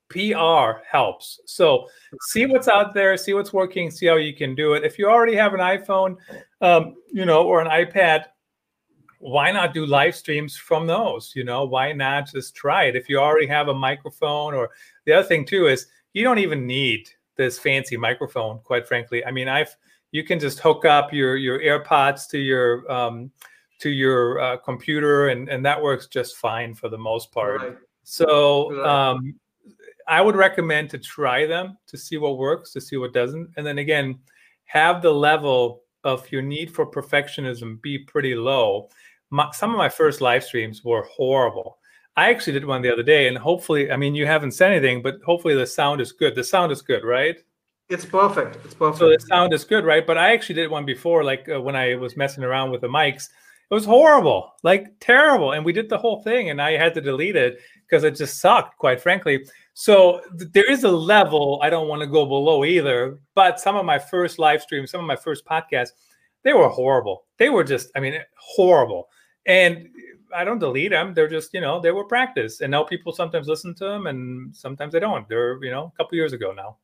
PR 0.08 0.82
helps. 0.88 1.40
So 1.46 1.88
see 2.20 2.46
what's 2.46 2.68
out 2.68 2.94
there, 2.94 3.16
see 3.16 3.34
what's 3.34 3.52
working, 3.52 3.90
see 3.90 4.06
how 4.06 4.16
you 4.16 4.34
can 4.34 4.54
do 4.54 4.74
it. 4.74 4.84
If 4.84 4.98
you 4.98 5.08
already 5.08 5.34
have 5.34 5.54
an 5.54 5.60
iPhone, 5.60 6.16
um, 6.60 6.94
you 7.10 7.24
know, 7.24 7.42
or 7.42 7.60
an 7.60 7.68
iPad, 7.68 8.26
why 9.18 9.50
not 9.50 9.74
do 9.74 9.86
live 9.86 10.14
streams 10.14 10.56
from 10.56 10.86
those? 10.86 11.32
You 11.34 11.44
know, 11.44 11.64
why 11.64 11.92
not 11.92 12.30
just 12.30 12.54
try 12.54 12.84
it? 12.84 12.96
If 12.96 13.08
you 13.08 13.18
already 13.18 13.46
have 13.46 13.68
a 13.68 13.74
microphone, 13.74 14.54
or 14.54 14.70
the 15.06 15.14
other 15.14 15.26
thing 15.26 15.44
too 15.44 15.66
is 15.66 15.86
you 16.12 16.22
don't 16.22 16.38
even 16.38 16.66
need 16.66 17.08
this 17.36 17.58
fancy 17.58 17.96
microphone. 17.96 18.60
Quite 18.60 18.86
frankly, 18.86 19.24
I 19.24 19.30
mean, 19.30 19.48
I've 19.48 19.74
you 20.12 20.22
can 20.22 20.38
just 20.38 20.60
hook 20.60 20.84
up 20.84 21.12
your 21.12 21.36
your 21.36 21.58
AirPods 21.60 22.28
to 22.30 22.38
your 22.38 22.90
um, 22.90 23.30
to 23.80 23.90
your 23.90 24.40
uh, 24.40 24.56
computer, 24.58 25.28
and 25.28 25.48
and 25.48 25.64
that 25.66 25.80
works 25.80 26.06
just 26.06 26.36
fine 26.36 26.74
for 26.74 26.88
the 26.88 26.98
most 26.98 27.32
part. 27.32 27.60
Right. 27.60 27.76
So 28.04 28.84
um, 28.84 29.34
I 30.06 30.20
would 30.20 30.36
recommend 30.36 30.90
to 30.90 30.98
try 30.98 31.46
them 31.46 31.78
to 31.86 31.96
see 31.96 32.16
what 32.18 32.38
works, 32.38 32.72
to 32.72 32.80
see 32.80 32.96
what 32.96 33.12
doesn't, 33.12 33.50
and 33.56 33.66
then 33.66 33.78
again, 33.78 34.18
have 34.66 35.02
the 35.02 35.12
level 35.12 35.82
of 36.04 36.30
your 36.30 36.42
need 36.42 36.70
for 36.70 36.86
perfectionism 36.86 37.80
be 37.80 37.98
pretty 37.98 38.34
low. 38.34 38.88
My, 39.30 39.50
some 39.52 39.70
of 39.70 39.78
my 39.78 39.88
first 39.88 40.20
live 40.20 40.44
streams 40.44 40.84
were 40.84 41.02
horrible 41.10 41.78
I 42.16 42.30
actually 42.30 42.52
did 42.52 42.64
one 42.64 42.82
the 42.82 42.92
other 42.92 43.02
day, 43.02 43.26
and 43.26 43.36
hopefully, 43.36 43.90
I 43.90 43.96
mean, 43.96 44.14
you 44.14 44.26
haven't 44.26 44.52
said 44.52 44.70
anything, 44.70 45.02
but 45.02 45.16
hopefully 45.24 45.54
the 45.54 45.66
sound 45.66 46.00
is 46.00 46.12
good. 46.12 46.34
The 46.34 46.44
sound 46.44 46.70
is 46.70 46.80
good, 46.80 47.04
right? 47.04 47.36
It's 47.88 48.04
perfect. 48.04 48.56
It's 48.64 48.74
perfect. 48.74 48.98
So 48.98 49.08
the 49.08 49.20
sound 49.20 49.52
is 49.52 49.64
good, 49.64 49.84
right? 49.84 50.06
But 50.06 50.16
I 50.16 50.32
actually 50.32 50.54
did 50.54 50.70
one 50.70 50.86
before, 50.86 51.24
like 51.24 51.48
uh, 51.48 51.60
when 51.60 51.76
I 51.76 51.96
was 51.96 52.16
messing 52.16 52.44
around 52.44 52.70
with 52.70 52.80
the 52.80 52.88
mics. 52.88 53.28
It 53.70 53.74
was 53.74 53.84
horrible, 53.84 54.52
like 54.62 54.86
terrible. 55.00 55.52
And 55.52 55.64
we 55.64 55.72
did 55.72 55.88
the 55.88 55.98
whole 55.98 56.22
thing, 56.22 56.50
and 56.50 56.62
I 56.62 56.72
had 56.72 56.94
to 56.94 57.00
delete 57.00 57.36
it 57.36 57.58
because 57.82 58.04
it 58.04 58.14
just 58.16 58.40
sucked, 58.40 58.78
quite 58.78 59.00
frankly. 59.00 59.44
So 59.72 60.20
th- 60.38 60.52
there 60.52 60.70
is 60.70 60.84
a 60.84 60.90
level 60.90 61.58
I 61.62 61.70
don't 61.70 61.88
want 61.88 62.00
to 62.00 62.06
go 62.06 62.24
below 62.26 62.64
either. 62.64 63.18
But 63.34 63.58
some 63.58 63.76
of 63.76 63.84
my 63.84 63.98
first 63.98 64.38
live 64.38 64.62
streams, 64.62 64.90
some 64.90 65.00
of 65.00 65.06
my 65.06 65.16
first 65.16 65.44
podcasts, 65.44 65.90
they 66.42 66.52
were 66.52 66.68
horrible. 66.68 67.24
They 67.38 67.48
were 67.48 67.64
just, 67.64 67.90
I 67.96 68.00
mean, 68.00 68.14
horrible. 68.36 69.08
And 69.46 69.88
I 70.34 70.44
don't 70.44 70.58
delete 70.58 70.90
them. 70.90 71.14
They're 71.14 71.28
just, 71.28 71.54
you 71.54 71.60
know, 71.60 71.80
they 71.80 71.92
were 71.92 72.04
practice. 72.04 72.60
And 72.60 72.70
now 72.70 72.82
people 72.82 73.12
sometimes 73.12 73.46
listen 73.46 73.74
to 73.76 73.84
them 73.84 74.06
and 74.06 74.54
sometimes 74.54 74.92
they 74.92 75.00
don't. 75.00 75.28
They're, 75.28 75.62
you 75.62 75.70
know, 75.70 75.92
a 75.94 75.96
couple 75.96 76.16
years 76.16 76.32
ago 76.32 76.52
now. 76.52 76.76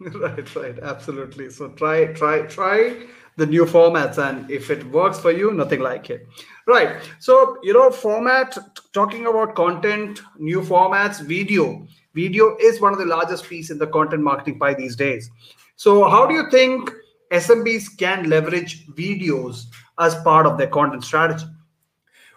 right, 0.20 0.56
right. 0.56 0.78
Absolutely. 0.78 1.50
So 1.50 1.68
try, 1.70 2.06
try, 2.12 2.42
try 2.42 3.06
the 3.36 3.46
new 3.46 3.64
formats 3.64 4.18
and 4.18 4.50
if 4.50 4.70
it 4.70 4.84
works 4.90 5.18
for 5.18 5.30
you 5.30 5.52
nothing 5.52 5.80
like 5.80 6.10
it 6.10 6.26
right 6.66 6.96
so 7.18 7.56
you 7.62 7.72
know 7.72 7.90
format 7.90 8.56
talking 8.92 9.26
about 9.26 9.54
content 9.54 10.20
new 10.38 10.60
formats 10.60 11.20
video 11.22 11.86
video 12.14 12.56
is 12.60 12.80
one 12.80 12.92
of 12.92 12.98
the 12.98 13.06
largest 13.06 13.48
piece 13.48 13.70
in 13.70 13.78
the 13.78 13.86
content 13.86 14.22
marketing 14.22 14.58
pie 14.58 14.74
these 14.74 14.94
days 14.94 15.30
so 15.76 16.08
how 16.10 16.26
do 16.26 16.34
you 16.34 16.50
think 16.50 16.90
smbs 17.32 17.96
can 17.96 18.28
leverage 18.28 18.86
videos 18.88 19.64
as 19.98 20.14
part 20.16 20.44
of 20.44 20.58
their 20.58 20.66
content 20.66 21.02
strategy 21.02 21.46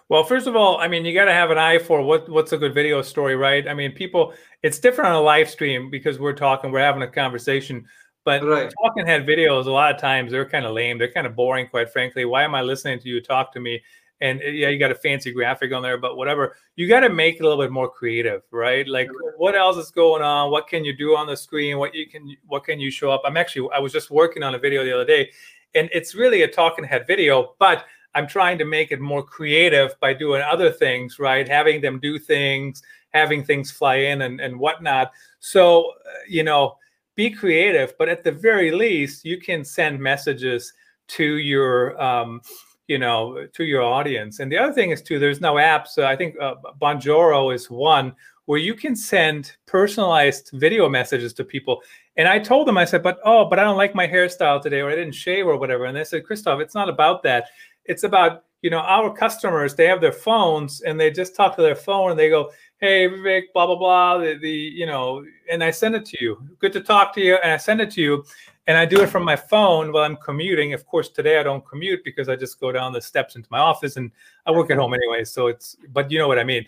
well, 0.09 0.23
first 0.23 0.47
of 0.47 0.55
all, 0.55 0.77
I 0.77 0.87
mean, 0.87 1.03
you 1.03 1.13
got 1.13 1.25
to 1.25 1.33
have 1.33 1.49
an 1.51 1.57
eye 1.57 1.79
for 1.79 2.01
what 2.01 2.29
what's 2.29 2.51
a 2.51 2.57
good 2.57 2.73
video 2.73 3.01
story, 3.01 3.35
right? 3.35 3.67
I 3.67 3.73
mean, 3.73 3.91
people, 3.91 4.33
it's 4.61 4.79
different 4.79 5.09
on 5.09 5.15
a 5.15 5.21
live 5.21 5.49
stream 5.49 5.89
because 5.89 6.19
we're 6.19 6.33
talking, 6.33 6.71
we're 6.71 6.79
having 6.79 7.01
a 7.01 7.07
conversation. 7.07 7.85
But 8.23 8.43
right. 8.43 8.73
talking 8.83 9.05
head 9.05 9.25
videos, 9.25 9.67
a 9.67 9.71
lot 9.71 9.93
of 9.93 10.01
times 10.01 10.31
they're 10.31 10.49
kind 10.49 10.65
of 10.65 10.73
lame. 10.73 10.97
They're 10.97 11.11
kind 11.11 11.27
of 11.27 11.35
boring, 11.35 11.67
quite 11.67 11.91
frankly. 11.91 12.25
Why 12.25 12.43
am 12.43 12.55
I 12.55 12.61
listening 12.61 12.99
to 12.99 13.07
you 13.07 13.21
talk 13.21 13.53
to 13.53 13.59
me? 13.59 13.81
And 14.21 14.41
uh, 14.41 14.45
yeah, 14.45 14.69
you 14.69 14.79
got 14.79 14.91
a 14.91 14.95
fancy 14.95 15.31
graphic 15.31 15.71
on 15.73 15.83
there, 15.83 15.97
but 15.97 16.17
whatever. 16.17 16.55
You 16.75 16.87
got 16.87 17.01
to 17.01 17.09
make 17.09 17.35
it 17.35 17.41
a 17.41 17.43
little 17.47 17.63
bit 17.63 17.71
more 17.71 17.89
creative, 17.89 18.41
right? 18.51 18.87
Like, 18.87 19.09
what 19.37 19.55
else 19.55 19.77
is 19.77 19.91
going 19.91 20.23
on? 20.23 20.51
What 20.51 20.67
can 20.67 20.85
you 20.85 20.95
do 20.95 21.15
on 21.15 21.27
the 21.27 21.37
screen? 21.37 21.77
What 21.77 21.93
you 21.93 22.07
can, 22.07 22.35
what 22.47 22.63
can 22.63 22.79
you 22.79 22.89
show 22.89 23.11
up? 23.11 23.21
I'm 23.25 23.37
actually, 23.37 23.69
I 23.75 23.79
was 23.79 23.91
just 23.91 24.09
working 24.09 24.41
on 24.41 24.55
a 24.55 24.59
video 24.59 24.83
the 24.83 24.93
other 24.93 25.05
day, 25.05 25.31
and 25.75 25.89
it's 25.93 26.15
really 26.15 26.43
a 26.43 26.47
talking 26.47 26.85
head 26.85 27.05
video, 27.05 27.55
but 27.59 27.85
I'm 28.15 28.27
trying 28.27 28.57
to 28.57 28.65
make 28.65 28.91
it 28.91 28.99
more 28.99 29.21
creative 29.21 29.99
by 29.99 30.13
doing 30.13 30.41
other 30.41 30.71
things, 30.71 31.19
right? 31.19 31.47
Having 31.47 31.81
them 31.81 31.99
do 31.99 32.17
things, 32.17 32.81
having 33.09 33.43
things 33.43 33.71
fly 33.71 33.95
in 33.95 34.23
and, 34.23 34.39
and 34.39 34.57
whatnot. 34.57 35.11
So, 35.39 35.91
uh, 36.05 36.11
you 36.27 36.43
know, 36.43 36.77
be 37.15 37.29
creative, 37.29 37.93
but 37.97 38.09
at 38.09 38.23
the 38.23 38.31
very 38.31 38.71
least, 38.71 39.25
you 39.25 39.39
can 39.39 39.63
send 39.63 39.99
messages 39.99 40.73
to 41.07 41.37
your, 41.37 42.01
um, 42.01 42.41
you 42.87 42.97
know, 42.97 43.47
to 43.53 43.63
your 43.63 43.83
audience. 43.83 44.39
And 44.39 44.51
the 44.51 44.57
other 44.57 44.73
thing 44.73 44.91
is 44.91 45.01
too, 45.01 45.19
there's 45.19 45.41
no 45.41 45.53
apps. 45.55 45.97
I 45.97 46.15
think 46.15 46.35
uh, 46.41 46.55
Bonjoro 46.81 47.53
is 47.53 47.69
one 47.69 48.15
where 48.45 48.59
you 48.59 48.75
can 48.75 48.95
send 48.95 49.55
personalized 49.65 50.51
video 50.53 50.87
messages 50.87 51.33
to 51.33 51.43
people. 51.43 51.81
And 52.17 52.27
I 52.27 52.39
told 52.39 52.67
them, 52.67 52.77
I 52.77 52.85
said, 52.85 53.03
but 53.03 53.19
oh, 53.25 53.45
but 53.45 53.59
I 53.59 53.63
don't 53.63 53.77
like 53.77 53.95
my 53.95 54.07
hairstyle 54.07 54.61
today, 54.61 54.81
or 54.81 54.89
I 54.89 54.95
didn't 54.95 55.15
shave, 55.15 55.47
or 55.47 55.57
whatever. 55.57 55.85
And 55.85 55.97
they 55.97 56.03
said, 56.03 56.23
Christoph, 56.23 56.61
it's 56.61 56.75
not 56.75 56.89
about 56.89 57.23
that. 57.23 57.45
It's 57.85 58.03
about 58.03 58.43
you 58.61 58.69
know 58.69 58.79
our 58.79 59.15
customers. 59.15 59.75
They 59.75 59.87
have 59.87 60.01
their 60.01 60.11
phones, 60.11 60.81
and 60.81 60.99
they 60.99 61.11
just 61.11 61.35
talk 61.35 61.55
to 61.55 61.61
their 61.61 61.75
phone, 61.75 62.11
and 62.11 62.19
they 62.19 62.29
go, 62.29 62.51
hey 62.79 63.07
Vivek, 63.07 63.53
blah 63.53 63.65
blah 63.67 63.75
blah. 63.75 64.17
The, 64.17 64.37
the 64.37 64.49
you 64.49 64.85
know, 64.85 65.23
and 65.51 65.63
I 65.63 65.71
send 65.71 65.95
it 65.95 66.05
to 66.07 66.17
you. 66.21 66.37
Good 66.59 66.73
to 66.73 66.81
talk 66.81 67.13
to 67.15 67.21
you, 67.21 67.35
and 67.35 67.51
I 67.51 67.57
send 67.57 67.81
it 67.81 67.91
to 67.91 68.01
you, 68.01 68.25
and 68.67 68.77
I 68.77 68.85
do 68.85 69.01
it 69.01 69.07
from 69.09 69.23
my 69.23 69.35
phone 69.35 69.91
while 69.91 70.03
I'm 70.03 70.17
commuting. 70.17 70.73
Of 70.73 70.85
course, 70.85 71.09
today 71.09 71.39
I 71.39 71.43
don't 71.43 71.65
commute 71.67 72.03
because 72.03 72.29
I 72.29 72.35
just 72.35 72.59
go 72.59 72.71
down 72.71 72.93
the 72.93 73.01
steps 73.01 73.35
into 73.35 73.47
my 73.51 73.59
office, 73.59 73.97
and 73.97 74.11
I 74.45 74.51
work 74.51 74.71
at 74.71 74.77
home 74.77 74.93
anyway. 74.93 75.23
So 75.23 75.47
it's, 75.47 75.75
but 75.93 76.11
you 76.11 76.19
know 76.19 76.27
what 76.27 76.39
I 76.39 76.43
mean, 76.43 76.65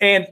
and 0.00 0.26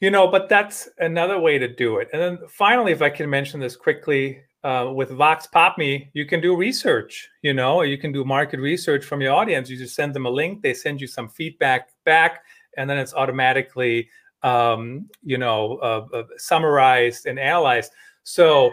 you 0.00 0.10
know, 0.10 0.28
but 0.28 0.48
that's 0.48 0.88
another 0.98 1.40
way 1.40 1.58
to 1.58 1.66
do 1.66 1.98
it. 1.98 2.08
And 2.12 2.22
then 2.22 2.38
finally, 2.48 2.92
if 2.92 3.02
I 3.02 3.10
can 3.10 3.28
mention 3.28 3.58
this 3.58 3.74
quickly, 3.74 4.40
uh, 4.64 4.90
with 4.94 5.10
VoxPopMe, 5.10 6.10
you 6.12 6.26
can 6.26 6.40
do 6.40 6.56
research, 6.56 7.28
you 7.42 7.54
know, 7.54 7.82
you 7.82 7.96
can 7.96 8.12
do 8.12 8.24
market 8.24 8.60
research 8.60 9.04
from 9.04 9.20
your 9.20 9.32
audience. 9.32 9.70
You 9.70 9.76
just 9.76 9.94
send 9.94 10.14
them 10.14 10.26
a 10.26 10.30
link, 10.30 10.62
they 10.62 10.74
send 10.74 11.00
you 11.00 11.06
some 11.06 11.28
feedback 11.28 11.90
back 12.04 12.42
and 12.78 12.88
then 12.88 12.96
it's 12.96 13.12
automatically 13.12 14.08
um, 14.42 15.08
you 15.22 15.36
know 15.36 15.76
uh, 15.78 16.06
uh, 16.14 16.22
summarized 16.36 17.26
and 17.26 17.38
analyzed. 17.38 17.92
So 18.22 18.72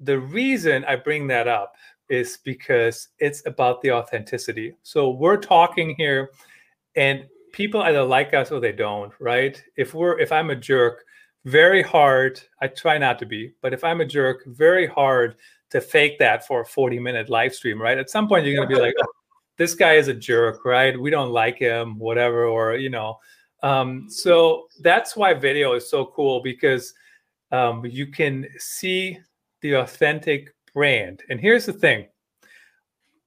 the 0.00 0.18
reason 0.18 0.84
i 0.84 0.94
bring 0.94 1.26
that 1.26 1.48
up 1.48 1.74
is 2.10 2.38
because 2.44 3.08
it's 3.18 3.42
about 3.46 3.80
the 3.80 3.92
authenticity. 3.92 4.74
So 4.82 5.10
we're 5.10 5.38
talking 5.38 5.94
here 5.96 6.30
and 6.96 7.24
people 7.52 7.80
either 7.82 8.02
like 8.02 8.34
us 8.34 8.50
or 8.50 8.60
they 8.60 8.72
don't 8.72 9.12
right? 9.20 9.62
If 9.76 9.94
we're 9.94 10.18
if 10.18 10.32
i'm 10.32 10.50
a 10.50 10.56
jerk 10.56 11.04
very 11.46 11.82
hard 11.82 12.40
i 12.60 12.66
try 12.66 12.98
not 12.98 13.18
to 13.18 13.24
be 13.26 13.52
but 13.62 13.72
if 13.72 13.82
i'm 13.82 14.00
a 14.00 14.04
jerk 14.04 14.42
very 14.46 14.86
hard 14.86 15.36
to 15.70 15.80
fake 15.80 16.18
that 16.18 16.46
for 16.46 16.60
a 16.60 16.66
40 16.66 16.98
minute 16.98 17.30
live 17.30 17.54
stream 17.54 17.80
right 17.80 17.98
at 17.98 18.10
some 18.10 18.28
point 18.28 18.44
you're 18.44 18.54
going 18.54 18.68
to 18.68 18.74
be 18.74 18.80
like 18.80 18.94
oh, 19.00 19.06
this 19.56 19.74
guy 19.74 19.94
is 19.94 20.08
a 20.08 20.14
jerk, 20.14 20.64
right? 20.64 20.98
We 20.98 21.10
don't 21.10 21.30
like 21.30 21.58
him, 21.58 21.98
whatever, 21.98 22.44
or 22.44 22.76
you 22.76 22.90
know. 22.90 23.18
Um, 23.62 24.08
so 24.08 24.66
that's 24.80 25.16
why 25.16 25.34
video 25.34 25.72
is 25.72 25.88
so 25.88 26.06
cool 26.06 26.40
because 26.40 26.92
um, 27.52 27.84
you 27.86 28.06
can 28.06 28.46
see 28.58 29.18
the 29.62 29.74
authentic 29.74 30.54
brand. 30.74 31.22
And 31.30 31.40
here's 31.40 31.66
the 31.66 31.72
thing: 31.72 32.06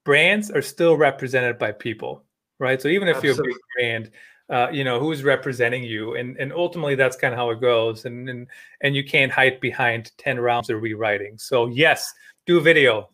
brands 0.03 0.51
are 0.51 0.61
still 0.61 0.95
represented 0.95 1.57
by 1.57 1.71
people, 1.71 2.23
right? 2.59 2.81
So 2.81 2.87
even 2.87 3.07
if 3.07 3.17
Absolutely. 3.17 3.43
you're 3.43 3.51
a 3.51 3.53
big 3.53 3.61
brand, 3.75 4.11
uh, 4.49 4.67
you 4.71 4.83
know 4.83 4.99
who's 4.99 5.23
representing 5.23 5.83
you, 5.83 6.15
and 6.15 6.37
and 6.37 6.51
ultimately 6.53 6.95
that's 6.95 7.15
kind 7.15 7.33
of 7.33 7.37
how 7.37 7.49
it 7.51 7.61
goes. 7.61 8.05
And 8.05 8.29
and 8.29 8.47
and 8.81 8.95
you 8.95 9.03
can't 9.03 9.31
hide 9.31 9.59
behind 9.59 10.11
ten 10.17 10.39
rounds 10.39 10.69
of 10.69 10.81
rewriting. 10.81 11.37
So 11.37 11.67
yes, 11.67 12.13
do 12.45 12.59
video 12.59 13.09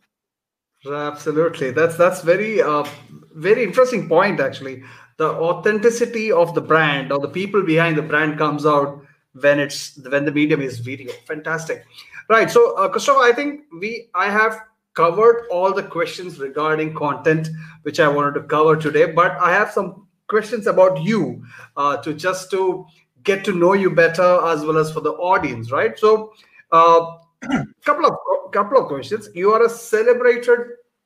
Absolutely, 0.92 1.72
that's 1.72 1.98
that's 1.98 2.22
very 2.22 2.62
uh, 2.62 2.86
very 3.34 3.64
interesting 3.64 4.08
point. 4.08 4.40
Actually, 4.40 4.84
the 5.18 5.30
authenticity 5.30 6.32
of 6.32 6.54
the 6.54 6.62
brand 6.62 7.12
or 7.12 7.20
the 7.20 7.28
people 7.28 7.64
behind 7.64 7.98
the 7.98 8.04
brand 8.04 8.38
comes 8.38 8.66
out 8.66 9.04
when 9.34 9.60
it's 9.60 9.98
when 10.10 10.26
the 10.26 10.32
medium 10.32 10.62
is 10.62 10.80
video. 10.80 11.12
Fantastic, 11.26 11.86
right? 12.30 12.52
So, 12.52 12.76
uh, 12.78 12.90
Christopher, 12.90 13.20
I 13.20 13.32
think 13.32 13.62
we 13.80 14.10
I 14.14 14.30
have 14.30 14.60
covered 14.94 15.48
all 15.52 15.74
the 15.74 15.84
questions 15.84 16.40
regarding 16.40 16.94
content 16.94 17.50
which 17.82 18.00
I 18.00 18.08
wanted 18.08 18.36
to 18.36 18.44
cover 18.44 18.76
today, 18.76 19.12
but 19.12 19.32
I 19.42 19.52
have 19.54 19.72
some 19.72 20.05
questions 20.28 20.68
about 20.68 21.02
you 21.02 21.44
uh, 21.78 21.98
to 21.98 22.14
just 22.14 22.52
to 22.52 22.86
get 23.24 23.44
to 23.46 23.54
know 23.54 23.74
you 23.74 23.90
better 23.90 24.40
as 24.46 24.64
well 24.64 24.78
as 24.78 24.92
for 24.92 25.02
the 25.02 25.14
audience, 25.14 25.72
right? 25.72 25.98
So. 25.98 26.34
Uh, 26.72 27.18
couple 27.86 28.06
of 28.06 28.16
couple 28.52 28.78
of 28.78 28.88
questions. 28.88 29.30
You 29.36 29.52
are 29.52 29.66
a 29.66 29.70
celebrated 29.70 30.60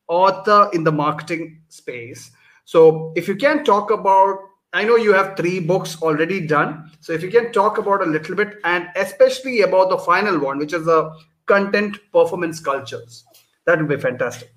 author 0.07 0.70
in 0.74 0.84
the 0.84 0.91
marketing 0.91 1.61
space. 1.70 2.32
So 2.65 3.13
if 3.15 3.28
you 3.28 3.36
can 3.36 3.63
talk 3.63 3.91
about, 3.91 4.38
I 4.74 4.84
know 4.84 4.95
you 4.95 5.13
have 5.13 5.36
three 5.36 5.59
books 5.59 6.01
already 6.01 6.45
done. 6.45 6.91
So 6.99 7.13
if 7.13 7.24
you 7.24 7.32
can 7.32 7.51
talk 7.51 7.78
about 7.78 8.03
a 8.03 8.05
little 8.05 8.36
bit 8.36 8.57
and 8.63 8.88
especially 8.95 9.61
about 9.61 9.89
the 9.89 9.97
final 9.97 10.39
one, 10.39 10.57
which 10.57 10.74
is 10.74 10.86
the 10.86 11.11
content 11.45 11.97
performance 12.11 12.59
cultures, 12.59 13.26
that 13.65 13.80
would 13.80 13.89
be 13.89 13.97
fantastic. 13.97 14.53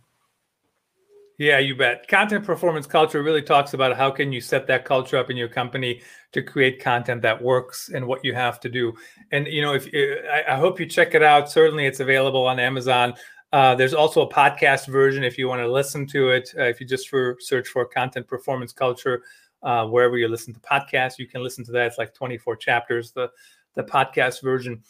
Yeah, 1.42 1.58
you 1.58 1.74
bet. 1.74 2.06
Content 2.06 2.44
performance 2.44 2.86
culture 2.86 3.20
really 3.20 3.42
talks 3.42 3.74
about 3.74 3.96
how 3.96 4.12
can 4.12 4.30
you 4.30 4.40
set 4.40 4.68
that 4.68 4.84
culture 4.84 5.16
up 5.16 5.28
in 5.28 5.36
your 5.36 5.48
company 5.48 6.00
to 6.30 6.40
create 6.40 6.80
content 6.80 7.20
that 7.22 7.42
works 7.42 7.90
and 7.92 8.06
what 8.06 8.24
you 8.24 8.32
have 8.32 8.60
to 8.60 8.68
do. 8.68 8.94
And 9.32 9.48
you 9.48 9.60
know, 9.60 9.74
if 9.74 9.88
I, 10.48 10.54
hope 10.54 10.78
you 10.78 10.86
check 10.86 11.16
it 11.16 11.22
out. 11.24 11.50
Certainly, 11.50 11.86
it's 11.86 11.98
available 11.98 12.46
on 12.46 12.60
Amazon. 12.60 13.14
Uh, 13.52 13.74
there's 13.74 13.92
also 13.92 14.20
a 14.22 14.32
podcast 14.32 14.86
version 14.86 15.24
if 15.24 15.36
you 15.36 15.48
want 15.48 15.60
to 15.60 15.66
listen 15.66 16.06
to 16.10 16.28
it. 16.28 16.48
Uh, 16.56 16.62
if 16.62 16.80
you 16.80 16.86
just 16.86 17.08
for 17.08 17.36
search 17.40 17.66
for 17.66 17.84
content 17.86 18.28
performance 18.28 18.72
culture 18.72 19.24
uh, 19.64 19.84
wherever 19.84 20.16
you 20.16 20.28
listen 20.28 20.54
to 20.54 20.60
podcasts, 20.60 21.18
you 21.18 21.26
can 21.26 21.42
listen 21.42 21.64
to 21.64 21.72
that. 21.72 21.88
It's 21.88 21.98
like 21.98 22.14
24 22.14 22.54
chapters, 22.54 23.10
the 23.10 23.28
the 23.74 23.82
podcast 23.82 24.44
version. 24.44 24.80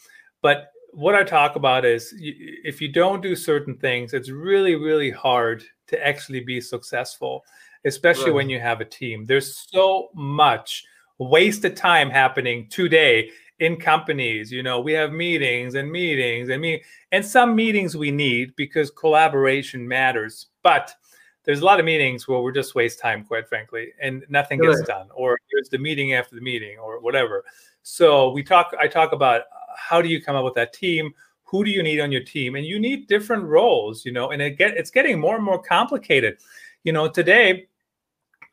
But 0.43 0.72
what 0.93 1.15
I 1.15 1.23
talk 1.23 1.55
about 1.55 1.85
is 1.85 2.13
if 2.17 2.81
you 2.81 2.87
don't 2.87 3.21
do 3.21 3.35
certain 3.35 3.75
things, 3.75 4.13
it's 4.13 4.29
really, 4.29 4.75
really 4.75 5.11
hard 5.11 5.63
to 5.87 6.07
actually 6.07 6.41
be 6.41 6.61
successful, 6.61 7.43
especially 7.85 8.25
right. 8.25 8.35
when 8.35 8.49
you 8.49 8.59
have 8.59 8.81
a 8.81 8.85
team. 8.85 9.25
There's 9.25 9.67
so 9.71 10.09
much 10.13 10.83
wasted 11.17 11.75
time 11.75 12.09
happening 12.09 12.67
today 12.69 13.31
in 13.59 13.77
companies. 13.77 14.51
You 14.51 14.63
know, 14.63 14.79
we 14.81 14.93
have 14.93 15.11
meetings 15.11 15.75
and 15.75 15.91
meetings 15.91 16.49
and 16.49 16.61
me 16.61 16.83
and 17.11 17.25
some 17.25 17.55
meetings 17.55 17.97
we 17.97 18.11
need 18.11 18.55
because 18.55 18.91
collaboration 18.91 19.87
matters. 19.87 20.47
But 20.61 20.93
there's 21.43 21.59
a 21.59 21.65
lot 21.65 21.79
of 21.79 21.85
meetings 21.85 22.27
where 22.27 22.39
we're 22.39 22.51
just 22.51 22.75
waste 22.75 22.99
time, 22.99 23.25
quite 23.25 23.49
frankly, 23.49 23.93
and 24.01 24.23
nothing 24.29 24.59
gets 24.59 24.81
done, 24.83 25.09
or 25.13 25.37
there's 25.51 25.69
the 25.69 25.77
meeting 25.77 26.13
after 26.13 26.35
the 26.35 26.41
meeting, 26.41 26.77
or 26.77 27.01
whatever. 27.01 27.43
So 27.83 28.31
we 28.31 28.43
talk. 28.43 28.73
I 28.79 28.87
talk 28.87 29.11
about 29.11 29.43
how 29.77 30.01
do 30.01 30.09
you 30.09 30.21
come 30.21 30.35
up 30.35 30.43
with 30.43 30.55
that 30.55 30.73
team? 30.73 31.13
Who 31.43 31.63
do 31.63 31.69
you 31.69 31.83
need 31.83 31.99
on 31.99 32.11
your 32.11 32.23
team? 32.23 32.55
And 32.55 32.65
you 32.65 32.79
need 32.79 33.07
different 33.07 33.43
roles 33.43 34.05
you 34.05 34.11
know 34.11 34.31
and 34.31 34.41
it 34.41 34.57
get 34.57 34.75
it's 34.75 34.89
getting 34.89 35.19
more 35.19 35.35
and 35.35 35.43
more 35.43 35.61
complicated. 35.61 36.37
You 36.83 36.93
know 36.93 37.07
today 37.07 37.67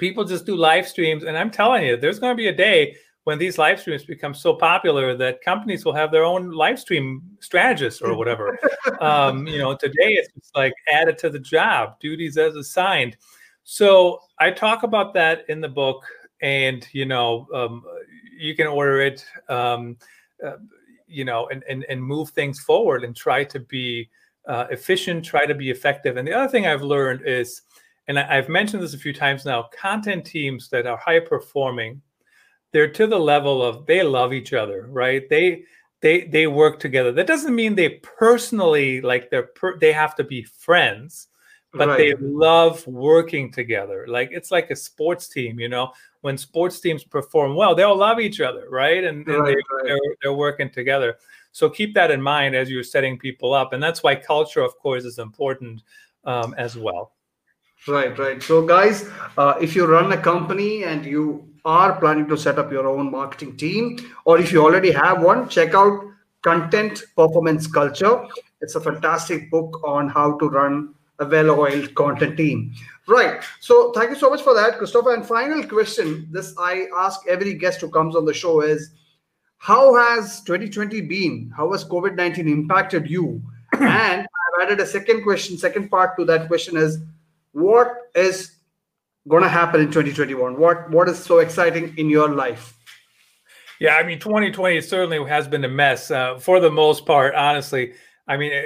people 0.00 0.24
just 0.24 0.46
do 0.46 0.56
live 0.56 0.88
streams 0.88 1.24
and 1.24 1.36
i'm 1.36 1.50
telling 1.50 1.84
you 1.84 1.94
there's 1.94 2.18
going 2.18 2.32
to 2.32 2.36
be 2.36 2.48
a 2.48 2.56
day 2.56 2.96
when 3.24 3.38
these 3.38 3.58
live 3.58 3.78
streams 3.78 4.02
become 4.02 4.32
so 4.32 4.54
popular 4.54 5.14
that 5.14 5.42
companies 5.42 5.84
will 5.84 5.92
have 5.92 6.10
their 6.10 6.24
own 6.24 6.50
live 6.50 6.80
stream 6.80 7.22
strategists 7.38 8.00
or 8.00 8.16
whatever. 8.16 8.58
Um, 9.00 9.46
you 9.46 9.58
know 9.58 9.76
today 9.76 10.12
it's 10.14 10.28
just 10.34 10.54
like 10.54 10.72
added 10.90 11.16
to 11.18 11.30
the 11.30 11.38
job 11.38 11.98
duties 12.00 12.36
as 12.36 12.56
assigned. 12.56 13.16
So 13.62 14.20
i 14.38 14.50
talk 14.50 14.82
about 14.82 15.14
that 15.14 15.44
in 15.48 15.60
the 15.60 15.68
book 15.68 16.04
and 16.42 16.86
you 16.92 17.06
know 17.06 17.46
um, 17.54 17.84
you 18.41 18.55
can 18.57 18.66
order 18.66 19.01
it 19.01 19.24
um, 19.49 19.97
uh, 20.45 20.57
you 21.07 21.24
know 21.24 21.49
and, 21.49 21.62
and 21.68 21.84
and 21.88 22.03
move 22.03 22.30
things 22.30 22.61
forward 22.61 23.05
and 23.05 23.14
try 23.14 23.45
to 23.45 23.61
be 23.61 24.09
uh, 24.47 24.66
efficient, 24.70 25.24
try 25.24 25.47
to 25.47 25.55
be 25.55 25.70
effective. 25.70 26.16
And 26.16 26.26
the 26.26 26.32
other 26.32 26.51
thing 26.51 26.66
I've 26.66 26.82
learned 26.82 27.22
is, 27.26 27.62
and 28.09 28.18
I, 28.18 28.38
I've 28.38 28.49
mentioned 28.49 28.82
this 28.82 28.95
a 28.95 28.99
few 28.99 29.12
times 29.12 29.45
now, 29.45 29.68
content 29.78 30.24
teams 30.24 30.68
that 30.70 30.86
are 30.86 30.97
high 30.97 31.20
performing, 31.20 32.01
they're 32.72 32.91
to 32.93 33.07
the 33.07 33.18
level 33.18 33.62
of 33.62 33.86
they 33.86 34.03
love 34.03 34.32
each 34.32 34.53
other, 34.53 34.86
right? 34.88 35.28
They 35.28 35.64
they 36.01 36.24
they 36.26 36.47
work 36.47 36.78
together. 36.80 37.12
That 37.12 37.26
doesn't 37.26 37.55
mean 37.55 37.74
they 37.74 38.01
personally 38.03 39.01
like 39.01 39.30
they're 39.30 39.49
per, 39.55 39.78
they 39.78 39.93
have 39.93 40.14
to 40.16 40.24
be 40.24 40.43
friends, 40.43 41.28
but 41.72 41.88
right. 41.88 41.98
they 41.98 42.14
love 42.20 42.86
working 42.86 43.52
together. 43.52 44.06
Like 44.08 44.30
it's 44.32 44.50
like 44.50 44.70
a 44.70 44.76
sports 44.76 45.28
team, 45.28 45.60
you 45.60 45.68
know. 45.68 45.92
When 46.22 46.36
sports 46.36 46.80
teams 46.80 47.02
perform 47.02 47.54
well, 47.54 47.74
they 47.74 47.82
all 47.82 47.96
love 47.96 48.20
each 48.20 48.40
other, 48.42 48.68
right? 48.68 49.04
And, 49.04 49.26
and 49.26 49.40
right, 49.40 49.56
they, 49.56 49.88
They're, 49.88 49.98
they're 50.20 50.34
working 50.34 50.68
together. 50.68 51.16
So 51.52 51.70
keep 51.70 51.94
that 51.94 52.10
in 52.10 52.20
mind 52.20 52.54
as 52.54 52.70
you're 52.70 52.82
setting 52.82 53.18
people 53.18 53.54
up, 53.54 53.72
and 53.72 53.82
that's 53.82 54.02
why 54.02 54.16
culture, 54.16 54.60
of 54.60 54.76
course, 54.78 55.04
is 55.04 55.18
important 55.18 55.82
um, 56.24 56.54
as 56.58 56.76
well. 56.76 57.12
Right, 57.88 58.16
right. 58.18 58.42
So, 58.42 58.66
guys, 58.66 59.08
uh, 59.38 59.54
if 59.60 59.74
you 59.74 59.86
run 59.86 60.12
a 60.12 60.18
company 60.18 60.84
and 60.84 61.04
you 61.04 61.48
are 61.64 61.98
planning 61.98 62.28
to 62.28 62.36
set 62.36 62.58
up 62.58 62.70
your 62.70 62.86
own 62.86 63.10
marketing 63.10 63.56
team, 63.56 63.98
or 64.26 64.38
if 64.38 64.52
you 64.52 64.62
already 64.62 64.92
have 64.92 65.22
one, 65.22 65.48
check 65.48 65.74
out 65.74 66.04
Content 66.42 67.02
Performance 67.16 67.66
Culture. 67.66 68.26
It's 68.60 68.74
a 68.74 68.80
fantastic 68.80 69.50
book 69.50 69.80
on 69.82 70.08
how 70.08 70.36
to 70.38 70.48
run 70.48 70.94
a 71.20 71.26
well-oiled 71.26 71.94
content 71.94 72.36
team. 72.36 72.72
Right. 73.06 73.42
So, 73.60 73.92
thank 73.92 74.10
you 74.10 74.16
so 74.16 74.30
much 74.30 74.42
for 74.42 74.54
that, 74.54 74.78
Christopher. 74.78 75.14
And 75.14 75.24
final 75.24 75.62
question: 75.64 76.28
This 76.30 76.54
I 76.58 76.86
ask 76.96 77.20
every 77.28 77.54
guest 77.54 77.80
who 77.80 77.90
comes 77.90 78.16
on 78.16 78.24
the 78.24 78.34
show 78.34 78.62
is, 78.62 78.90
how 79.58 79.94
has 79.94 80.40
2020 80.42 81.02
been? 81.02 81.52
How 81.56 81.70
has 81.72 81.84
COVID 81.84 82.16
19 82.16 82.48
impacted 82.48 83.08
you? 83.08 83.42
and 83.80 84.26
I've 84.26 84.62
added 84.62 84.80
a 84.80 84.86
second 84.86 85.22
question. 85.22 85.58
Second 85.58 85.90
part 85.90 86.16
to 86.18 86.24
that 86.24 86.48
question 86.48 86.76
is, 86.76 86.98
what 87.52 88.10
is 88.14 88.56
going 89.28 89.42
to 89.42 89.48
happen 89.48 89.80
in 89.80 89.88
2021? 89.88 90.58
What 90.58 90.90
what 90.90 91.08
is 91.08 91.18
so 91.18 91.38
exciting 91.38 91.94
in 91.98 92.08
your 92.08 92.28
life? 92.28 92.76
Yeah, 93.80 93.96
I 93.96 94.02
mean, 94.02 94.18
2020 94.18 94.80
certainly 94.82 95.26
has 95.26 95.48
been 95.48 95.64
a 95.64 95.68
mess 95.68 96.10
uh, 96.10 96.38
for 96.38 96.60
the 96.60 96.70
most 96.70 97.06
part. 97.06 97.34
Honestly, 97.34 97.94
I 98.28 98.36
mean, 98.36 98.52
uh, 98.52 98.62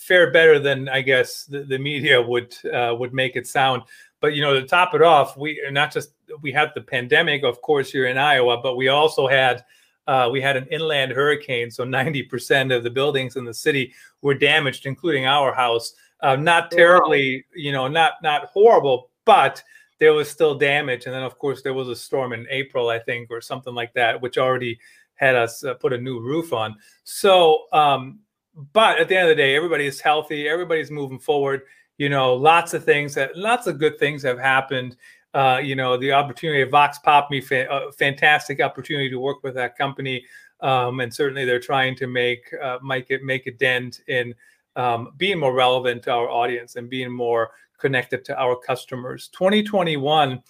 fare 0.00 0.32
better 0.32 0.58
than 0.58 0.88
I 0.88 1.02
guess 1.02 1.44
the, 1.44 1.62
the 1.62 1.78
media 1.78 2.20
would 2.20 2.56
uh, 2.72 2.94
would 2.98 3.12
make 3.12 3.36
it 3.36 3.46
sound. 3.46 3.82
But 4.20 4.34
you 4.34 4.42
know, 4.42 4.54
to 4.58 4.66
top 4.66 4.94
it 4.94 5.02
off, 5.02 5.36
we 5.36 5.62
not 5.70 5.92
just 5.92 6.12
we 6.40 6.52
had 6.52 6.72
the 6.74 6.80
pandemic, 6.80 7.42
of 7.42 7.60
course, 7.60 7.92
here 7.92 8.06
in 8.06 8.16
Iowa, 8.16 8.60
but 8.62 8.76
we 8.76 8.88
also 8.88 9.28
had 9.28 9.64
uh, 10.06 10.28
we 10.32 10.40
had 10.40 10.56
an 10.56 10.66
inland 10.70 11.12
hurricane, 11.12 11.70
so 11.70 11.84
90% 11.84 12.74
of 12.74 12.82
the 12.82 12.90
buildings 12.90 13.36
in 13.36 13.44
the 13.44 13.54
city 13.54 13.92
were 14.22 14.34
damaged, 14.34 14.86
including 14.86 15.26
our 15.26 15.54
house. 15.54 15.92
Uh, 16.22 16.36
not 16.36 16.70
terribly, 16.70 17.44
you 17.54 17.72
know, 17.72 17.86
not 17.86 18.14
not 18.22 18.46
horrible, 18.46 19.10
but 19.24 19.62
there 19.98 20.14
was 20.14 20.30
still 20.30 20.54
damage. 20.54 21.04
And 21.04 21.14
then, 21.14 21.22
of 21.22 21.38
course, 21.38 21.62
there 21.62 21.74
was 21.74 21.88
a 21.88 21.96
storm 21.96 22.32
in 22.32 22.46
April, 22.50 22.88
I 22.88 22.98
think, 22.98 23.30
or 23.30 23.40
something 23.40 23.74
like 23.74 23.92
that, 23.94 24.20
which 24.20 24.38
already 24.38 24.78
had 25.14 25.36
us 25.36 25.62
uh, 25.62 25.74
put 25.74 25.92
a 25.92 25.98
new 25.98 26.20
roof 26.20 26.54
on. 26.54 26.74
So, 27.04 27.66
um, 27.72 28.20
but 28.54 28.98
at 28.98 29.08
the 29.08 29.16
end 29.16 29.30
of 29.30 29.36
the 29.36 29.42
day, 29.42 29.56
everybody 29.56 29.86
is 29.86 30.00
healthy, 30.00 30.48
everybody's 30.48 30.90
moving 30.90 31.18
forward. 31.18 31.62
You 31.98 32.08
know, 32.08 32.34
lots 32.34 32.74
of 32.74 32.84
things 32.84 33.14
that 33.14 33.36
lots 33.36 33.66
of 33.66 33.78
good 33.78 33.98
things 33.98 34.22
have 34.22 34.38
happened. 34.38 34.96
Uh, 35.32 35.60
you 35.62 35.76
know, 35.76 35.96
the 35.96 36.12
opportunity 36.12 36.60
of 36.62 36.70
VoxPopMe, 36.70 37.44
fa- 37.44 37.70
uh, 37.70 37.92
fantastic 37.92 38.60
opportunity 38.60 39.08
to 39.10 39.20
work 39.20 39.44
with 39.44 39.54
that 39.54 39.76
company. 39.78 40.24
Um, 40.60 41.00
and 41.00 41.12
certainly 41.12 41.44
they're 41.44 41.60
trying 41.60 41.94
to 41.96 42.06
make 42.06 42.52
uh, 42.62 42.78
make 42.82 43.10
it 43.10 43.22
make 43.22 43.46
a 43.46 43.52
dent 43.52 44.00
in 44.08 44.34
um, 44.76 45.12
being 45.16 45.38
more 45.38 45.54
relevant 45.54 46.02
to 46.04 46.12
our 46.12 46.28
audience 46.28 46.76
and 46.76 46.90
being 46.90 47.12
more 47.12 47.50
connected 47.78 48.24
to 48.26 48.38
our 48.38 48.56
customers. 48.56 49.28
2021, 49.28 50.42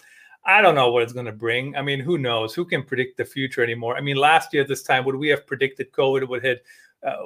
I 0.45 0.63
don't 0.63 0.75
know 0.75 0.91
what 0.91 1.03
it's 1.03 1.13
going 1.13 1.27
to 1.27 1.33
bring. 1.33 1.77
I 1.77 1.83
mean, 1.83 2.01
who 2.01 2.19
knows? 2.19 2.55
Who 2.55 2.65
can 2.65 2.83
predict 2.83 3.17
the 3.17 3.25
future 3.25 3.63
anymore? 3.63 3.97
I 3.97 4.01
mean, 4.01 4.17
last 4.17 4.53
year 4.53 4.65
this 4.65 4.83
time, 4.83 5.05
would 5.05 5.17
we 5.17 5.29
have 5.29 5.47
predicted 5.47 5.93
COVID 5.93 6.29
would 6.29 6.43
hit? 6.43 6.65
Uh, 7.07 7.17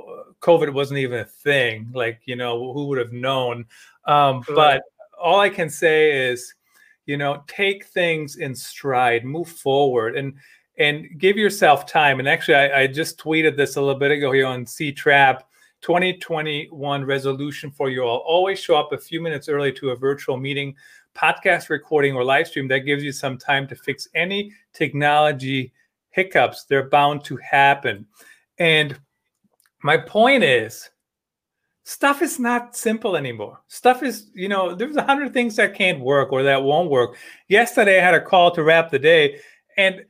COVID 0.41 0.73
wasn't 0.73 0.99
even 0.99 1.21
a 1.21 1.25
thing. 1.25 1.91
Like, 1.93 2.21
you 2.27 2.37
know, 2.37 2.73
who 2.73 2.87
would 2.87 2.99
have 2.99 3.13
known? 3.13 3.67
Um, 4.07 4.45
but 4.55 4.83
all 5.21 5.41
I 5.41 5.49
can 5.49 5.69
say 5.71 6.29
is, 6.29 6.55
you 7.07 7.17
know, 7.17 7.43
take 7.47 7.87
things 7.87 8.37
in 8.37 8.55
stride, 8.55 9.25
move 9.25 9.49
forward, 9.49 10.17
and 10.17 10.35
and 10.77 11.07
give 11.19 11.37
yourself 11.37 11.87
time. 11.87 12.19
And 12.19 12.29
actually, 12.29 12.57
I, 12.57 12.83
I 12.83 12.87
just 12.87 13.19
tweeted 13.19 13.57
this 13.57 13.77
a 13.77 13.81
little 13.81 13.99
bit 13.99 14.11
ago 14.11 14.33
here 14.33 14.47
on 14.47 14.65
CTrappe 14.65 15.41
2021 15.83 17.05
resolution 17.05 17.71
for 17.71 17.91
you 17.91 18.03
all. 18.03 18.19
Always 18.27 18.59
show 18.59 18.77
up 18.77 18.93
a 18.93 18.99
few 18.99 19.21
minutes 19.21 19.49
early 19.49 19.73
to 19.73 19.91
a 19.91 19.97
virtual 19.97 20.37
meeting, 20.37 20.75
podcast 21.15 21.69
recording, 21.69 22.15
or 22.15 22.25
live 22.25 22.49
stream. 22.49 22.69
That 22.69 22.81
gives 22.81 23.05
you 23.05 23.13
some 23.13 23.39
time 23.39 23.69
to 23.69 23.77
fix 23.77 24.09
any 24.15 24.53
technology 24.73 25.73
hiccups. 26.11 26.65
They're 26.65 26.89
bound 26.89 27.23
to 27.25 27.37
happen. 27.37 28.07
And 28.59 28.99
my 29.85 29.99
point 29.99 30.43
is, 30.43 30.91
stuff 31.83 32.23
is 32.23 32.41
not 32.41 32.75
simple 32.75 33.17
anymore. 33.17 33.61
Stuff 33.69 34.03
is, 34.03 34.31
you 34.35 34.49
know, 34.49 34.75
there's 34.75 34.97
a 34.97 35.05
hundred 35.05 35.35
things 35.35 35.57
that 35.57 35.75
can't 35.75 36.01
work 36.01 36.33
or 36.33 36.43
that 36.43 36.63
won't 36.63 36.89
work. 36.89 37.17
Yesterday, 37.49 38.01
I 38.01 38.03
had 38.03 38.15
a 38.15 38.21
call 38.25 38.51
to 38.53 38.63
wrap 38.63 38.91
the 38.91 38.99
day, 38.99 39.41
and 39.77 40.03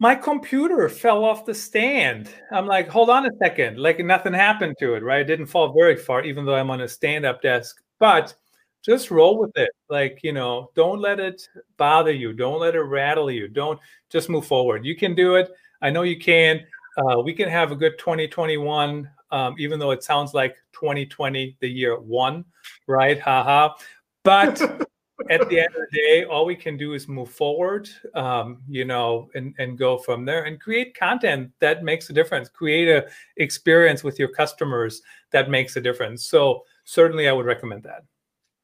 my 0.00 0.16
computer 0.16 0.88
fell 0.88 1.24
off 1.24 1.46
the 1.46 1.54
stand. 1.54 2.28
I'm 2.50 2.66
like, 2.66 2.88
hold 2.88 3.10
on 3.10 3.26
a 3.26 3.30
second. 3.40 3.78
Like 3.78 4.00
nothing 4.00 4.34
happened 4.34 4.74
to 4.80 4.94
it, 4.94 5.04
right? 5.04 5.20
It 5.20 5.26
didn't 5.26 5.46
fall 5.46 5.72
very 5.72 5.96
far, 5.96 6.24
even 6.24 6.44
though 6.44 6.56
I'm 6.56 6.70
on 6.70 6.80
a 6.80 6.88
stand 6.88 7.24
up 7.24 7.42
desk. 7.42 7.80
But 8.00 8.34
just 8.84 9.12
roll 9.12 9.38
with 9.38 9.56
it. 9.56 9.70
Like, 9.88 10.18
you 10.24 10.32
know, 10.32 10.72
don't 10.74 11.00
let 11.00 11.20
it 11.20 11.48
bother 11.76 12.10
you. 12.10 12.32
Don't 12.32 12.58
let 12.58 12.74
it 12.74 12.80
rattle 12.80 13.30
you. 13.30 13.46
Don't 13.46 13.78
just 14.10 14.28
move 14.28 14.46
forward. 14.46 14.84
You 14.84 14.96
can 14.96 15.14
do 15.14 15.36
it. 15.36 15.52
I 15.80 15.90
know 15.90 16.02
you 16.02 16.18
can. 16.18 16.66
Uh, 16.96 17.20
we 17.20 17.32
can 17.32 17.48
have 17.48 17.72
a 17.72 17.76
good 17.76 17.98
2021, 17.98 19.08
um, 19.30 19.54
even 19.58 19.78
though 19.78 19.90
it 19.90 20.04
sounds 20.04 20.34
like 20.34 20.56
2020, 20.72 21.56
the 21.60 21.68
year 21.68 21.98
one, 21.98 22.44
right? 22.86 23.20
Haha. 23.20 23.74
But 24.22 24.60
at 25.30 25.48
the 25.48 25.60
end 25.60 25.74
of 25.74 25.80
the 25.80 25.88
day, 25.92 26.24
all 26.24 26.44
we 26.44 26.56
can 26.56 26.76
do 26.76 26.94
is 26.94 27.08
move 27.08 27.30
forward, 27.30 27.88
um, 28.14 28.62
you 28.68 28.84
know, 28.84 29.28
and, 29.34 29.54
and 29.58 29.78
go 29.78 29.98
from 29.98 30.24
there 30.24 30.44
and 30.44 30.60
create 30.60 30.96
content 30.96 31.50
that 31.60 31.82
makes 31.82 32.10
a 32.10 32.12
difference. 32.12 32.48
Create 32.48 32.88
a 32.88 33.06
experience 33.36 34.04
with 34.04 34.18
your 34.18 34.28
customers 34.28 35.02
that 35.30 35.50
makes 35.50 35.76
a 35.76 35.80
difference. 35.80 36.26
So 36.26 36.64
certainly, 36.84 37.28
I 37.28 37.32
would 37.32 37.46
recommend 37.46 37.82
that. 37.84 38.04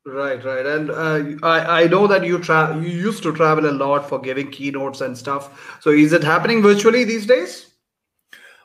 Right, 0.07 0.43
right, 0.43 0.65
and 0.65 0.91
uh, 0.91 1.47
I 1.47 1.83
I 1.83 1.87
know 1.87 2.07
that 2.07 2.25
you 2.25 2.39
tra- 2.39 2.75
you 2.75 2.89
used 2.89 3.23
to 3.23 3.35
travel 3.35 3.69
a 3.69 3.71
lot 3.71 4.09
for 4.09 4.19
giving 4.19 4.51
keynotes 4.51 5.03
and 5.03 5.17
stuff. 5.17 5.79
So 5.83 5.91
is 5.91 6.15
it 6.15 6.25
happening 6.25 6.63
virtually 6.63 7.05
these 7.05 7.27
days? 7.27 7.70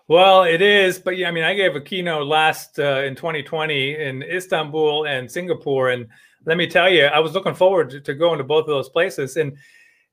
Well, 0.08 0.43
it 0.43 0.62
is, 0.62 0.99
but 0.99 1.18
yeah, 1.18 1.28
I 1.28 1.32
mean, 1.32 1.43
I 1.43 1.56
gave 1.56 1.76
a 1.76 1.82
keynote 1.82 2.28
last 2.28 2.78
uh, 2.78 3.01
in 3.03 3.16
2020 3.16 3.95
in 3.95 4.22
Istanbul 4.22 5.08
and 5.08 5.32
Singapore, 5.32 5.89
and 5.89 6.08
let 6.45 6.58
me 6.58 6.68
tell 6.68 6.88
you, 6.88 7.06
I 7.06 7.18
was 7.18 7.34
looking 7.34 7.56
forward 7.56 7.89
to, 7.89 8.01
to 8.01 8.14
going 8.14 8.38
to 8.38 8.43
both 8.43 8.62
of 8.62 8.68
those 8.68 8.88
places, 8.88 9.36
and 9.38 9.58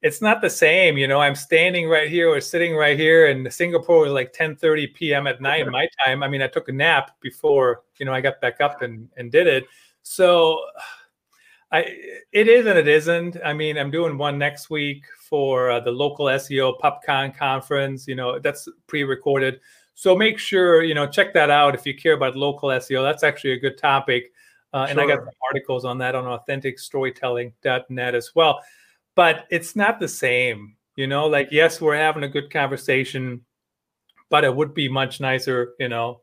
it's 0.00 0.22
not 0.22 0.40
the 0.40 0.48
same. 0.48 0.96
You 0.96 1.08
know, 1.08 1.20
I'm 1.20 1.34
standing 1.34 1.90
right 1.90 2.08
here 2.08 2.30
or 2.30 2.40
sitting 2.40 2.74
right 2.74 2.98
here, 2.98 3.26
and 3.26 3.52
Singapore 3.52 4.00
was 4.00 4.12
like 4.12 4.32
10:30 4.32 4.94
p.m. 4.94 5.26
at 5.26 5.42
night 5.42 5.66
my 5.68 5.86
time. 6.02 6.22
I 6.22 6.28
mean, 6.28 6.40
I 6.40 6.46
took 6.48 6.68
a 6.70 6.72
nap 6.72 7.10
before 7.20 7.82
you 7.98 8.06
know 8.06 8.14
I 8.14 8.22
got 8.22 8.40
back 8.40 8.62
up 8.62 8.80
and 8.80 9.08
and 9.18 9.30
did 9.30 9.46
it. 9.46 9.66
So. 10.02 10.60
I, 11.74 11.86
it 12.32 12.48
is 12.48 12.66
and 12.66 12.78
it 12.78 12.86
isn't. 12.86 13.38
I 13.42 13.54
mean, 13.54 13.78
I'm 13.78 13.90
doing 13.90 14.18
one 14.18 14.36
next 14.36 14.68
week 14.68 15.04
for 15.18 15.70
uh, 15.70 15.80
the 15.80 15.90
local 15.90 16.26
SEO 16.26 16.78
PubCon 16.78 17.34
conference. 17.34 18.06
You 18.06 18.14
know, 18.14 18.38
that's 18.38 18.68
pre-recorded. 18.86 19.58
So 20.02 20.16
make 20.16 20.36
sure 20.36 20.82
you 20.82 20.94
know 20.94 21.06
check 21.06 21.32
that 21.34 21.48
out 21.48 21.76
if 21.76 21.86
you 21.86 21.94
care 21.94 22.14
about 22.14 22.34
local 22.34 22.70
SEO. 22.70 23.04
That's 23.04 23.22
actually 23.22 23.52
a 23.52 23.60
good 23.60 23.78
topic. 23.78 24.32
Uh, 24.72 24.88
and 24.90 24.98
I 25.00 25.06
got 25.06 25.20
some 25.20 25.28
articles 25.48 25.84
on 25.84 25.96
that 25.98 26.16
on 26.16 26.24
authenticstorytelling.net 26.24 28.14
as 28.16 28.32
well. 28.34 28.60
But 29.14 29.44
it's 29.48 29.76
not 29.76 30.00
the 30.00 30.08
same, 30.08 30.74
you 30.96 31.06
know, 31.06 31.28
like, 31.28 31.50
yes, 31.52 31.80
we're 31.80 31.94
having 31.94 32.24
a 32.24 32.28
good 32.28 32.50
conversation, 32.50 33.42
but 34.28 34.42
it 34.42 34.52
would 34.52 34.74
be 34.74 34.88
much 34.88 35.20
nicer, 35.20 35.74
you 35.78 35.88
know, 35.88 36.22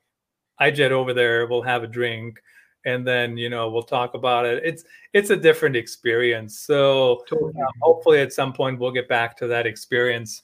I 0.58 0.72
jet 0.72 0.92
over 0.92 1.14
there, 1.14 1.48
we'll 1.48 1.62
have 1.62 1.84
a 1.84 1.88
drink 1.88 2.42
and 2.86 3.08
then 3.08 3.38
you 3.38 3.50
know 3.50 3.70
we'll 3.70 3.84
talk 3.84 4.14
about 4.14 4.46
it 4.46 4.64
it's 4.64 4.86
it's 5.12 5.32
a 5.32 5.36
different 5.36 5.76
experience 5.76 6.62
so 6.62 7.22
totally. 7.28 7.52
uh, 7.62 7.72
hopefully 7.82 8.22
at 8.22 8.32
some 8.32 8.54
point 8.54 8.80
we'll 8.80 8.90
get 8.90 9.10
back 9.10 9.36
to 9.36 9.48
that 9.48 9.68
experience 9.68 10.44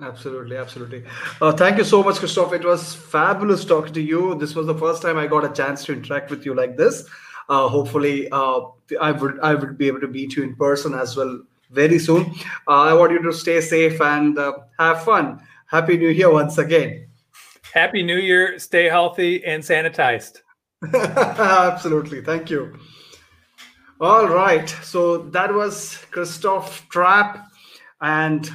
absolutely 0.00 0.56
absolutely 0.56 1.04
uh, 1.40 1.52
thank 1.52 1.76
you 1.76 1.84
so 1.84 2.02
much 2.02 2.16
christoph 2.16 2.52
it 2.52 2.64
was 2.64 2.94
fabulous 2.94 3.64
talking 3.64 3.92
to 3.92 4.00
you 4.00 4.34
this 4.36 4.54
was 4.54 4.66
the 4.66 4.74
first 4.74 5.02
time 5.02 5.18
i 5.18 5.26
got 5.26 5.44
a 5.44 5.52
chance 5.54 5.84
to 5.84 5.92
interact 5.92 6.30
with 6.30 6.46
you 6.46 6.54
like 6.54 6.76
this 6.76 7.08
uh, 7.48 7.68
hopefully, 7.68 8.28
uh, 8.30 8.60
I 9.00 9.12
would 9.12 9.40
I 9.40 9.54
would 9.54 9.76
be 9.76 9.86
able 9.86 10.00
to 10.00 10.08
meet 10.08 10.36
you 10.36 10.42
in 10.42 10.54
person 10.56 10.94
as 10.94 11.16
well 11.16 11.42
very 11.70 11.98
soon. 11.98 12.34
Uh, 12.68 12.82
I 12.82 12.94
want 12.94 13.12
you 13.12 13.22
to 13.22 13.32
stay 13.32 13.60
safe 13.60 14.00
and 14.00 14.38
uh, 14.38 14.52
have 14.78 15.02
fun. 15.04 15.40
Happy 15.66 15.96
New 15.96 16.08
Year 16.08 16.32
once 16.32 16.58
again. 16.58 17.08
Happy 17.72 18.02
New 18.02 18.18
Year. 18.18 18.58
Stay 18.58 18.88
healthy 18.88 19.44
and 19.44 19.62
sanitized. 19.62 20.42
Absolutely. 20.94 22.22
Thank 22.22 22.50
you. 22.50 22.78
All 24.00 24.28
right. 24.28 24.68
So 24.82 25.18
that 25.18 25.52
was 25.52 25.96
Christoph 26.10 26.88
Trappe. 26.88 27.42
And 28.00 28.50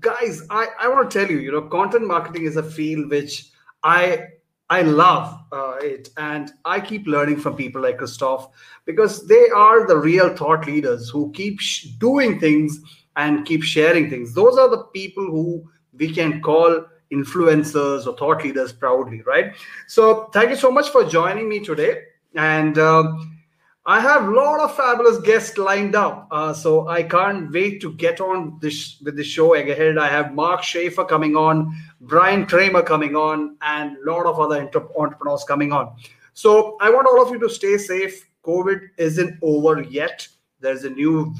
guys, 0.00 0.42
I, 0.50 0.68
I 0.78 0.88
want 0.88 1.10
to 1.10 1.18
tell 1.18 1.30
you, 1.30 1.38
you 1.38 1.52
know, 1.52 1.62
content 1.62 2.06
marketing 2.06 2.44
is 2.44 2.56
a 2.56 2.62
field 2.62 3.10
which 3.10 3.50
I 3.82 4.26
I 4.68 4.82
love 4.82 5.36
uh, 5.50 5.78
it, 5.82 6.10
and 6.16 6.52
I 6.64 6.78
keep 6.78 7.08
learning 7.08 7.40
from 7.40 7.56
people 7.56 7.82
like 7.82 7.98
Christoph 7.98 8.50
because 8.84 9.26
they 9.26 9.48
are 9.48 9.84
the 9.86 9.96
real 9.96 10.36
thought 10.36 10.66
leaders 10.66 11.08
who 11.08 11.32
keep 11.32 11.58
sh- 11.58 11.86
doing 11.98 12.38
things 12.38 12.80
and 13.16 13.44
keep 13.44 13.64
sharing 13.64 14.08
things. 14.08 14.32
Those 14.32 14.58
are 14.58 14.68
the 14.68 14.84
people 14.94 15.26
who 15.26 15.68
we 15.94 16.12
can 16.14 16.40
call 16.40 16.84
influencers 17.12 18.06
or 18.06 18.16
thought 18.16 18.44
leaders 18.44 18.72
proudly, 18.72 19.22
right? 19.22 19.52
So, 19.88 20.30
thank 20.32 20.50
you 20.50 20.56
so 20.56 20.70
much 20.70 20.90
for 20.90 21.04
joining 21.04 21.48
me 21.48 21.60
today, 21.60 22.02
and. 22.34 22.78
Um, 22.78 23.39
I 23.86 23.98
have 23.98 24.28
a 24.28 24.30
lot 24.30 24.60
of 24.60 24.76
fabulous 24.76 25.18
guests 25.22 25.56
lined 25.56 25.94
up, 25.94 26.28
uh, 26.30 26.52
so 26.52 26.86
I 26.86 27.02
can't 27.02 27.50
wait 27.50 27.80
to 27.80 27.94
get 27.94 28.20
on 28.20 28.58
this 28.60 29.00
with 29.02 29.16
the 29.16 29.24
show 29.24 29.54
ahead. 29.54 29.96
I 29.96 30.06
have 30.06 30.34
Mark 30.34 30.62
Schaefer 30.62 31.04
coming 31.04 31.34
on, 31.34 31.74
Bryan 32.02 32.44
Kramer 32.44 32.82
coming 32.82 33.16
on, 33.16 33.56
and 33.62 33.96
a 33.96 34.10
lot 34.10 34.26
of 34.26 34.38
other 34.38 34.60
entrepreneurs 34.60 35.44
coming 35.44 35.72
on. 35.72 35.96
So 36.34 36.76
I 36.82 36.90
want 36.90 37.06
all 37.06 37.22
of 37.22 37.30
you 37.30 37.38
to 37.40 37.48
stay 37.48 37.78
safe. 37.78 38.28
COVID 38.44 38.80
isn't 38.98 39.38
over 39.40 39.80
yet. 39.82 40.28
There's 40.60 40.84
a 40.84 40.90
new 40.90 41.34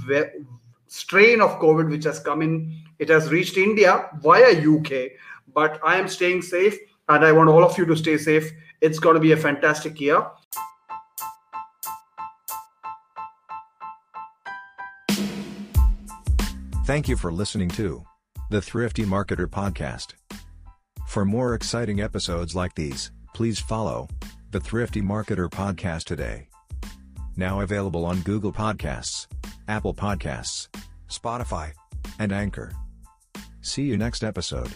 strain 0.86 1.43
of 1.43 1.59
COVID 1.61 1.91
which 1.91 2.05
has 2.05 2.20
come 2.20 2.41
in. 2.41 2.74
It 2.99 3.11
has 3.11 3.30
reached 3.30 3.59
India 3.59 4.09
via 4.22 4.51
UK, 4.51 5.11
but 5.53 5.78
I 5.84 5.97
am 5.97 6.09
staying 6.09 6.41
safe, 6.41 6.78
and 7.11 7.22
I 7.22 7.32
want 7.32 7.51
all 7.51 7.64
of 7.64 7.76
you 7.76 7.84
to 7.84 7.97
stay 7.97 8.16
safe. 8.16 8.51
It's 8.80 8.99
going 8.99 9.14
to 9.14 9.20
be 9.20 9.32
a 9.32 9.36
fantastic 9.36 10.01
year. 10.01 10.24
Thank 16.91 17.09
you 17.09 17.16
for 17.16 17.30
listening 17.30 17.68
to 17.68 18.03
the 18.51 18.61
Thrifty 18.61 19.05
Marketer 19.05 19.47
Podcast. 19.47 20.14
For 21.07 21.24
more 21.24 21.55
exciting 21.55 22.01
episodes 22.01 22.57
like 22.57 22.74
these, 22.74 23.12
please 23.32 23.61
follow 23.61 24.09
the 24.51 24.59
Thrifty 24.59 25.01
Marketer 25.01 25.49
Podcast 25.49 26.03
today. 26.03 26.49
Now 27.36 27.61
available 27.61 28.05
on 28.05 28.22
Google 28.22 28.53
Podcasts, 28.53 29.28
Apple 29.68 29.95
Podcasts, 29.95 30.66
Spotify, 31.09 31.70
and 32.18 32.32
Anchor. 32.32 32.72
See 33.61 33.84
you 33.84 33.97
next 33.97 34.24
episode. 34.24 34.72